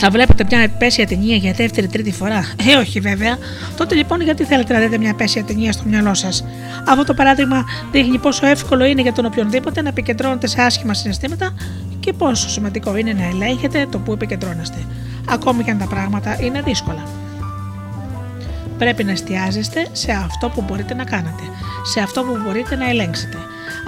Θα 0.00 0.10
βλέπετε 0.10 0.44
μια 0.50 0.60
επέσια 0.60 1.06
ταινία 1.06 1.36
για 1.36 1.52
δεύτερη-τρίτη 1.52 2.12
φορά. 2.12 2.52
Ε, 2.70 2.76
όχι 2.76 3.00
βέβαια. 3.00 3.38
Τότε 3.76 3.94
λοιπόν, 3.94 4.20
γιατί 4.20 4.44
θέλετε 4.44 4.72
να 4.72 4.80
δείτε 4.80 4.98
μια 4.98 5.08
επέσια 5.08 5.44
ταινία 5.44 5.72
στο 5.72 5.82
μυαλό 5.86 6.14
σας; 6.14 6.44
Αυτό 6.86 7.04
το 7.04 7.14
παράδειγμα 7.14 7.64
δείχνει 7.92 8.18
πόσο 8.18 8.46
εύκολο 8.46 8.84
είναι 8.84 9.02
για 9.02 9.12
τον 9.12 9.24
οποιονδήποτε 9.24 9.82
να 9.82 9.88
επικεντρώνεται 9.88 10.46
σε 10.46 10.62
άσχημα 10.62 10.94
συναισθήματα 10.94 11.54
και 12.00 12.12
πόσο 12.12 12.48
σημαντικό 12.48 12.96
είναι 12.96 13.12
να 13.12 13.24
ελέγχετε 13.24 13.86
το 13.90 13.98
που 13.98 14.12
επικεντρώνεστε. 14.12 14.86
Ακόμη 15.28 15.64
και 15.64 15.70
αν 15.70 15.78
τα 15.78 15.86
πράγματα 15.86 16.38
είναι 16.40 16.62
δύσκολα. 16.62 17.02
Πρέπει 18.78 19.04
να 19.04 19.10
εστιάζεστε 19.10 19.86
σε 19.92 20.12
αυτό 20.12 20.48
που 20.48 20.64
μπορείτε 20.66 20.94
να 20.94 21.04
κάνετε, 21.04 21.42
σε 21.82 22.00
αυτό 22.00 22.22
που 22.22 22.38
μπορείτε 22.44 22.76
να 22.76 22.88
ελέγξετε. 22.88 23.36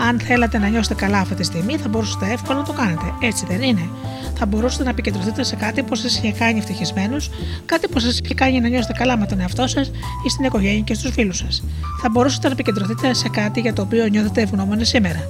Αν 0.09 0.20
θέλατε 0.20 0.59
να 0.59 0.68
νιώσετε 0.68 0.94
καλά 0.94 1.18
αυτή 1.18 1.35
τη 1.35 1.43
στιγμή, 1.43 1.77
θα 1.77 1.89
μπορούσατε 1.89 2.32
εύκολα 2.32 2.59
να 2.59 2.64
το 2.64 2.72
κάνετε. 2.72 3.14
Έτσι 3.20 3.47
δεν 3.48 3.62
είναι. 3.62 3.89
Θα 4.35 4.47
μπορούσατε 4.47 4.85
να 4.85 4.90
επικεντρωθείτε 4.90 5.43
σε 5.43 5.56
κάτι 5.56 5.82
που 5.82 5.94
σας 5.94 6.16
είχε 6.16 6.32
κάνει 6.32 6.59
ευτυχισμένους, 6.59 7.31
κάτι 7.66 7.89
που 7.89 7.98
σας 7.98 8.18
είχε 8.18 8.35
κάνει 8.35 8.60
να 8.60 8.68
νιώσετε 8.68 8.93
καλά 8.93 9.18
με 9.18 9.27
τον 9.27 9.40
εαυτό 9.40 9.66
σας 9.66 9.90
ή 10.27 10.28
στην 10.31 10.44
οικογένεια 10.44 10.81
και 10.81 10.94
στους 10.94 11.10
φίλους 11.10 11.36
σας. 11.36 11.62
Θα 12.02 12.09
μπορούσατε 12.10 12.47
να 12.47 12.52
επικεντρωθείτε 12.52 13.14
σε 13.14 13.28
κάτι 13.28 13.60
για 13.60 13.72
το 13.72 13.82
οποίο 13.82 14.06
νιώθετε 14.06 14.40
ευγνώμονες 14.40 14.89
σήμερα. 14.89 15.20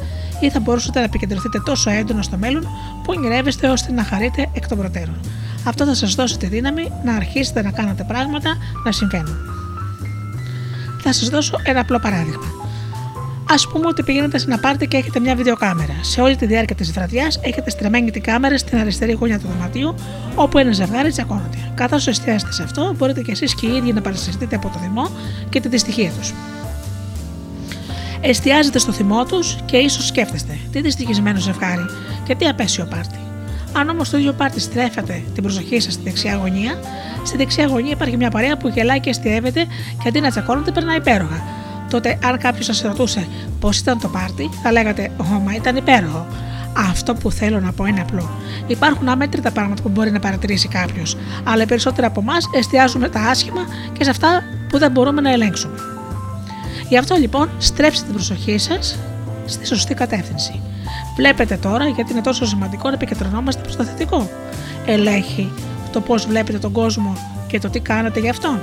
Ή 0.40 0.51
θα 0.51 0.60
μπορούσατε 0.60 0.98
να 0.98 1.05
επικεντρωθείτε 1.05 1.60
τόσο 1.64 1.90
έντονα 1.90 2.22
στο 2.22 2.36
μέλλον 2.36 2.62
που 3.05 3.14
ονειρεύεστε 3.16 3.68
ώστε 3.68 3.92
να 3.92 4.05
χαρείτε 4.05 4.48
εκ 4.52 4.68
των 4.68 4.78
προτέρων. 4.78 5.20
Αυτό 5.64 5.84
θα 5.84 5.94
σας 5.94 6.14
δώσει 6.14 6.38
τη 6.38 6.47
δύναμη 6.47 6.92
να 7.05 7.14
αρχίσετε 7.14 7.62
να 7.62 7.70
κάνετε 7.70 8.05
πράγματα 8.05 8.56
να 8.84 8.92
συμβαίνουν. 8.92 9.36
Θα 11.02 11.12
σας 11.12 11.28
δώσω 11.28 11.56
ένα 11.64 11.80
απλό 11.80 11.98
παράδειγμα. 11.98 12.60
Α 13.56 13.68
πούμε 13.72 13.86
ότι 13.86 14.02
πηγαίνετε 14.02 14.39
σε 14.39 14.44
ένα 14.48 14.59
πάρτι 14.59 14.86
και 14.86 14.97
έχετε 14.97 15.20
μια 15.20 15.35
βιντεοκάμερα. 15.35 15.94
Σε 16.01 16.20
όλη 16.20 16.36
τη 16.36 16.47
διάρκεια 16.47 16.77
της 16.77 16.93
βραδιάς 16.93 17.40
έχετε 17.43 17.70
στρεμμένη 17.70 18.10
την 18.10 18.22
κάμερα 18.22 18.59
στην 18.59 18.78
αριστερή 18.78 19.12
γωνιά 19.12 19.39
του 19.39 19.47
δωματίου, 19.52 19.94
όπου 20.35 20.59
ένα 20.59 20.72
ζευγάρι 20.72 21.10
τσακώνεται. 21.10 21.72
Καθώς 21.74 22.06
εστιάζετε 22.06 22.52
σε 22.52 22.62
αυτό, 22.62 22.94
μπορείτε 22.97 23.22
κι 23.22 23.31
εσείς 23.31 23.55
και 23.55 23.66
οι 23.66 23.77
ίδιοι 23.77 23.93
να 23.93 24.01
παρασυρθείτε 24.01 24.56
από 24.56 24.68
το 24.68 24.78
θυμό 24.78 25.10
και 25.48 25.60
τη 25.60 25.68
δυστυχία 25.68 26.10
τους. 26.18 26.32
Εστιάζετε 28.20 28.78
στο 28.78 28.93
θυμό 28.93 29.24
τους 29.24 29.56
και 29.64 29.77
ίσως 29.77 30.06
σκέφτεστε 30.06 30.59
τι 30.72 30.81
δυστυχισμένο 30.81 31.39
ζευγάρι 31.39 31.85
και 32.24 32.35
τι 32.35 32.47
απέσιο 32.47 32.85
πάρτι. 32.85 33.18
Αν 33.72 33.89
όμως 33.89 34.10
το 34.10 34.18
ίδιο 34.18 34.32
πάρτι 34.32 34.60
στρέφετε 34.60 35.22
την 35.35 35.43
προσοχή 35.43 35.81
σας 35.81 35.93
στη 35.93 36.02
δεξιά 36.02 36.36
γωνία, 36.36 36.81
στη 37.24 37.36
δεξιά 37.36 37.66
γωνία 37.66 37.90
υπάρχει 37.90 38.16
μια 38.16 38.31
παρέα 38.31 38.56
που 38.56 38.68
γελάει 38.68 39.01
και 39.01 39.10
αστείευεται 39.10 39.66
και 40.02 40.09
αντί 40.09 40.20
να 40.20 40.31
τσακώνονται 40.31 40.70
περνάει 40.70 40.97
υπέροχα. 40.97 41.43
Τότε, 41.91 42.19
αν 42.25 42.39
κάποιος 42.39 42.65
σας 42.65 42.81
ρωτούσε 42.81 43.27
πώς 43.61 43.79
ήταν 43.79 44.01
το 44.01 44.09
πάρτι, 44.09 44.51
θα 44.62 44.73
λέγατε: 44.73 45.11
Ω, 45.17 45.25
μα 45.25 45.55
ήταν 45.55 45.77
υπέροχο. 45.77 46.27
Αυτό 46.89 47.15
που 47.15 47.31
θέλω 47.31 47.61
να 47.61 47.73
πω 47.73 47.85
είναι 47.85 48.01
απλό. 48.01 48.31
Υπάρχουν 48.67 49.09
αμέτρητα 49.09 49.51
πράγματα 49.51 49.83
που 49.83 49.89
μπορεί 49.89 50.11
να 50.11 50.19
παρατηρήσει 50.19 50.69
κάποιος, 50.69 51.17
αλλά 51.45 51.62
οι 51.62 51.67
περισσότεροι 51.67 52.07
από 52.07 52.21
εμάς 52.21 52.51
εστιάζουμε 52.55 53.09
τα 53.09 53.21
άσχημα 53.21 53.61
και 53.93 54.05
σε 54.05 54.11
αυτά 54.11 54.43
που 54.69 54.79
δεν 54.79 54.91
μπορούμε 54.91 55.21
να 55.21 55.31
ελέγξουμε. 55.33 55.75
Γι' 56.89 56.99
αυτό 56.99 57.15
λοιπόν 57.15 57.49
στρέψτε 57.59 58.05
την 58.05 58.15
προσοχή 58.15 58.59
σας 58.59 58.99
στη 59.45 59.67
σωστή 59.67 59.95
κατεύθυνση. 59.95 60.61
Βλέπετε 61.17 61.57
τώρα 61.57 61.87
γιατί 61.87 62.12
είναι 62.12 62.21
τόσο 62.21 62.47
σημαντικό 62.47 62.89
να 62.89 62.95
επικεντρωνόμαστε 62.95 63.62
προς 63.62 63.77
το 63.77 63.85
θετικό. 63.85 64.31
Ελέγχει 64.87 65.53
το 65.93 66.01
πώς 66.01 66.27
βλέπετε 66.27 66.59
τον 66.59 66.73
κόσμο 66.73 67.17
και 67.47 67.59
το 67.59 67.71
τι 67.71 67.81
κάνετε 67.81 68.21
γι' 68.21 68.29
αυτόν. 68.29 68.61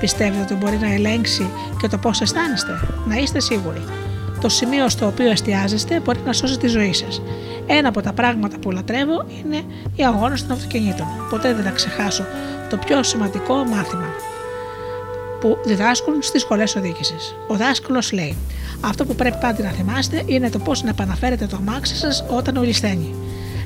Πιστεύετε 0.00 0.42
ότι 0.42 0.54
μπορεί 0.54 0.76
να 0.76 0.92
ελέγξει 0.92 1.50
και 1.80 1.88
το 1.88 1.98
πώς 1.98 2.20
αισθάνεστε. 2.20 2.72
Να 3.08 3.16
είστε 3.16 3.40
σίγουροι. 3.40 3.82
Το 4.40 4.48
σημείο 4.48 4.88
στο 4.88 5.06
οποίο 5.06 5.30
εστιάζεστε 5.30 6.00
μπορεί 6.00 6.20
να 6.24 6.32
σώσει 6.32 6.58
τη 6.58 6.66
ζωή 6.66 6.92
σας. 6.92 7.22
Ένα 7.66 7.88
από 7.88 8.00
τα 8.00 8.12
πράγματα 8.12 8.58
που 8.58 8.70
λατρεύω 8.70 9.24
είναι 9.44 9.62
οι 9.96 10.04
αγώνες 10.04 10.42
των 10.42 10.50
αυτοκινήτων. 10.56 11.06
Ποτέ 11.30 11.54
δεν 11.54 11.64
θα 11.64 11.70
ξεχάσω 11.70 12.24
το 12.70 12.76
πιο 12.76 13.02
σημαντικό 13.02 13.54
μάθημα 13.54 14.08
που 15.40 15.58
διδάσκουν 15.64 16.22
στις 16.22 16.40
σχολές 16.40 16.76
οδήγησης. 16.76 17.34
Ο 17.48 17.56
δάσκαλος 17.56 18.12
λέει: 18.12 18.36
Αυτό 18.80 19.04
που 19.04 19.14
πρέπει 19.14 19.36
πάντα 19.40 19.62
να 19.62 19.70
θυμάστε 19.70 20.22
είναι 20.26 20.50
το 20.50 20.58
πώς 20.58 20.82
να 20.82 20.88
επαναφέρετε 20.88 21.46
το 21.46 21.56
αμάξι 21.56 21.96
σας 21.96 22.24
όταν 22.28 22.56
ολισθαίνει. 22.56 23.14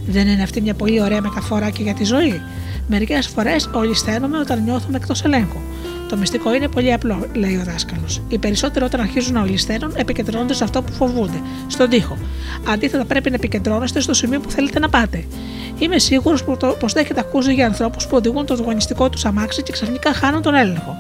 Δεν 0.07 0.29
είναι 0.29 0.43
αυτή 0.43 0.61
μια 0.61 0.75
πολύ 0.75 1.03
ωραία 1.03 1.21
μεταφορά 1.21 1.71
και 1.71 1.83
για 1.83 1.95
τη 1.95 2.05
ζωή. 2.05 2.41
Μερικές 2.87 3.27
φορές 3.27 3.71
ολισθαίνουμε 3.73 4.39
όταν 4.39 4.63
νιώθουμε 4.63 4.97
εκτός 4.97 5.25
ελέγχου. 5.25 5.61
Το 6.13 6.19
μυστικό 6.19 6.55
είναι 6.55 6.69
πολύ 6.69 6.93
απλό, 6.93 7.27
λέει 7.33 7.57
ο 7.57 7.63
δάσκαλος. 7.65 8.23
Οι 8.29 8.39
περισσότεροι 8.39 8.85
όταν 8.85 9.01
αρχίζουν 9.01 9.35
να 9.35 9.41
ολισθαίνουν 9.41 9.93
επικεντρώνονται 9.97 10.55
σε 10.55 10.65
αυτό 10.65 10.83
που 10.83 10.93
φοβούνται, 10.93 11.41
στον 11.67 11.89
τοίχο. 11.89 12.19
Αντίθετα, 12.69 13.05
πρέπει 13.05 13.31
να 13.31 13.35
επικεντρώνεστε 13.35 14.01
στο 14.01 14.15
σημείο 14.15 14.41
που 14.41 14.51
θέλετε 14.51 14.79
να 14.79 14.89
πάτε. 14.89 15.25
Είμαι 15.79 15.99
σίγουρος 15.99 16.45
πω 16.45 16.57
το 16.57 16.77
έχετε 16.95 17.21
ακούσει 17.21 17.53
για 17.53 17.67
ανθρώπους 17.67 18.07
που 18.07 18.17
οδηγούν 18.17 18.47
το 18.47 18.55
αγωνιστικό 18.61 19.09
τους 19.09 19.25
αμάξι 19.25 19.63
και 19.63 19.73
ξαφνικά 19.73 20.13
χάνουν 20.13 20.43
τον 20.43 20.55
έλεγχο. 20.55 20.97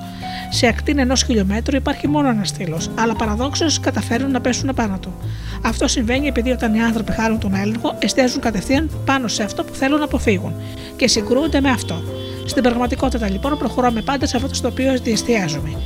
Σε 0.50 0.66
ακτίν 0.66 0.98
ενός 0.98 1.22
χιλιόμετρου 1.22 1.76
υπάρχει 1.76 2.08
μόνο 2.08 2.28
ένας 2.28 2.48
στήλος, 2.48 2.90
αλλά 2.94 3.14
παραδόξως 3.14 3.80
καταφέρουν 3.80 4.30
να 4.30 4.40
πέσουν 4.40 4.68
απάνω 4.68 4.98
του. 4.98 5.14
Αυτό 5.62 5.88
συμβαίνει 5.88 6.26
επειδή 6.26 6.50
όταν 6.50 6.74
οι 6.74 6.82
άνθρωποι 6.82 7.12
χάνουν 7.12 7.38
τον 7.38 7.54
έλεγχο, 7.54 7.96
εστιάζουν 7.98 8.40
κατευθείαν 8.40 8.90
πάνω 9.04 9.28
σε 9.28 9.42
αυτό 9.42 9.64
που 9.64 9.74
θέλουν 9.74 9.98
να 9.98 10.04
αποφύγουν 10.04 10.54
και 10.96 11.08
συγκρούονται 11.08 11.60
με 11.60 11.70
αυτό. 11.70 12.02
Στην 12.44 12.62
πραγματικότητα 12.62 13.30
λοιπόν 13.30 13.58
προχωράμε 13.58 14.02
πάντα 14.02 14.26
σε 14.26 14.36
αυτό 14.36 14.54
στο 14.54 14.68
οποίο 14.68 14.96
εστιάζουμε. 15.04 15.80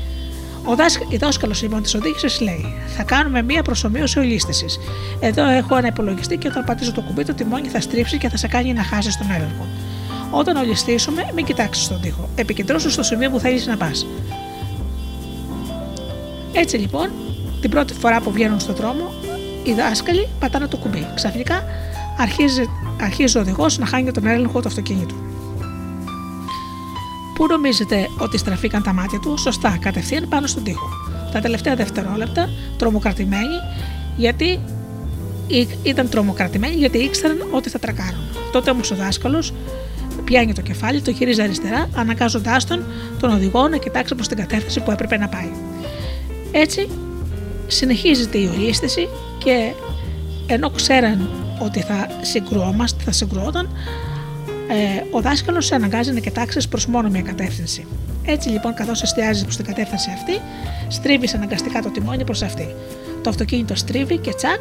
Ο 0.65 0.75
δάσκαλος 1.19 1.63
λοιπόν 1.63 1.83
της 1.83 1.95
οδήγησης 1.95 2.41
λέει: 2.41 2.75
Θα 2.97 3.03
κάνουμε 3.03 3.43
μία 3.43 3.63
προσωμείωση 3.63 4.19
ολίσθησης. 4.19 4.79
Εδώ 5.21 5.49
έχω 5.49 5.77
ένα 5.77 5.87
υπολογιστή 5.87 6.37
και 6.37 6.49
όταν 6.49 6.65
πατήσω 6.65 6.93
το 6.93 7.01
κουμπί, 7.01 7.25
το 7.25 7.35
τιμόνι 7.35 7.69
θα 7.69 7.81
στρίψει 7.81 8.19
και 8.19 8.29
θα 8.29 8.37
σε 8.37 8.49
κάνει 8.49 8.73
να 8.73 8.83
χάσεις 8.83 9.17
τον 9.17 9.27
έλεγχο. 9.31 9.67
Όταν 10.31 10.57
ολιστήσουμε, 10.57 11.31
μην 11.35 11.45
κοιτάξεις 11.45 11.89
τον 11.89 12.01
τοίχο. 12.01 12.29
Επικεντρώσου 12.35 12.91
στο 12.91 13.03
σημείο 13.03 13.31
που 13.31 13.39
θέλεις 13.39 13.67
να 13.67 13.77
πας. 13.77 14.07
Έτσι 16.53 16.77
λοιπόν, 16.77 17.11
την 17.61 17.71
πρώτη 17.71 17.95
φορά 17.95 18.21
που 18.21 18.31
βγαίνουν 18.31 18.61
στον 18.61 18.75
δρόμο, 18.75 19.13
οι 19.63 19.73
δάσκαλοι 19.73 20.29
πατάνε 20.39 20.67
το 20.67 20.77
κουμπί. 20.77 21.07
Ξαφνικά 21.15 21.65
αρχίζει, 22.19 22.63
αρχίζει 23.01 23.39
ο 23.39 23.41
οδηγός 23.41 23.79
να 23.79 23.87
χάνει 23.87 24.11
τον 24.11 24.27
έλεγχο 24.27 24.61
του 24.61 24.69
αυτοκίνητου. 24.69 25.26
Πού 27.37 27.47
νομίζετε 27.47 28.09
ότι 28.19 28.39
στραφήκαν 28.39 28.83
τα 28.83 28.93
μάτια 28.93 29.19
τους, 29.19 29.41
σωστά, 29.41 29.79
κατευθείαν 29.81 30.29
πάνω 30.29 30.47
στον 30.47 30.63
τοίχο. 30.63 30.89
Τα 31.33 31.41
τελευταία 31.41 31.75
δευτερόλεπτα, 31.75 32.49
τρομοκρατημένοι, 32.77 33.57
γιατί 34.17 34.61
ήταν 35.83 36.09
τρομοκρατημένοι 36.09 36.75
γιατί 36.75 36.99
ήξεραν 36.99 37.39
ότι 37.51 37.69
θα 37.69 37.79
τρακάρουν. 37.79 38.21
Τότε 38.53 38.71
όμως 38.71 38.91
ο 38.91 38.95
δάσκαλος 38.95 39.53
πιάνει 40.25 40.53
το 40.53 40.61
κεφάλι, 40.61 41.01
το 41.01 41.11
γυρίζει 41.11 41.43
αριστερά, 41.43 41.89
αναγκάζοντάς 41.95 42.65
τον, 42.65 42.85
τον 43.21 43.33
οδηγό 43.33 43.69
να 43.69 43.77
κοιτάξει 43.77 44.15
προς 44.15 44.29
την 44.29 44.37
κατεύθυνση 44.37 44.81
που 44.81 44.91
έπρεπε 44.91 45.17
να 45.17 45.29
πάει. 45.29 45.51
Έτσι 46.53 46.89
συνεχίζεται 47.67 48.39
η 48.39 48.51
ολίσθηση 48.57 49.09
και 49.39 49.73
ενώ 50.47 50.71
ξέραν 50.71 51.29
ότι 51.59 51.81
θα 51.81 52.07
συγκρουόμαστε, 52.21 53.03
θα 53.05 53.13
συγκρουόταν, 53.13 53.69
ε, 54.69 55.03
ο 55.11 55.21
δάσκαλος 55.21 55.67
σε 55.67 55.75
αναγκάζει 55.75 56.13
να 56.13 56.21
κοιτάξει 56.21 56.69
προς 56.69 56.87
μόνο 56.87 57.09
μια 57.09 57.23
κατεύθυνση. 57.23 57.87
Έτσι 58.25 58.49
λοιπόν, 58.49 58.75
καθώς 58.75 59.03
εστιάζει 59.03 59.43
προς 59.43 59.57
την 59.57 59.65
κατεύθυνση 59.65 60.11
αυτή, 60.15 60.33
στρίβεις 60.89 61.35
αναγκαστικά 61.35 61.83
το 61.83 61.91
τιμόνι 61.91 62.25
προς 62.25 62.43
αυτή. 62.43 62.75
Το 63.23 63.31
αυτοκίνητο 63.31 63.75
στρίβει 63.75 64.19
και 64.19 64.35
τσακ, 64.35 64.61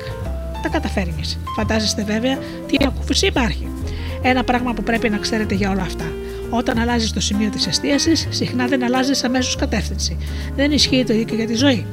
τα 0.61 0.69
καταφέρνει. 0.69 1.22
Φαντάζεστε 1.56 2.03
βέβαια 2.03 2.38
τι 2.68 2.76
ανακούφιση 2.80 3.26
υπάρχει. 3.26 3.68
Ένα 4.22 4.44
πράγμα 4.44 4.73
που 4.73 4.84
πρέπει 4.84 5.10
να 5.10 5.18
ξέρετε 5.18 5.56
για 5.56 5.69
όλα 5.69 5.82
αυτά. 5.82 6.06
Όταν 6.49 6.80
αλλάζεις 6.80 7.11
το 7.11 7.19
σημείο 7.19 7.49
της 7.49 7.68
εστίασης, 7.68 8.27
συχνά 8.30 8.68
δεν 8.68 8.84
αλλάζεις 8.84 9.23
αμέσως 9.23 9.56
κατεύθυνση. 9.56 10.18
Δεν 10.56 10.72
ισχύει 10.72 11.03
το 11.03 11.14
ίδιο 11.14 11.26
και 11.26 11.36
για 11.36 11.45
τη 11.48 11.56
ζωή. 11.56 11.86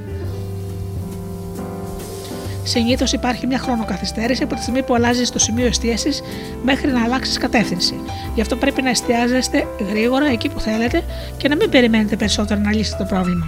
Συνήθως 2.65 3.13
υπάρχει 3.13 3.47
μια 3.47 3.59
χρονοκαθυστέρηση 3.59 4.43
από 4.43 4.55
τη 4.55 4.61
στιγμή 4.61 4.83
που 4.83 4.95
αλλάζεις 4.95 5.31
το 5.31 5.39
σημείο 5.39 5.67
εστίασης 5.67 6.23
μέχρι 6.65 6.91
να 6.91 7.03
αλλάξεις 7.03 7.39
κατεύθυνση. 7.39 8.01
Γι' 8.35 8.41
αυτό 8.41 8.57
πρέπει 8.57 8.83
να 8.83 8.91
εστιάζεστε 8.91 9.67
γρήγορα 9.89 10.27
εκεί 10.27 10.49
που 10.49 10.61
θέλετε 10.61 11.05
και 11.37 11.49
να 11.49 11.57
μην 11.57 11.71
περιμένετε 11.71 12.17
περισσότερο 12.17 12.61
να 12.61 12.73
λύσετε 12.75 12.97
το 13.03 13.15
πρόβλημα. 13.15 13.45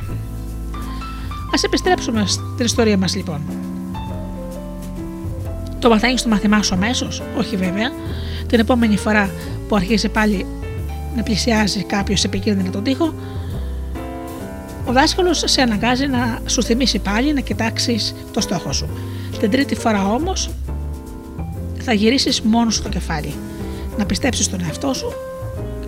Α 1.47 1.61
επιστρέψουμε 1.65 2.27
στην 2.27 2.65
ιστορία 2.65 2.97
μας 2.97 3.15
λοιπόν. 3.15 3.41
Το 5.79 5.89
μαθαίνεις 5.89 6.23
το 6.23 6.29
μαθημά 6.29 6.63
σου 6.63 6.75
αμέσως, 6.75 7.23
όχι 7.39 7.57
βέβαια. 7.57 7.91
Την 8.47 8.61
επόμενη 8.61 8.97
φορά 8.97 9.31
που 9.69 9.77
αρχίζει 9.77 10.09
πάλι 10.09 10.47
να 11.17 11.23
πλησιάζει 11.23 11.83
κάποιος 11.83 12.25
επικίνδυνα 12.25 12.71
τον 12.71 12.83
τοίχο, 12.83 13.15
ο 14.85 14.93
δάσκαλος 14.93 15.43
σε 15.47 15.63
αναγκάζει 15.63 16.07
να 16.07 16.41
σου 16.47 16.63
θυμίσει 16.63 16.99
πάλι 16.99 17.33
να 17.33 17.41
κοιτάξεις 17.41 18.15
το 18.33 18.41
στόχο 18.41 18.73
σου. 18.73 18.89
Την 19.41 19.51
τρίτη 19.51 19.75
φορά 19.75 20.07
όμως 20.07 20.51
θα 21.83 21.93
γυρίσεις 21.93 22.41
μόνος 22.41 22.75
σου 22.75 22.83
το 22.83 22.89
κεφάλι. 22.89 23.35
Να 23.99 24.07
πιστέψεις 24.07 24.51
τον 24.51 24.61
εαυτό 24.65 24.95
σου 24.95 25.13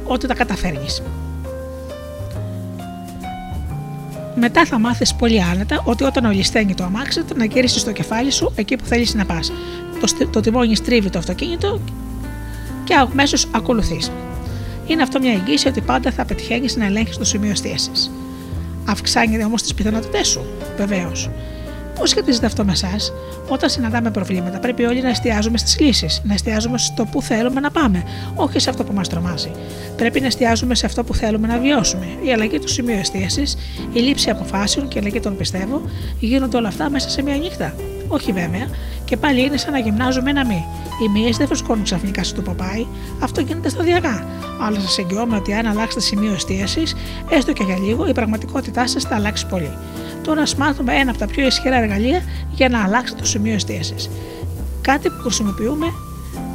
ότι 0.04 0.26
τα 0.26 0.34
καταφέρνεις. 0.34 1.02
Μετά 4.38 4.64
θα 4.64 4.78
μάθεις 4.78 5.14
πολύ 5.14 5.42
άνετα 5.42 5.82
ότι 5.84 6.04
όταν 6.04 6.24
ολισθαίνει 6.24 6.74
το 6.74 6.84
αμάξι 6.84 7.24
να 7.36 7.44
γυρίσεις 7.44 7.84
το 7.84 7.92
κεφάλι 7.92 8.30
σου 8.30 8.52
εκεί 8.54 8.76
που 8.76 8.84
θέλεις 8.84 9.14
να 9.14 9.24
πας. 9.24 9.52
Το, 10.00 10.26
το 10.26 10.40
τιμόνι 10.40 10.74
στρίβει 10.76 11.10
το 11.10 11.18
αυτοκίνητο 11.18 11.80
και 12.84 12.94
αμέσως 12.94 13.48
ακολουθείς. 13.50 14.10
Είναι 14.86 15.02
αυτό 15.02 15.18
μια 15.20 15.32
εγγύηση 15.32 15.68
ότι 15.68 15.80
πάντα 15.80 16.10
θα 16.10 16.24
πετυχαίνεις 16.24 16.76
να 16.76 16.84
ελέγχεις 16.84 17.16
το 17.16 17.24
σημείο 17.24 17.50
εστίασης. 17.50 18.10
Αυξάνεται 18.86 19.44
όμως 19.44 19.62
τις 19.62 19.74
πιθανότητές 19.74 20.28
σου, 20.28 20.44
βεβαίως. 20.76 21.30
Πώ 21.98 22.06
σχετίζεται 22.06 22.46
αυτό 22.46 22.64
με 22.64 22.72
εσάς, 22.72 23.12
όταν 23.48 23.70
συναντάμε 23.70 24.10
προβλήματα, 24.10 24.58
πρέπει 24.58 24.84
όλοι 24.84 25.02
να 25.02 25.08
εστιάζουμε 25.08 25.58
στις 25.58 25.80
λύσεις, 25.80 26.22
να 26.24 26.34
εστιάζουμε 26.34 26.78
στο 26.78 27.04
που 27.04 27.22
θέλουμε 27.22 27.60
να 27.60 27.70
πάμε, 27.70 28.02
όχι 28.34 28.58
σε 28.58 28.70
αυτό 28.70 28.84
που 28.84 28.92
μας 28.92 29.08
τρομάζει. 29.08 29.50
Πρέπει 29.96 30.20
να 30.20 30.26
εστιάζουμε 30.26 30.74
σε 30.74 30.86
αυτό 30.86 31.04
που 31.04 31.14
θέλουμε 31.14 31.46
να 31.46 31.58
βιώσουμε. 31.58 32.06
Η 32.22 32.32
αλλαγή 32.32 32.58
του 32.58 32.68
σημείου 32.68 32.98
εστίασης, 32.98 33.56
η 33.92 34.00
λήψη 34.00 34.30
αποφάσεων 34.30 34.88
και 34.88 34.96
η 34.96 35.00
αλλαγή 35.00 35.20
των 35.20 35.36
πιστεύω 35.36 35.82
γίνονται 36.20 36.56
όλα 36.56 36.68
αυτά 36.68 36.90
μέσα 36.90 37.08
σε 37.08 37.22
μία 37.22 37.36
νύχτα. 37.36 37.74
Όχι 38.08 38.32
βέβαια, 38.32 38.68
και 39.04 39.16
πάλι 39.16 39.42
είναι 39.42 39.56
σαν 39.56 39.72
να 39.72 39.78
γυμνάζουμε 39.78 40.30
ένα 40.30 40.46
μη. 40.46 40.64
Οι 41.04 41.08
μύες 41.08 41.36
δεν 41.36 41.46
φουσκώνουν 41.46 41.84
ξαφνικά 41.84 42.24
στο 42.24 42.42
παπάι, 42.42 42.86
αυτό 43.20 43.40
γίνεται 43.40 43.68
σταδιακά. 43.68 44.26
Αλλά 44.60 44.80
σας 44.80 44.98
εγγυώμαι 44.98 45.36
ότι 45.36 45.52
αν 45.52 45.66
αλλάξετε 45.66 46.00
σημείο 46.00 46.32
εστίασης, 46.32 46.94
έστω 47.30 47.52
και 47.52 47.62
για 47.62 47.78
λίγο, 47.78 48.06
η 48.08 48.12
πραγματικότητά 48.12 48.86
σας 48.86 49.02
θα 49.02 49.14
αλλάξει 49.14 49.46
πολύ. 49.46 49.70
Τώρα 50.26 50.42
α 50.42 50.46
μάθουμε 50.58 50.94
ένα 50.94 51.10
από 51.10 51.18
τα 51.18 51.26
πιο 51.26 51.46
ισχυρά 51.46 51.76
εργαλεία 51.76 52.22
για 52.50 52.68
να 52.68 52.84
αλλάξει 52.84 53.14
το 53.14 53.24
σημείο 53.24 53.54
εστίασης. 53.54 54.10
Κάτι 54.80 55.08
που 55.08 55.22
χρησιμοποιούμε 55.22 55.86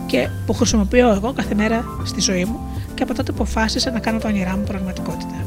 και 0.06 0.30
που 0.46 0.54
χρησιμοποιώ 0.54 1.10
εγώ 1.10 1.34
κάθε 1.34 1.56
μέρα 1.56 1.86
στη 2.04 2.22
ζωή 2.22 2.46
μου 2.46 2.60
και 2.96 3.04
από 3.04 3.14
τότε 3.14 3.32
αποφάσισα 3.32 3.92
να 3.92 4.00
κάνω 4.00 4.20
τα 4.20 4.30
όνειρά 4.30 4.58
μου 4.58 4.64
πραγματικότητα. 4.64 5.42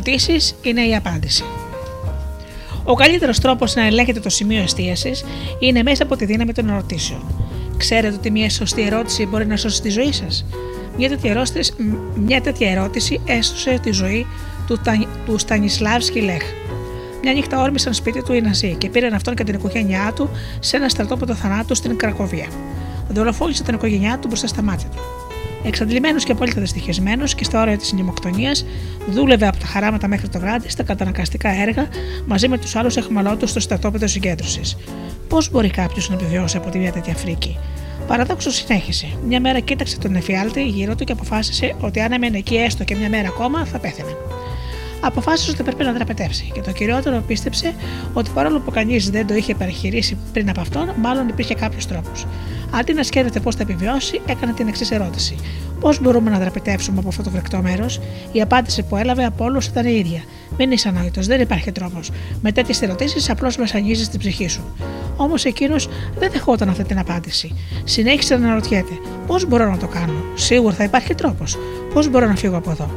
Οι 0.00 0.12
ερωτήσεις 0.12 0.54
είναι 0.62 0.80
η 0.86 0.94
απάντηση. 0.96 1.44
Ο 2.84 2.94
καλύτερος 2.94 3.38
τρόπος 3.38 3.74
να 3.74 3.86
ελέγχετε 3.86 4.20
το 4.20 4.28
σημείο 4.28 4.62
εστίασης 4.62 5.24
είναι 5.58 5.82
μέσα 5.82 6.02
από 6.02 6.16
τη 6.16 6.24
δύναμη 6.24 6.52
των 6.52 6.68
ερωτήσεων. 6.68 7.20
Ξέρετε 7.76 8.14
ότι 8.14 8.30
μια 8.30 8.50
σωστή 8.50 8.82
ερώτηση 8.82 9.26
μπορεί 9.26 9.46
να 9.46 9.56
σώσει 9.56 9.82
τη 9.82 9.88
ζωή 9.88 10.12
σας; 10.12 10.44
Μια, 10.96 11.08
τέτοια 11.08 11.30
ερώτηση- 11.30 11.74
μια 12.14 12.40
τέτοια 12.40 12.70
ερώτηση 12.70 13.20
έσωσε 13.24 13.78
τη 13.82 13.90
ζωή 13.92 14.26
του, 14.66 14.78
Τα- 14.84 15.06
του 15.26 15.38
Στανισλάβσκι 15.38 16.20
Λέχ. 16.20 16.42
Μια 17.22 17.32
νύχτα 17.32 17.62
όρμησαν 17.62 17.94
σπίτι 17.94 18.22
του 18.22 18.32
οι 18.32 18.40
Ναζί 18.40 18.74
και 18.78 18.88
πήραν 18.88 19.12
αυτόν 19.12 19.34
και 19.34 19.44
την 19.44 19.54
οικογένειά 19.54 20.12
του 20.16 20.30
σε 20.60 20.76
ένα 20.76 20.88
στρατόπεδο 20.88 21.34
θανάτου 21.34 21.74
στην 21.74 21.96
Κρακοβία. 21.96 22.46
Δολοφόνησε 23.08 23.62
την 23.62 23.74
οικογένειά 23.74 24.18
του 24.18 24.26
μπροστά 24.26 24.46
στα 24.46 24.62
μάτια 24.62 24.88
του. 24.88 24.98
Εξαντλημένος 25.64 26.24
και 26.24 26.32
απόλυτα 26.32 26.60
δυστυχισμένος 26.60 27.34
και 27.34 27.44
στα 27.44 27.60
όρια 27.62 27.76
της 27.78 27.92
νημοκτονία, 27.92 28.52
δούλευε 29.10 29.46
από 29.46 29.58
τα 29.58 29.66
χαράματα 29.66 30.08
μέχρι 30.08 30.28
το 30.28 30.38
βράδυ 30.38 30.68
στα 30.68 30.82
καταναγκαστικά 30.82 31.48
έργα 31.48 31.88
μαζί 32.26 32.48
με 32.48 32.58
τους 32.58 32.76
άλλους 32.76 32.96
εχμαλώτους 32.96 33.50
στο 33.50 33.60
στρατόπεδο 33.60 34.06
συγκέντρωσης. 34.06 34.76
Πώς 35.28 35.50
μπορεί 35.50 35.70
κάποιος 35.70 36.08
να 36.08 36.14
επιβιώσει 36.14 36.56
από 36.56 36.70
τη 36.70 36.78
μια 36.78 36.92
τέτοια 36.92 37.14
φρίκη; 37.14 37.58
Παραδόξως 38.06 38.54
συνέχισε. 38.54 39.06
Μια 39.26 39.40
μέρα 39.40 39.60
κοίταξε 39.60 39.98
τον 39.98 40.14
εφιάλτη 40.14 40.62
γύρω 40.66 40.94
του 40.94 41.04
και 41.04 41.12
αποφάσισε 41.12 41.74
ότι 41.80 42.00
αν 42.00 42.12
έμενε 42.12 42.38
εκεί 42.38 42.56
έστω 42.56 42.84
και 42.84 42.96
μια 42.96 43.08
μέρα 43.08 43.28
ακόμα 43.28 43.64
θα 43.64 43.78
πέθαινε. 43.78 44.16
Αποφάσισε 45.00 45.50
ότι 45.50 45.62
πρέπει 45.62 45.84
να 45.84 45.92
δραπετεύσει 45.92 46.50
και 46.54 46.60
το 46.60 46.72
κυριότερο 46.72 47.22
πίστεψε 47.26 47.74
ότι 48.12 48.30
παρόλο 48.34 48.60
που 48.60 48.70
κανείς 48.70 49.10
δεν 49.10 49.26
το 49.26 49.34
είχε 49.34 49.54
παραχειρήσει 49.54 50.16
πριν 50.32 50.48
από 50.50 50.60
αυτόν, 50.60 50.94
μάλλον 51.00 51.28
υπήρχε 51.28 51.54
κάποιος 51.54 51.86
τρόπος. 51.86 52.26
Αντί 52.70 52.92
να 52.92 53.02
σκέφτεται 53.02 53.40
πώς 53.40 53.54
θα 53.54 53.62
επιβιώσει, 53.62 54.20
έκανε 54.26 54.52
την 54.52 54.68
εξής 54.68 54.90
ερώτηση: 54.90 55.36
Πώς 55.80 56.00
μπορούμε 56.00 56.30
να 56.30 56.38
δραπετεύσουμε 56.38 56.98
από 56.98 57.08
αυτό 57.08 57.22
το 57.22 57.30
βρεκτό 57.30 57.62
μέρος, 57.62 58.00
Η 58.32 58.40
απάντηση 58.40 58.82
που 58.82 58.96
έλαβε 58.96 59.24
από 59.24 59.44
όλους 59.44 59.66
ήταν 59.66 59.86
η 59.86 59.94
ίδια. 59.98 60.22
Μην 60.58 60.70
είσαι 60.70 60.88
ανόητο, 60.88 61.20
δεν 61.20 61.40
υπάρχει 61.40 61.72
τρόπος. 61.72 62.10
Με 62.42 62.52
τέτοιες 62.52 62.82
ερωτήσεις 62.82 63.30
απλώς 63.30 63.56
βασανίζει 63.56 64.08
την 64.08 64.18
ψυχή 64.18 64.48
σου. 64.48 64.60
Όμως 65.16 65.44
εκείνος 65.44 65.88
δεν 66.18 66.30
δεχόταν 66.30 66.68
αυτή 66.68 66.84
την 66.84 66.98
απάντηση. 66.98 67.54
Συνέχισε 67.84 68.36
να 68.36 68.46
αναρωτιέται: 68.46 68.92
Πώς 69.26 69.46
μπορώ 69.46 69.70
να 69.70 69.76
το 69.76 69.86
κάνω, 69.86 70.24
Σίγουρα 70.34 70.74
θα 70.74 70.84
υπάρχει 70.84 71.14
τρόπος. 71.14 71.58
Πώς 71.94 72.08
μπορώ 72.08 72.26
να 72.26 72.36
φύγω 72.36 72.56
από 72.56 72.70
εδώ; 72.70 72.90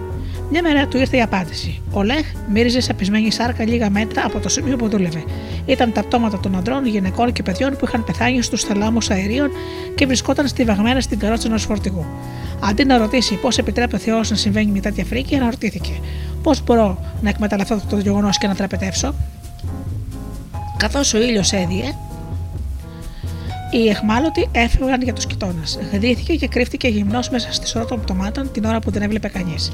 Μια 0.52 0.62
μέρα 0.62 0.88
του 0.88 0.98
ήρθε 0.98 1.18
η 1.18 1.22
απάντηση. 1.22 1.82
Ο 1.92 2.04
Λεχ 2.04 2.26
μύριζε 2.54 2.82
σαπισμένη 2.82 3.32
σάρκα 3.32 3.66
λίγα 3.66 3.90
μέτρα 3.90 4.26
από 4.26 4.40
το 4.40 4.50
σημείο 4.50 4.76
που 4.76 4.90
δούλευε. 4.90 5.24
Ήταν 5.66 5.92
τα 5.92 6.04
πτώματα 6.04 6.40
των 6.40 6.56
ανδρών, 6.56 6.86
γυναικών 6.86 7.32
και 7.32 7.44
παιδιών 7.44 7.76
που 7.78 7.86
είχαν 7.86 8.04
πεθάνει 8.04 8.42
στους 8.42 8.64
θαλάμους 8.64 9.10
αερίων 9.10 9.50
και 9.96 10.06
βρισκόταν 10.06 10.48
στιβαγμένα 10.48 11.02
στην 11.02 11.20
καρότσα 11.20 11.48
ενός 11.48 11.64
φορτηγού. 11.64 12.06
Αντί 12.70 12.86
να 12.86 12.98
ρωτήσει 12.98 13.36
πώς 13.36 13.58
επιτρέπει 13.58 13.96
ο 13.96 13.98
Θεός 13.98 14.30
να 14.30 14.36
συμβαίνει 14.36 14.72
μια 14.72 14.82
τέτοια 14.82 15.06
φρίκη, 15.06 15.36
αναρωτήθηκε: 15.36 16.00
Πώς 16.44 16.64
μπορώ 16.64 17.00
να 17.22 17.30
εκμεταλλευτώ 17.30 17.74
αυτό 17.74 17.96
το 17.96 18.02
γεγονός 18.02 18.38
και 18.38 18.48
να 18.48 18.56
τραπετεύσω. 18.56 19.14
Καθώς 20.78 21.14
ο 21.14 21.18
ήλιος 21.18 21.54
έδιε, 21.54 21.96
οι 23.72 23.90
εχμάλωτοι 23.90 24.50
έφευγαν 24.52 25.02
για 25.02 25.14
τους 25.14 25.26
κοιτώνας. 25.26 25.80
Γδύθηκε 25.92 26.36
και 26.36 26.48
κρύφτηκε 26.48 26.88
γυμνός 26.88 27.30
μέσα 27.30 27.54
στη 27.54 27.68
σωρό 27.68 27.86
των 27.86 28.02
πτωμάτων 28.02 28.52
την 28.52 28.66
ώρα 28.66 28.80
που 28.80 28.92
δεν 28.92 29.02
έβλεπε 29.02 29.28
κανείς. 29.28 29.72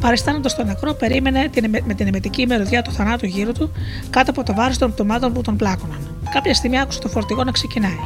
Παριστάνοντας 0.00 0.56
τον 0.56 0.66
νεκρό, 0.66 0.94
περίμενε 0.94 1.48
την, 1.48 1.70
με 1.84 1.94
την 1.94 2.06
εμετική 2.06 2.46
μυρωδιά 2.46 2.82
του 2.82 2.92
θανάτου 2.92 3.26
γύρω 3.26 3.52
του 3.52 3.72
κάτω 4.10 4.30
από 4.30 4.42
το 4.42 4.54
βάρος 4.54 4.78
των 4.78 4.92
πτωμάτων 4.92 5.32
που 5.32 5.40
τον 5.40 5.56
πλάκωναν. 5.56 5.98
Κάποια 6.32 6.54
στιγμή 6.54 6.80
άκουσε 6.80 7.00
το 7.00 7.08
φορτηγό 7.08 7.44
να 7.44 7.50
ξεκινάει. 7.50 7.98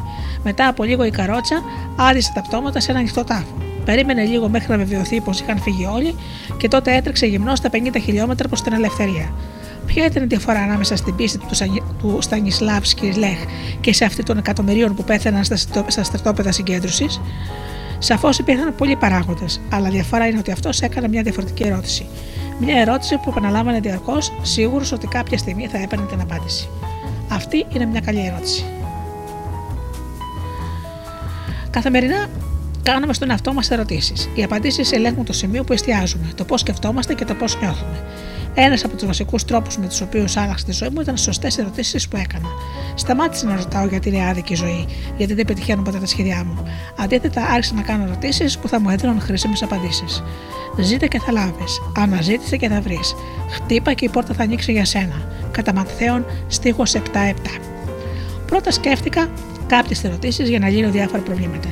Μετά 0.45 0.69
από 0.69 0.85
λίγο 0.85 1.05
η 1.05 1.11
καρότσα 1.11 1.63
άδισε 1.97 2.33
τα 2.35 2.43
πτώματα 2.43 2.81
σε 2.81 2.91
ένα 2.91 2.99
ανοιχτό 3.01 3.25
τάφο. 3.25 3.70
Περίμενε 3.91 4.25
λίγο 4.25 4.49
μέχρι 4.49 4.71
να 4.71 4.77
βεβαιωθεί 4.77 5.21
πως 5.21 5.41
είχαν 5.41 5.59
φύγει 5.61 5.87
όλοι 5.87 6.15
και 6.57 6.69
τότε 6.69 6.97
έτρεξε 6.97 7.27
γυμνός 7.27 7.59
στα 7.59 7.69
50 7.73 7.77
χιλιόμετρα 8.03 8.49
προς 8.49 8.63
την 8.63 8.73
ελευθερία. 8.73 9.35
Ποια 9.87 10.05
ήταν 10.05 10.23
η 10.23 10.27
διαφορά 10.27 10.59
ανάμεσα 10.59 10.97
στην 10.97 11.17
πίστη 11.17 11.39
του, 11.39 11.55
Σανι- 11.55 11.83
του 11.99 12.19
Στανισλάβσκι 12.21 13.13
Λεχ 13.13 13.39
και 13.81 13.93
σε 13.93 14.05
αυτή 14.05 14.23
των 14.23 14.39
εκατομμυρίων 14.39 14.95
που 14.95 15.05
πέθαναν 15.05 15.45
στα, 15.45 15.57
στρατό- 15.57 15.91
στα 15.91 16.03
στρατόπεδα 16.03 16.53
συγκέντρωσης; 16.53 17.21
Σαφώς 17.99 18.39
υπήρχαν 18.39 18.75
πολλοί 18.75 18.97
παράγοντες, 18.97 19.61
αλλά 19.71 19.89
διαφορά 19.89 20.27
είναι 20.27 20.39
ότι 20.39 20.51
αυτός 20.51 20.81
έκανε 20.81 21.09
μια 21.09 21.23
διαφορετική 21.23 21.63
ερώτηση. 21.63 22.07
Μια 22.61 22.81
ερώτηση 22.81 23.17
που 23.17 23.31
επαναλάμβανε 23.31 23.81
διαρκώς, 23.81 24.33
σίγουρος 24.43 24.93
ότι 24.93 25.07
κάποια 25.07 25.39
στιγμή 25.39 25.67
θα 25.67 25.79
έπαιρνε 25.79 26.05
την 26.07 26.21
απάντηση. 26.21 26.69
Αυτή 27.29 27.67
είναι 27.75 27.85
μια 27.85 28.01
καλή 28.01 28.27
ερώτηση. 28.27 28.65
Καθημερινά 31.71 32.27
κάνουμε 32.83 33.13
στον 33.13 33.31
εαυτό 33.31 33.53
μας 33.53 33.71
ερωτήσεις. 33.71 34.29
Οι 34.35 34.43
απαντήσεις 34.43 34.93
ελέγχουν 34.93 35.25
το 35.25 35.33
σημείο 35.33 35.65
που 35.65 35.73
εστιάζουμε, 35.73 36.31
το 36.35 36.45
πώς 36.45 36.61
σκεφτόμαστε 36.61 37.15
και 37.15 37.25
το 37.25 37.35
πώς 37.35 37.61
νιώθουμε. 37.61 38.05
Ένας 38.55 38.85
από 38.85 38.97
τους 38.97 39.07
βασικούς 39.07 39.45
τρόπους 39.45 39.77
με 39.77 39.87
τους 39.87 40.01
οποίους 40.01 40.37
άλλαξε 40.37 40.65
τη 40.65 40.73
ζωή 40.73 40.89
μου 40.89 41.01
ήταν 41.01 41.17
σωστές 41.17 41.59
ερωτήσεις 41.59 42.09
που 42.09 42.17
έκανα. 42.17 42.49
Σταμάτησα 42.95 43.47
να 43.47 43.57
ρωτάω 43.57 43.87
γιατί 43.87 44.09
είναι 44.09 44.29
άδικη 44.29 44.53
η 44.53 44.57
ζωή, 44.57 44.87
γιατί 45.17 45.35
δεν 45.35 45.45
πετυχαίνουν 45.45 45.85
ποτέ 45.85 45.99
τα 45.99 46.07
σχέδιά 46.07 46.45
μου. 46.45 46.63
Αντίθετα, 46.99 47.43
άρχισα 47.43 47.75
να 47.75 47.83
κάνω 47.83 48.05
ερωτήσεις 48.05 48.59
που 48.59 48.69
θα 48.69 48.81
μου 48.81 48.91
έδιναν 48.91 49.21
χρήσιμες 49.21 49.63
απαντήσεις. 49.63 50.23
Ζήτε 50.79 51.07
και 51.07 51.19
θα 51.19 51.33
λάβεις. 51.33 51.81
Αναζήτησε 51.97 52.57
και 52.57 52.69
θα 52.69 52.81
βρεις. 52.81 53.15
Χτύπα 53.51 53.93
και 53.93 54.05
η 54.05 54.09
πόρτα 54.09 54.35
θα 54.35 54.43
ανοίξει 54.43 54.73
για 54.73 54.85
σένα. 54.85 55.29
Κατά 55.51 55.73
Ματθαίων, 55.75 56.25
στίχο 56.49 56.83
7-7. 56.87 57.61
Πρώτα 58.47 58.71
σκέφτηκα 58.71 59.29
κάποιες 59.67 60.05
ερωτήσεις 60.05 60.49
για 60.49 60.59
να 60.59 60.69
λύνω 60.69 60.91
διάφορα 60.91 61.23
προβλήματα. 61.23 61.69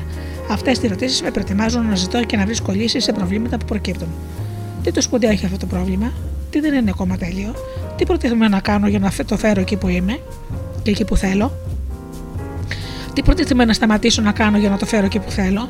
Αυτές 0.51 0.77
οι 0.77 0.85
ερωτήσεις 0.85 1.21
με 1.21 1.31
προετοιμάζουν 1.31 1.85
να 1.87 1.95
ζητώ 1.95 2.23
και 2.23 2.37
να 2.37 2.45
βρίσκω 2.45 2.71
λύσεις 2.71 3.03
σε 3.03 3.11
προβλήματα 3.11 3.57
που 3.57 3.65
προκύπτουν. 3.65 4.07
Τι 4.83 4.91
το 4.91 5.01
σπουδαίο 5.01 5.29
έχει 5.29 5.45
αυτό 5.45 5.57
το 5.57 5.65
πρόβλημα, 5.65 6.11
τι 6.49 6.59
δεν 6.59 6.73
είναι 6.73 6.89
ακόμα 6.89 7.17
τέλειο, 7.17 7.53
τι 7.95 8.05
προτίθεμαι 8.05 8.47
να 8.47 8.59
κάνω 8.59 8.87
για 8.87 8.99
να 8.99 9.11
το 9.25 9.37
φέρω 9.37 9.61
εκεί 9.61 9.75
που 9.75 9.87
είμαι 9.87 10.19
και 10.83 10.91
εκεί 10.91 11.05
που 11.05 11.17
θέλω, 11.17 11.51
τι 13.13 13.23
προτίθεμαι 13.23 13.65
να 13.65 13.73
σταματήσω 13.73 14.21
να 14.21 14.31
κάνω 14.31 14.57
για 14.57 14.69
να 14.69 14.77
το 14.77 14.85
φέρω 14.85 15.05
εκεί 15.05 15.19
που 15.19 15.31
θέλω, 15.31 15.69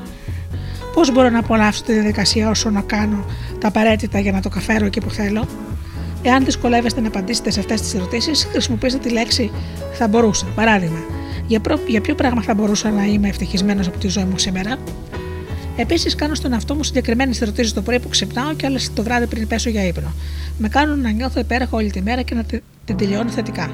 πώς 0.94 1.12
μπορώ 1.12 1.30
να 1.30 1.40
απολαύσω 1.40 1.84
τη 1.84 1.94
διαδικασία 1.94 2.50
όσο 2.50 2.70
να 2.70 2.82
κάνω 2.82 3.26
τα 3.60 3.68
απαραίτητα 3.68 4.20
για 4.20 4.32
να 4.32 4.42
το 4.42 4.50
καφέρω 4.50 4.86
εκεί 4.86 5.02
που 5.02 5.10
θέλω; 5.10 5.48
Εάν 6.22 6.46
δυσκολεύεστε 6.46 7.02
να 7.02 7.08
απαντήσετε 7.08 7.52
σε 7.52 7.60
αυτές 7.60 7.82
τις 7.82 7.94
ερωτήσεις, 7.94 8.48
χρησιμοποιήστε 8.52 9.00
τη 9.00 9.10
λέξη 9.10 9.52
θα 9.94 10.08
μπορούσα. 10.08 10.46
Παράδειγμα, 10.56 11.00
για, 11.50 11.60
προ... 11.60 11.80
για 11.88 12.02
ποιο 12.02 12.16
πράγμα 12.16 12.42
θα 12.42 12.54
μπορούσα 12.54 12.90
να 12.92 13.06
είμαι 13.06 13.28
ευτυχισμένος 13.28 13.88
από 13.88 13.98
τη 13.98 14.08
ζωή 14.08 14.24
μου 14.24 14.38
σήμερα; 14.38 14.78
Επίσης, 15.76 16.16
κάνω 16.16 16.36
στον 16.36 16.54
εαυτό 16.54 16.76
μου 16.76 16.84
συγκεκριμένες 16.84 17.42
ερωτήσεις 17.42 17.74
το 17.74 17.82
πρωί 17.82 18.00
που 18.00 18.08
ξυπνάω 18.10 18.54
και 18.54 18.66
άλλες 18.66 18.94
το 18.94 19.04
βράδυ 19.04 19.28
πριν 19.28 19.48
πέσω 19.48 19.70
για 19.70 19.88
ύπνο. 19.88 20.14
Με 20.58 20.68
κάνουν 20.68 21.02
να 21.02 21.10
νιώθω 21.10 21.40
υπέροχα 21.40 21.78
όλη 21.78 21.92
τη 21.92 22.02
μέρα 22.02 22.22
και 22.22 22.36
να 22.36 22.44
τη- 22.44 22.60
την 22.86 22.96
τελειώνω 22.98 23.30
θετικά. 23.30 23.72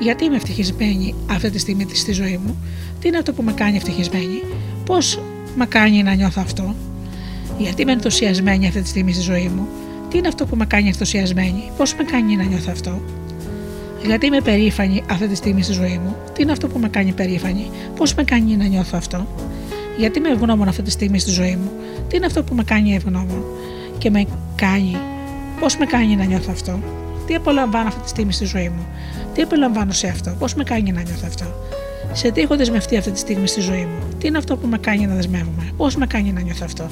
Γιατί 0.00 0.24
είμαι 0.24 0.36
ευτυχισμένη 0.36 1.14
αυτή 1.30 1.50
τη 1.50 1.58
στιγμή 1.58 1.86
στη 1.92 2.12
ζωή 2.12 2.40
μου, 2.44 2.56
τι 3.00 3.08
είναι 3.08 3.18
αυτό 3.18 3.32
που 3.32 3.42
με 3.42 3.52
κάνει 3.52 3.76
ευτυχισμένη, 3.76 4.42
πώς 4.86 5.20
με 5.56 5.66
κάνει 5.66 6.02
να 6.02 6.14
νιώθω 6.14 6.42
αυτό, 6.44 6.74
γιατί 7.58 7.82
είμαι 7.82 7.92
ενθουσιασμένη 7.92 8.66
αυτή 8.66 8.82
τη 8.82 8.88
στιγμή 8.88 9.12
στη 9.12 9.22
ζωή 9.22 9.50
μου, 9.56 9.66
τι 10.10 10.18
είναι 10.18 10.28
αυτό 10.28 10.46
που 10.46 10.56
με 10.56 10.66
κάνει 10.66 10.86
ενθουσιασμένη, 10.88 11.70
πώς 11.76 11.94
με 11.94 12.04
κάνει 12.04 12.36
να 12.36 12.44
νιώθω 12.44 12.70
αυτό, 12.70 13.02
γιατί 14.06 14.26
είμαι 14.26 14.40
περήφανη 14.40 15.02
αυτή 15.10 15.28
τη 15.28 15.34
στιγμή 15.34 15.62
στη 15.62 15.72
ζωή 15.72 16.00
μου, 16.04 16.16
τι 16.32 16.42
είναι 16.42 16.52
αυτό 16.52 16.68
που 16.68 16.78
με 16.78 16.88
κάνει 16.88 17.12
περήφανη, 17.12 17.70
πώς 17.96 18.14
με 18.14 18.24
κάνει 18.24 18.56
να 18.56 18.64
νιώθω 18.64 18.96
αυτό, 18.96 19.26
γιατί 19.98 20.18
είμαι 20.18 20.28
ευγνώμων 20.28 20.68
αυτή 20.68 20.82
τη 20.82 20.90
στιγμή 20.90 21.18
στη 21.18 21.30
ζωή 21.30 21.56
μου, 21.56 21.70
τι 22.08 22.16
είναι 22.16 22.26
αυτό 22.26 22.42
που 22.42 22.54
με 22.54 22.64
κάνει 22.64 22.94
ευγνώμων; 22.94 23.44
Και 23.98 24.10
με 24.10 24.26
κάνει, 24.54 24.96
πώς 25.60 25.76
με 25.76 25.86
κάνει 25.86 26.16
να 26.16 26.24
νιώθω 26.24 26.50
αυτό, 26.52 26.78
τι 27.26 27.34
απολαμβάνω 27.34 27.88
αυτή 27.88 28.00
τη 28.00 28.08
στιγμή 28.08 28.32
στη 28.32 28.44
ζωή 28.44 28.68
μου, 28.68 28.86
τι 29.34 29.42
απολαμβάνω 29.42 29.92
σε 29.92 30.06
αυτό, 30.06 30.34
πώς 30.38 30.54
με 30.54 30.64
κάνει 30.64 30.92
να 30.92 31.02
νιώθω 31.02 31.24
αυτό; 31.26 31.44
Σε 32.12 32.30
τι 32.30 32.40
έχω 32.40 32.56
δεσμευτεί 32.56 32.96
αυτή 32.96 33.10
τη 33.10 33.18
στιγμή 33.18 33.46
στη 33.46 33.60
ζωή 33.60 33.84
μου, 33.84 34.08
τι 34.18 34.26
είναι 34.26 34.38
αυτό 34.38 34.56
που 34.56 34.66
με 34.66 34.78
κάνει 34.78 35.06
να 35.06 35.14
δεσμεύομαι, 35.14 35.72
πώς 35.76 35.96
με 35.96 36.06
κάνει 36.06 36.32
να 36.32 36.40
νιώθω 36.40 36.64
αυτό; 36.64 36.86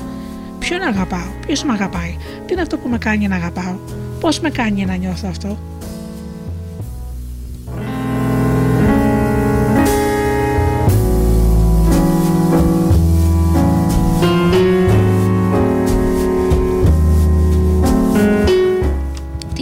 Ποιον 0.59 0.83
αγαπάω, 0.83 1.31
ποιος 1.47 1.65
με 1.65 1.73
αγαπάει, 1.73 2.17
τι 2.47 2.53
είναι 2.53 2.63
αυτό 2.63 2.79
που 2.79 2.89
με 2.89 2.99
κάνει 2.99 3.29
να 3.29 3.37
αγαπάω, 3.37 3.75
πώς 4.21 4.41
με 4.41 4.51
κάνει 4.51 4.85
να 4.85 4.95
νιώθω 4.95 5.29
αυτό; 5.29 5.59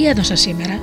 Έδωσα 0.09 0.36
σήμερα, 0.36 0.80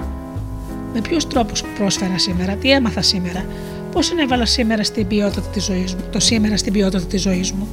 με 0.93 1.01
ποιους 1.01 1.27
τρόπους 1.27 1.63
πρόσφερα 1.77 2.17
σήμερα, 2.17 2.53
τι 2.53 2.71
έμαθα 2.71 3.01
σήμερα, 3.01 3.45
πώς 3.91 4.05
συνέβαλα 4.05 4.45
σήμερα 4.45 4.83
στην 4.83 5.07
ποιότητα 5.07 5.41
της 5.41 5.63
ζωής 5.63 5.95
μου, 5.95 6.01
το 6.11 6.19
σήμερα 6.19 6.57
στην 6.57 6.73
ποιότητα 6.73 7.05
της 7.05 7.21
ζωής 7.21 7.51
μου, 7.51 7.67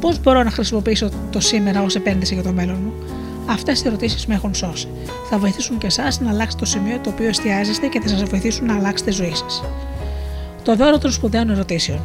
πώς 0.00 0.20
μπορώ 0.20 0.42
να 0.42 0.50
χρησιμοποιήσω 0.50 1.08
το 1.30 1.40
σήμερα 1.40 1.82
ως 1.82 1.94
επένδυση 1.94 2.34
για 2.34 2.42
το 2.42 2.52
μέλλον 2.52 2.78
μου; 2.84 2.92
Αυτές 3.46 3.80
οι 3.80 3.86
ερωτήσεις 3.86 4.26
με 4.26 4.34
έχουν 4.34 4.54
σώσει. 4.54 4.88
Θα 5.30 5.38
βοηθήσουν 5.38 5.78
και 5.78 5.86
εσάς 5.86 6.20
να 6.20 6.30
αλλάξετε 6.30 6.64
το 6.64 6.70
σημείο 6.70 6.98
το 6.98 7.10
οποίο 7.10 7.28
εστιάζεστε 7.28 7.86
και 7.86 8.00
θα 8.00 8.08
σας 8.08 8.22
βοηθήσουν 8.22 8.66
να 8.66 8.76
αλλάξετε 8.76 9.10
τη 9.10 9.16
ζωή 9.16 9.34
σας. 9.34 9.64
Το 10.62 10.76
δώρο 10.76 10.98
των 10.98 11.10
σπουδαίων 11.10 11.50
ερωτήσεων. 11.50 12.00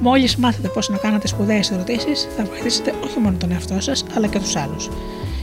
Μόλις 0.00 0.36
μάθετε 0.36 0.68
πώς 0.68 0.88
να 0.88 0.96
κάνετε 0.96 1.26
σπουδαίες 1.26 1.70
ερωτήσεις, 1.70 2.28
θα 2.36 2.44
βοηθήσετε 2.44 2.94
όχι 3.04 3.18
μόνο 3.18 3.36
τον 3.38 3.52
εαυτό 3.52 3.80
σας, 3.80 4.04
αλλά 4.16 4.26
και 4.26 4.38
τους 4.38 4.56
άλλους. 4.56 4.90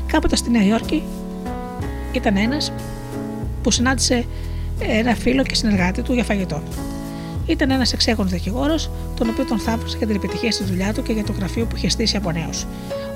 Κάποτε 0.05 0.35
στη 0.35 0.51
Νέα 0.51 0.63
Υόρκη 0.63 1.03
ήταν 2.11 2.37
ένας 2.37 2.71
που 3.63 3.71
συνάντησε 3.71 4.25
ένα 4.79 5.15
φίλο 5.15 5.43
και 5.43 5.55
συνεργάτη 5.55 6.01
του 6.01 6.13
για 6.13 6.23
φαγητό. 6.23 6.61
Ήταν 7.45 7.71
ένας 7.71 7.93
εξέχον 7.93 8.29
δικηγόρος, 8.29 8.89
τον 9.15 9.29
οποίο 9.29 9.45
τον 9.45 9.59
θαύμασε 9.59 9.97
για 9.97 10.07
την 10.07 10.15
επιτυχία 10.15 10.51
στη 10.51 10.63
δουλειά 10.63 10.93
του 10.93 11.03
και 11.03 11.13
για 11.13 11.23
το 11.23 11.31
γραφείο 11.31 11.65
που 11.65 11.75
είχε 11.75 11.89
στήσει 11.89 12.17
από 12.17 12.31
νέος. 12.31 12.65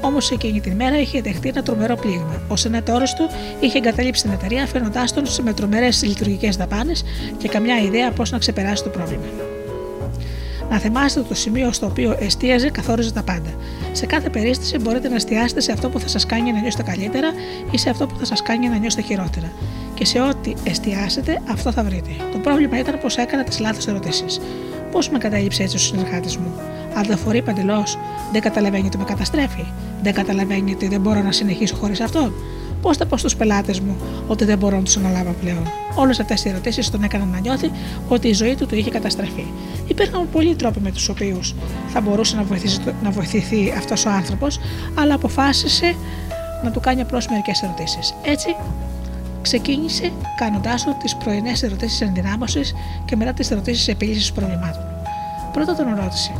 Όμως 0.01 0.31
εκείνη 0.31 0.59
την 0.59 0.75
μέρα 0.75 0.99
είχε 0.99 1.21
δεχτεί 1.21 1.49
ένα 1.49 1.63
τρομερό 1.63 1.95
πλήγμα. 1.95 2.41
Ο 2.47 2.55
σενατόρο 2.55 3.03
του 3.03 3.29
είχε 3.59 3.77
εγκαταλείψει 3.77 4.21
την 4.21 4.31
εταιρεία, 4.31 4.63
αφήνοντάς 4.63 5.13
τον 5.13 5.23
με 5.43 5.53
τρομερές 5.53 6.03
λειτουργικές 6.03 6.55
δαπάνες 6.55 7.03
και 7.37 7.47
καμιά 7.47 7.77
ιδέα 7.77 8.11
πώς 8.11 8.31
να 8.31 8.37
ξεπεράσει 8.37 8.83
το 8.83 8.89
πρόβλημα. 8.89 9.23
Να 10.69 10.77
θυμάστε 10.77 11.19
ότι 11.19 11.29
το 11.29 11.35
σημείο 11.35 11.71
στο 11.71 11.85
οποίο 11.85 12.15
εστίαζε 12.19 12.69
καθόριζε 12.69 13.11
τα 13.11 13.23
πάντα. 13.23 13.49
Σε 13.91 14.05
κάθε 14.05 14.29
περίσταση 14.29 14.77
μπορείτε 14.77 15.09
να 15.09 15.15
εστιάσετε 15.15 15.61
σε 15.61 15.71
αυτό 15.71 15.89
που 15.89 15.99
θα 15.99 16.07
σας 16.07 16.25
κάνει 16.25 16.51
να 16.51 16.59
νιώσετε 16.59 16.83
καλύτερα 16.83 17.27
ή 17.71 17.77
σε 17.77 17.89
αυτό 17.89 18.05
που 18.05 18.17
θα 18.17 18.25
σας 18.25 18.41
κάνει 18.41 18.69
να 18.69 18.77
νιώσετε 18.77 19.01
χειρότερα. 19.01 19.51
Και 19.93 20.05
σε 20.05 20.19
ό,τι 20.19 20.53
εστιάσετε, 20.63 21.41
αυτό 21.51 21.71
θα 21.71 21.83
βρείτε. 21.83 22.09
Το 22.31 22.37
πρόβλημα 22.37 22.79
ήταν 22.79 22.99
πως 23.01 23.17
έκανα 23.17 23.43
τις 23.43 23.59
λάθος 23.59 23.87
ερωτήσεις. 23.87 24.41
Πώς 24.91 25.09
με 25.09 25.17
κατέληψε 25.17 25.63
έτσι 25.63 25.75
ο 25.75 25.79
συνεργάτης 25.79 26.37
μου; 26.37 26.53
Αδοφορεί 26.97 27.41
παντελώς, 27.41 27.97
δεν 28.31 28.41
καταλαβαίνει 28.41 28.85
ότι 28.87 28.97
με 28.97 29.03
καταστρέφει. 29.03 29.65
Δεν 30.01 30.13
καταλαβαίνει 30.13 30.73
ότι 30.73 30.87
δεν 30.87 31.01
μπορώ 31.01 31.21
να 31.21 31.31
συνεχίσω 31.31 31.75
χωρίς 31.75 32.01
αυτόν. 32.01 32.33
Πώς 32.85 32.97
θα 32.97 33.05
πω 33.05 33.17
στους 33.17 33.35
πελάτες 33.35 33.79
μου 33.79 33.95
ότι 34.27 34.45
δεν 34.45 34.57
μπορώ 34.57 34.75
να 34.77 34.83
τους 34.83 34.97
αναλάβω 34.97 35.35
πλέον. 35.41 35.67
Όλες 35.95 36.19
αυτές 36.19 36.45
οι 36.45 36.49
ερωτήσεις 36.49 36.89
τον 36.89 37.03
έκαναν 37.03 37.29
να 37.29 37.39
νιώθει 37.39 37.71
ότι 38.07 38.27
η 38.27 38.33
ζωή 38.33 38.55
του 38.55 38.65
του 38.65 38.75
είχε 38.75 38.89
καταστραφεί. 38.89 39.45
Υπήρχαν 39.87 40.29
πολλοί 40.31 40.55
τρόποι 40.55 40.79
με 40.79 40.91
τους 40.91 41.09
οποίους 41.09 41.55
θα 41.87 42.01
μπορούσε 42.01 42.35
να, 42.35 42.43
βοηθήσει, 42.43 42.79
να 43.03 43.09
βοηθηθεί 43.09 43.73
αυτός 43.77 44.05
ο 44.05 44.09
άνθρωπος, 44.09 44.59
αλλά 44.95 45.13
αποφάσισε 45.13 45.95
να 46.63 46.71
του 46.71 46.79
κάνει 46.79 47.01
απλώς 47.01 47.27
μερικές 47.27 47.61
ερωτήσεις. 47.61 48.13
Έτσι, 48.23 48.55
ξεκίνησε 49.41 50.11
κάνοντάς 50.37 50.83
του 50.83 50.95
τις 51.01 51.15
πρωινές 51.15 51.63
ερωτήσεις 51.63 52.01
ενδυνάμωσης 52.01 52.73
και 53.05 53.15
μετά 53.15 53.33
τις 53.33 53.51
ερωτήσεις 53.51 53.87
επίλυσης 53.87 54.31
προβλημάτων. 54.31 54.83
Πρώτα 55.53 55.75
τον 55.75 55.85
ρώτησε: 55.95 56.31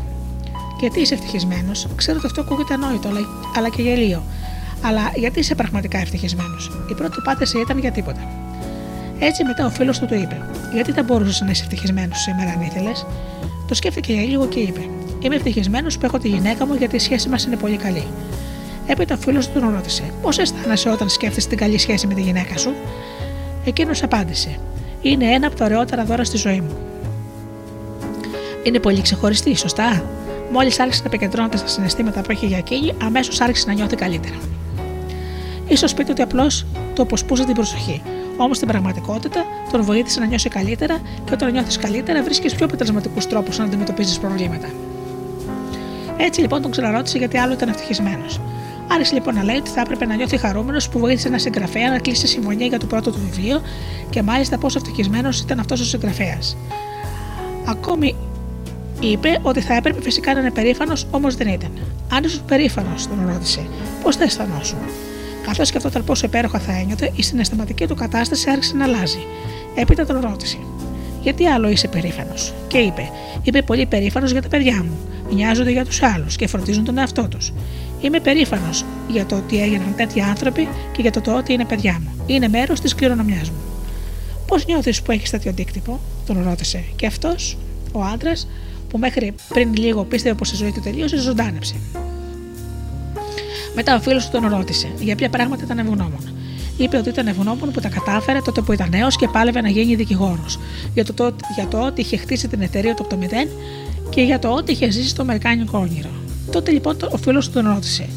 Γιατί 0.79 0.99
είσαι 0.99 1.13
ευτυχισμένος, 1.13 1.87
ξέρω 1.95 2.17
ότι 2.17 2.27
αυτό 2.27 2.41
ακούγεται 2.41 2.73
ανόητο, 2.73 3.09
αλλά 3.55 3.69
και 3.69 3.81
γελίο. 3.81 4.23
Αλλά 4.81 5.11
γιατί 5.15 5.39
είσαι 5.39 5.55
πραγματικά 5.55 5.97
ευτυχισμένος; 5.97 6.71
Η 6.89 6.93
πρώτη 6.93 7.15
απάντηση 7.19 7.59
ήταν 7.59 7.79
για 7.79 7.91
τίποτα. 7.91 8.29
Έτσι 9.19 9.43
μετά 9.43 9.65
ο 9.65 9.69
φίλος 9.69 9.99
του 9.99 10.05
το 10.05 10.15
είπε: 10.15 10.41
Γιατί 10.73 10.91
δεν 10.91 11.05
μπορούσες 11.05 11.41
να 11.41 11.51
είσαι 11.51 11.63
ευτυχισμένος 11.63 12.21
σήμερα 12.21 12.51
αν 12.51 12.61
ήθελες; 12.61 13.05
Το 13.67 13.73
σκέφτηκε 13.73 14.13
για 14.13 14.21
λίγο 14.21 14.47
και 14.47 14.59
είπε: 14.59 14.89
Είμαι 15.19 15.35
ευτυχισμένος 15.35 15.97
που 15.97 16.05
έχω 16.05 16.17
τη 16.17 16.27
γυναίκα 16.27 16.65
μου 16.65 16.73
γιατί 16.73 16.95
η 16.95 16.99
σχέση 16.99 17.29
μας 17.29 17.45
είναι 17.45 17.55
πολύ 17.55 17.77
καλή. 17.77 18.03
Έπειτα 18.87 19.13
ο 19.15 19.17
φίλος 19.17 19.47
του 19.49 19.59
τον 19.59 19.73
ρώτησε: 19.73 20.03
Πώς 20.21 20.37
αισθάνεσαι 20.37 20.89
όταν 20.89 21.09
σκέφτεσαι 21.09 21.47
την 21.47 21.57
καλή 21.57 21.77
σχέση 21.77 22.07
με 22.07 22.13
τη 22.13 22.21
γυναίκα 22.21 22.57
σου; 22.57 22.73
Εκείνος 23.65 24.03
απάντησε: 24.03 24.59
Είναι 25.01 25.25
ένα 25.25 25.47
από 25.47 25.55
τα 25.55 25.65
ωραιότερα 25.65 26.03
δώρα 26.03 26.23
στη 26.23 26.37
ζωή 26.37 26.61
μου. 26.61 26.77
Είναι 28.63 28.79
πολύ 28.79 29.01
ξεχωριστή, 29.01 29.55
σωστά; 29.55 30.03
Μόλις 30.51 30.79
άρχισε 30.79 31.01
να 31.01 31.07
επικεντρώνεται 31.07 31.57
στα 31.57 31.67
συναισθήματα 31.67 32.21
που 32.21 32.31
έχει 32.31 32.45
για 32.45 32.57
εκείνη, 32.57 32.93
αμέσως 33.03 33.41
άρχισε 33.41 33.67
να 33.67 33.73
νιώθει 33.73 33.95
καλύτερα. 33.95 34.35
Σω 35.73 35.95
πείτε 35.95 36.11
ότι 36.11 36.21
απλώς 36.21 36.65
το 36.95 37.01
αποσπούσε 37.01 37.45
την 37.45 37.53
προσοχή. 37.53 38.01
Όμως 38.37 38.57
στην 38.57 38.67
πραγματικότητα 38.67 39.45
τον 39.71 39.83
βοήθησε 39.83 40.19
να 40.19 40.25
νιώσει 40.25 40.49
καλύτερα 40.49 40.97
και 41.25 41.33
όταν 41.33 41.51
νιώθεις 41.51 41.77
καλύτερα 41.77 42.23
βρίσκεις 42.23 42.55
πιο 42.55 42.65
αποτελεσματικούς 42.65 43.27
τρόπους 43.27 43.57
να 43.57 43.63
αντιμετωπίζεις 43.63 44.19
προβλήματα. 44.19 44.67
Έτσι 46.17 46.41
λοιπόν 46.41 46.61
τον 46.61 46.71
ξαναρώτησε 46.71 47.17
γιατί 47.17 47.37
άλλο 47.37 47.53
ήταν 47.53 47.69
ευτυχισμένος. 47.69 48.39
Άρχισε 48.87 49.13
λοιπόν 49.13 49.33
να 49.35 49.43
λέει 49.43 49.55
ότι 49.55 49.69
θα 49.69 49.81
έπρεπε 49.81 50.05
να 50.05 50.15
νιώθει 50.15 50.37
χαρούμενος 50.37 50.89
που 50.89 50.99
βοήθησε 50.99 51.27
ένα 51.27 51.37
συγγραφέα 51.37 51.89
να 51.89 51.99
κλείσει 51.99 52.27
συμφωνία 52.27 52.65
για 52.65 52.79
το 52.79 52.85
πρώτο 52.85 53.11
του 53.11 53.19
βιβλίο 53.29 53.61
και 54.09 54.21
μάλιστα 54.21 54.57
πόσο 54.57 54.77
ευτυχισμένος 54.77 55.39
ήταν 55.39 55.59
αυτός 55.59 55.81
ο 55.81 55.85
συγγραφέας. 55.85 56.57
Ακόμη 57.65 58.15
είπε 58.99 59.39
ότι 59.41 59.61
θα 59.61 59.73
έπρεπε 59.73 60.01
φυσικά 60.01 60.33
να 60.33 60.39
είναι 60.39 60.51
περήφανος, 60.51 61.07
όμως 61.11 61.35
δεν 61.35 61.47
ήταν. 61.47 61.71
Αν 62.11 62.23
ήσουν 62.23 62.45
περήφανος, 62.45 63.07
τον 63.07 63.29
ρώτησε, 63.33 63.67
πώς 64.03 64.15
θα 64.15 64.23
αισθανόσουν. 64.23 64.77
Καθώς 65.45 65.67
σκεφτόταν 65.67 66.03
πόσο 66.03 66.25
υπέροχα 66.25 66.59
θα 66.59 66.71
ένιωθε, 66.71 67.11
η 67.15 67.23
συναισθηματική 67.23 67.87
του 67.87 67.95
κατάσταση 67.95 68.49
άρχισε 68.49 68.75
να 68.75 68.83
αλλάζει. 68.83 69.19
Έπειτα 69.75 70.05
τον 70.05 70.19
ρώτησε, 70.19 70.57
Γιατί 71.21 71.45
άλλο 71.45 71.69
είσαι 71.69 71.87
περήφανος; 71.87 72.53
Και 72.67 72.77
είπε, 72.77 73.09
Είμαι 73.45 73.61
πολύ 73.61 73.85
περήφανος 73.85 74.31
για 74.31 74.41
τα 74.41 74.47
παιδιά 74.47 74.83
μου. 74.83 74.97
Μοιάζονται 75.33 75.71
για 75.71 75.85
τους 75.85 76.01
άλλους 76.01 76.35
και 76.35 76.47
φροντίζουν 76.47 76.83
τον 76.83 76.97
εαυτό 76.97 77.27
τους. 77.27 77.53
Είμαι 78.01 78.19
περήφανος 78.19 78.85
για 79.07 79.25
το 79.25 79.35
ότι 79.35 79.61
έγιναν 79.61 79.93
τέτοιοι 79.95 80.21
άνθρωποι 80.21 80.67
και 80.91 81.01
για 81.01 81.11
το, 81.11 81.21
το 81.21 81.37
ότι 81.37 81.53
είναι 81.53 81.65
παιδιά 81.65 82.01
μου. 82.03 82.23
Είναι 82.25 82.47
μέρος 82.47 82.79
της 82.79 82.95
κληρονομιάς 82.95 83.49
μου. 83.49 83.57
Πώς 84.47 84.65
νιώθεις 84.65 85.01
που 85.01 85.11
έχεις 85.11 85.29
τέτοιο 85.29 85.49
αντίκτυπο, 85.49 85.99
τον 86.25 86.43
ρώτησε. 86.43 86.83
Και 86.95 87.05
αυτός, 87.05 87.57
ο 87.91 88.01
άντρας, 88.01 88.47
που 88.89 88.97
μέχρι 88.97 89.33
πριν 89.49 89.75
λίγο 89.75 90.03
πίστευε 90.03 90.35
πως 90.35 90.51
η 90.51 90.55
ζωή 90.55 90.71
του 90.71 90.81
τελείωσε, 90.81 91.17
ζωντάνεψε. 91.17 91.75
Μετά 93.75 93.95
ο 93.95 93.99
φίλος 93.99 94.29
του 94.29 94.39
τον 94.39 94.49
ρώτησε 94.49 94.91
για 94.99 95.15
ποια 95.15 95.29
πράγματα 95.29 95.63
ήταν 95.63 95.77
ευγνώμων. 95.79 96.33
Είπε 96.77 96.97
ότι 96.97 97.09
ήταν 97.09 97.27
ευγνώμων 97.27 97.71
που 97.71 97.79
τα 97.79 97.89
κατάφερε 97.89 98.41
τότε 98.41 98.61
που 98.61 98.71
ήταν 98.71 98.89
νέο 98.89 99.07
και 99.07 99.27
πάλευε 99.27 99.61
να 99.61 99.69
γίνει 99.69 99.95
δικηγόρος. 99.95 100.59
Για 100.93 101.05
το, 101.05 101.35
για 101.55 101.67
το 101.67 101.85
ότι 101.85 102.01
είχε 102.01 102.17
χτίσει 102.17 102.47
την 102.47 102.61
εταιρεία 102.61 102.93
του 102.93 103.01
από 103.01 103.09
το 103.09 103.17
μηδέν 103.17 103.47
και 104.09 104.21
για 104.21 104.39
το 104.39 104.49
ότι 104.49 104.71
είχε 104.71 104.91
ζήσει 104.91 105.07
στο 105.07 105.21
Αμερικάνικο 105.21 105.77
όνειρο. 105.77 106.09
Τότε 106.51 106.71
λοιπόν 106.71 106.97
ο 107.11 107.17
φίλος 107.17 107.47
του 107.47 107.53
τον 107.53 107.67
ρώτησε: 107.73 108.09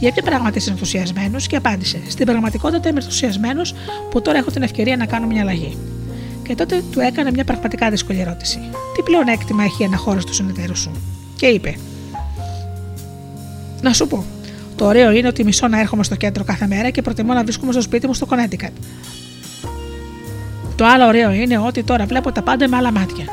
Για 0.00 0.12
ποια 0.12 0.22
πράγματα 0.22 0.56
είσαι 0.56 0.70
ενθουσιασμένος 0.70 1.46
και 1.46 1.56
απάντησε: 1.56 2.00
Στην 2.08 2.26
πραγματικότητα 2.26 2.88
είμαι 2.88 2.98
ενθουσιασμένος 2.98 3.74
που 4.10 4.22
τώρα 4.22 4.38
έχω 4.38 4.50
την 4.50 4.62
ευκαιρία 4.62 4.96
να 4.96 5.06
κάνω 5.06 5.26
μια 5.26 5.40
αλλαγή. 5.40 5.76
Και 6.46 6.54
τότε 6.54 6.82
του 6.90 7.00
έκανε 7.00 7.30
μια 7.30 7.44
πραγματικά 7.44 7.90
δύσκολη 7.90 8.20
ερώτηση: 8.20 8.58
Τι 8.96 9.02
πλεονέκτημα 9.02 9.64
έχει 9.64 9.82
ένα 9.82 9.96
χώρο 9.96 10.24
του 10.24 10.34
συνεταίρου 10.34 10.76
σου; 10.76 10.90
Και 11.36 11.46
είπε: 11.46 11.76
Να 13.82 13.92
σου 13.92 14.06
πω, 14.06 14.24
το 14.78 14.84
ωραίο 14.84 15.10
είναι 15.10 15.28
ότι 15.28 15.44
μισώ 15.44 15.68
να 15.68 15.80
έρχομαι 15.80 16.04
στο 16.04 16.16
κέντρο 16.16 16.44
κάθε 16.44 16.66
μέρα 16.66 16.90
και 16.90 17.02
προτιμώ 17.02 17.32
να 17.32 17.42
βρίσκομαι 17.42 17.72
στο 17.72 17.80
σπίτι 17.80 18.06
μου 18.06 18.14
στο 18.14 18.26
Connecticut. 18.30 18.72
Το 20.76 20.86
άλλο 20.86 21.06
ωραίο 21.06 21.32
είναι 21.32 21.58
ότι 21.58 21.82
τώρα 21.82 22.06
βλέπω 22.06 22.32
τα 22.32 22.42
πάντα 22.42 22.68
με 22.68 22.76
άλλα 22.76 22.92
μάτια. 22.92 23.24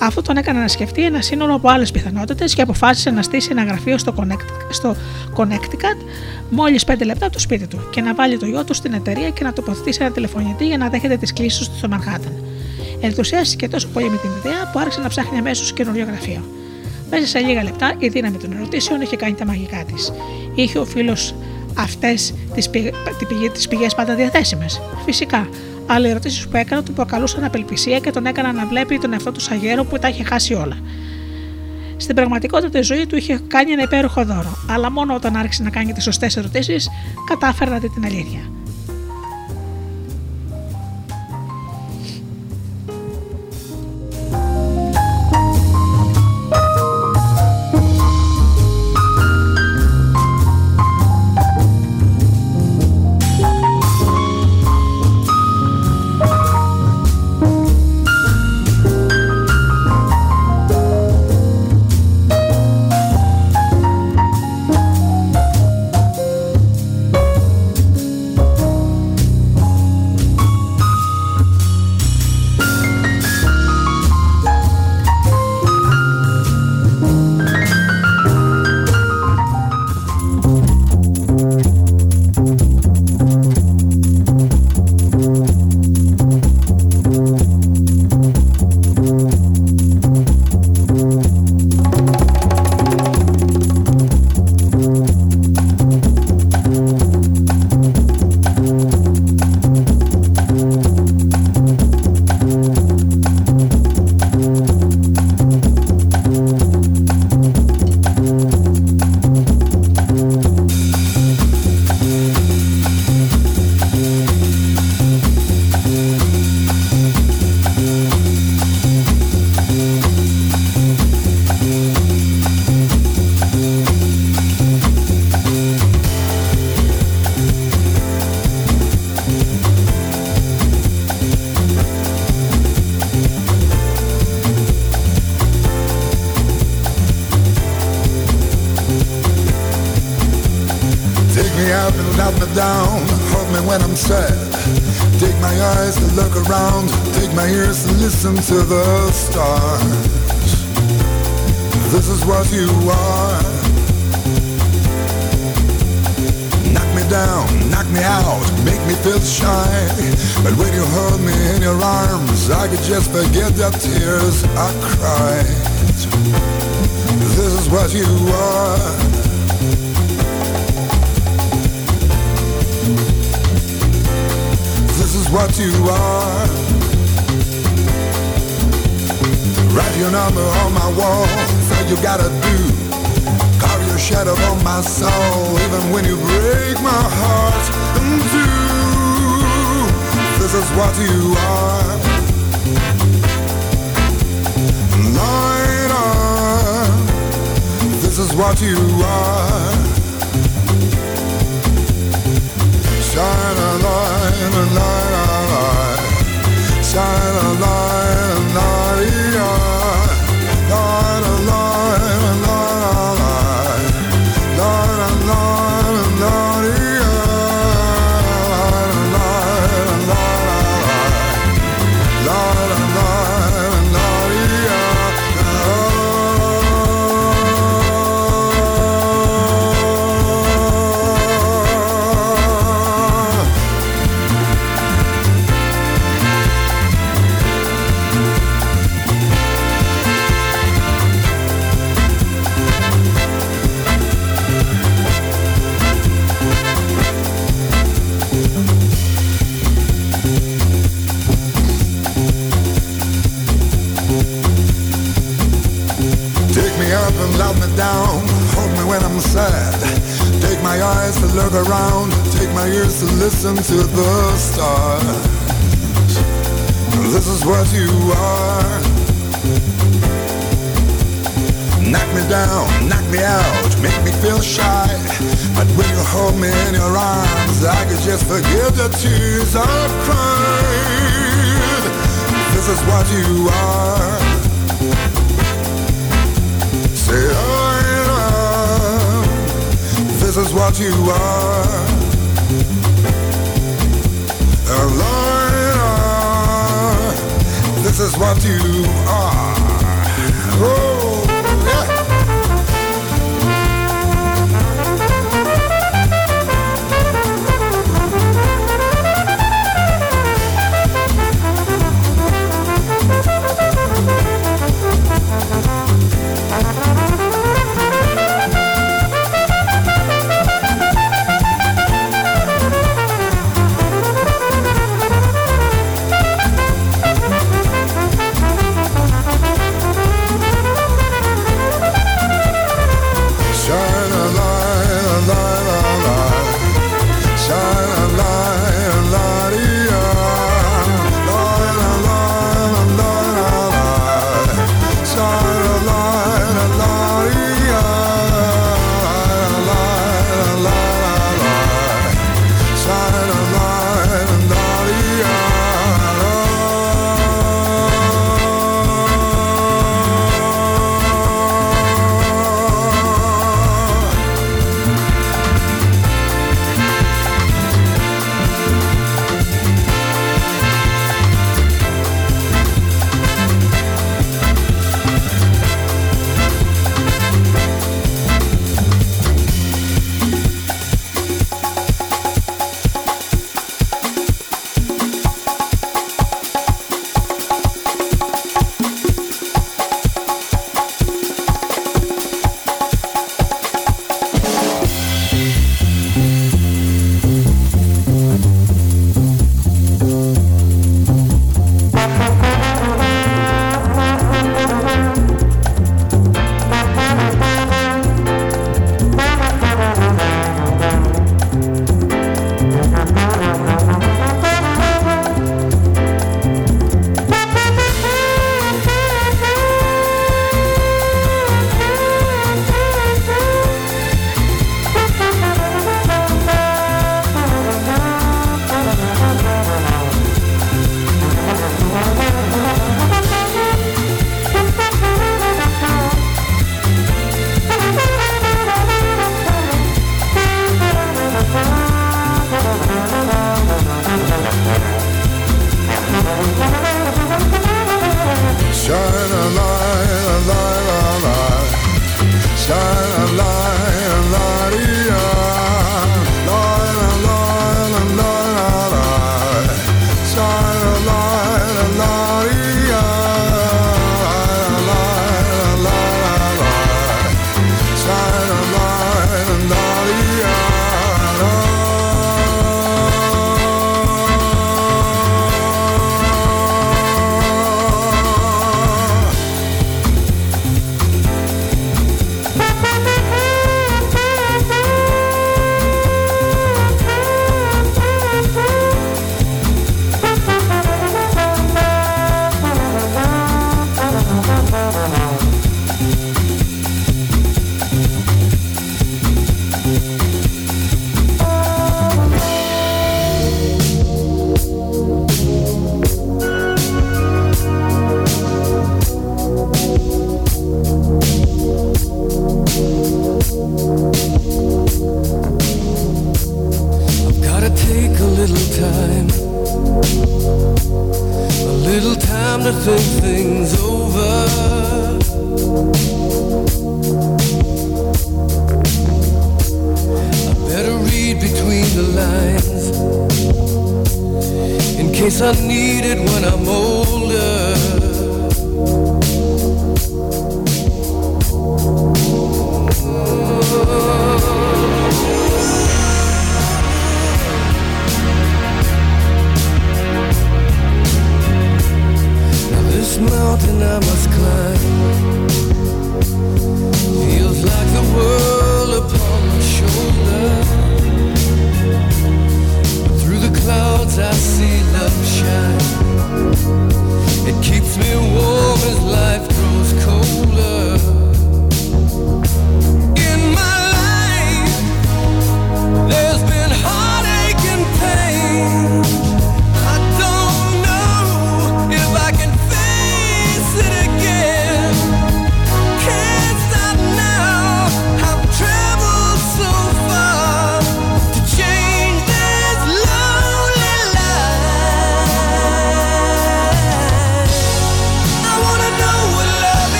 Αυτό 0.00 0.22
τον 0.22 0.36
έκανε 0.36 0.60
να 0.60 0.68
σκεφτεί 0.68 1.04
ένα 1.04 1.20
σύνολο 1.20 1.54
από 1.54 1.68
άλλες 1.68 1.90
πιθανότητες 1.90 2.54
και 2.54 2.62
αποφάσισε 2.62 3.10
να 3.10 3.22
στήσει 3.22 3.48
ένα 3.50 3.64
γραφείο 3.64 3.98
στο, 3.98 4.14
Connect, 4.16 4.70
στο 4.70 4.96
Connecticut 5.36 6.04
μόλις 6.50 6.84
5 6.86 7.04
λεπτά 7.04 7.24
από 7.24 7.34
το 7.34 7.40
σπίτι 7.40 7.66
του 7.66 7.88
και 7.90 8.00
να 8.00 8.14
βάλει 8.14 8.38
το 8.38 8.46
γιο 8.46 8.64
του 8.64 8.74
στην 8.74 8.92
εταιρεία 8.92 9.30
και 9.30 9.44
να 9.44 9.52
τοποθετήσει 9.52 9.98
ένα 10.02 10.10
τηλεφωνητή 10.10 10.66
για 10.66 10.78
να 10.78 10.88
δέχεται 10.88 11.16
τις 11.16 11.32
κλήσεις 11.32 11.68
του 11.68 11.76
στο 11.76 11.88
Μανχάταν. 11.88 12.32
Ενθουσιάστηκε 13.00 13.68
τόσο 13.68 13.88
πολύ 13.88 14.10
με 14.10 14.16
την 14.16 14.30
ιδέα 14.38 14.70
που 14.72 14.78
άρχισε 14.78 15.00
να 15.00 15.08
ψάχνει 15.08 15.38
αμέσως 15.38 15.72
καινούριο 15.72 16.04
γραφείο. 16.04 16.40
Μέσα 17.10 17.26
σε 17.26 17.38
λίγα 17.38 17.62
λεπτά 17.62 17.94
η 17.98 18.08
δύναμη 18.08 18.36
των 18.36 18.52
ερωτήσεων 18.52 19.00
είχε 19.00 19.16
κάνει 19.16 19.34
τα 19.34 19.46
μαγικά 19.46 19.84
της. 19.84 20.12
Είχε 20.54 20.78
ο 20.78 20.84
φίλος 20.84 21.34
αυτές 21.78 22.34
τις 23.52 23.68
πηγές 23.68 23.94
πάντα 23.94 24.14
διαθέσιμες. 24.14 24.80
Φυσικά, 25.04 25.48
αλλά 25.86 26.06
οι 26.06 26.10
ερωτήσεις 26.10 26.48
που 26.48 26.56
έκανα 26.56 26.82
του 26.82 26.92
προκαλούσαν 26.92 27.44
απελπισία 27.44 27.98
και 27.98 28.10
τον 28.10 28.26
έκαναν 28.26 28.54
να 28.54 28.66
βλέπει 28.66 28.98
τον 28.98 29.12
εαυτό 29.12 29.32
του 29.32 29.40
σαγέρο 29.40 29.84
που 29.84 29.98
τα 29.98 30.08
είχε 30.08 30.24
χάσει 30.24 30.54
όλα. 30.54 30.78
Στην 31.96 32.14
πραγματικότητα 32.14 32.78
η 32.78 32.82
ζωή 32.82 33.06
του 33.06 33.16
είχε 33.16 33.40
κάνει 33.46 33.72
ένα 33.72 33.82
υπέροχο 33.82 34.24
δώρο, 34.24 34.58
αλλά 34.70 34.90
μόνο 34.90 35.14
όταν 35.14 35.36
άρχισε 35.36 35.62
να 35.62 35.70
κάνει 35.70 35.92
τις 35.92 36.02
σωστές 36.02 36.36
ερωτήσεις, 36.36 36.88
κατάφερε 37.26 37.70
να 37.70 37.78
δει 37.78 37.88
την 37.88 38.04
αλήθεια. 38.04 38.40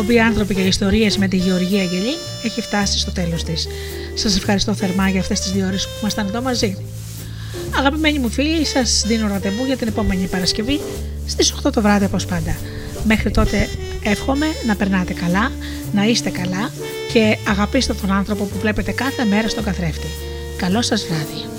Εκπομπή 0.00 0.20
Άνθρωποι 0.20 0.54
και 0.54 0.60
Ιστορίες 0.60 1.16
με 1.18 1.28
τη 1.28 1.36
Γεωργία 1.36 1.82
Αγγελή 1.82 2.14
έχει 2.44 2.60
φτάσει 2.60 2.98
στο 2.98 3.12
τέλος 3.12 3.44
της. 3.44 3.68
Σας 4.14 4.36
ευχαριστώ 4.36 4.74
θερμά 4.74 5.08
για 5.08 5.20
αυτές 5.20 5.40
τις 5.40 5.52
δύο 5.52 5.66
ώρες 5.66 5.84
που 5.84 5.92
ήμασταν 6.00 6.26
εδώ 6.26 6.42
μαζί. 6.42 6.76
Αγαπημένοι 7.78 8.18
μου 8.18 8.28
φίλοι, 8.28 8.64
σας 8.64 9.04
δίνω 9.06 9.28
ραντεβού 9.28 9.64
για 9.64 9.76
την 9.76 9.88
επόμενη 9.88 10.26
Παρασκευή 10.26 10.80
στις 11.26 11.52
8 11.52 11.72
το 11.72 11.80
βράδυ 11.80 12.04
όπως 12.04 12.26
πάντα. 12.26 12.56
Μέχρι 13.04 13.30
τότε 13.30 13.68
εύχομαι 14.02 14.46
να 14.66 14.76
περνάτε 14.76 15.12
καλά, 15.12 15.52
να 15.92 16.04
είστε 16.04 16.30
καλά 16.30 16.70
και 17.12 17.36
αγαπήστε 17.48 17.94
τον 17.94 18.12
άνθρωπο 18.12 18.44
που 18.44 18.58
βλέπετε 18.58 18.92
κάθε 18.92 19.24
μέρα 19.24 19.48
στον 19.48 19.64
καθρέφτη. 19.64 20.06
Καλό 20.56 20.82
σας 20.82 21.06
βράδυ. 21.06 21.49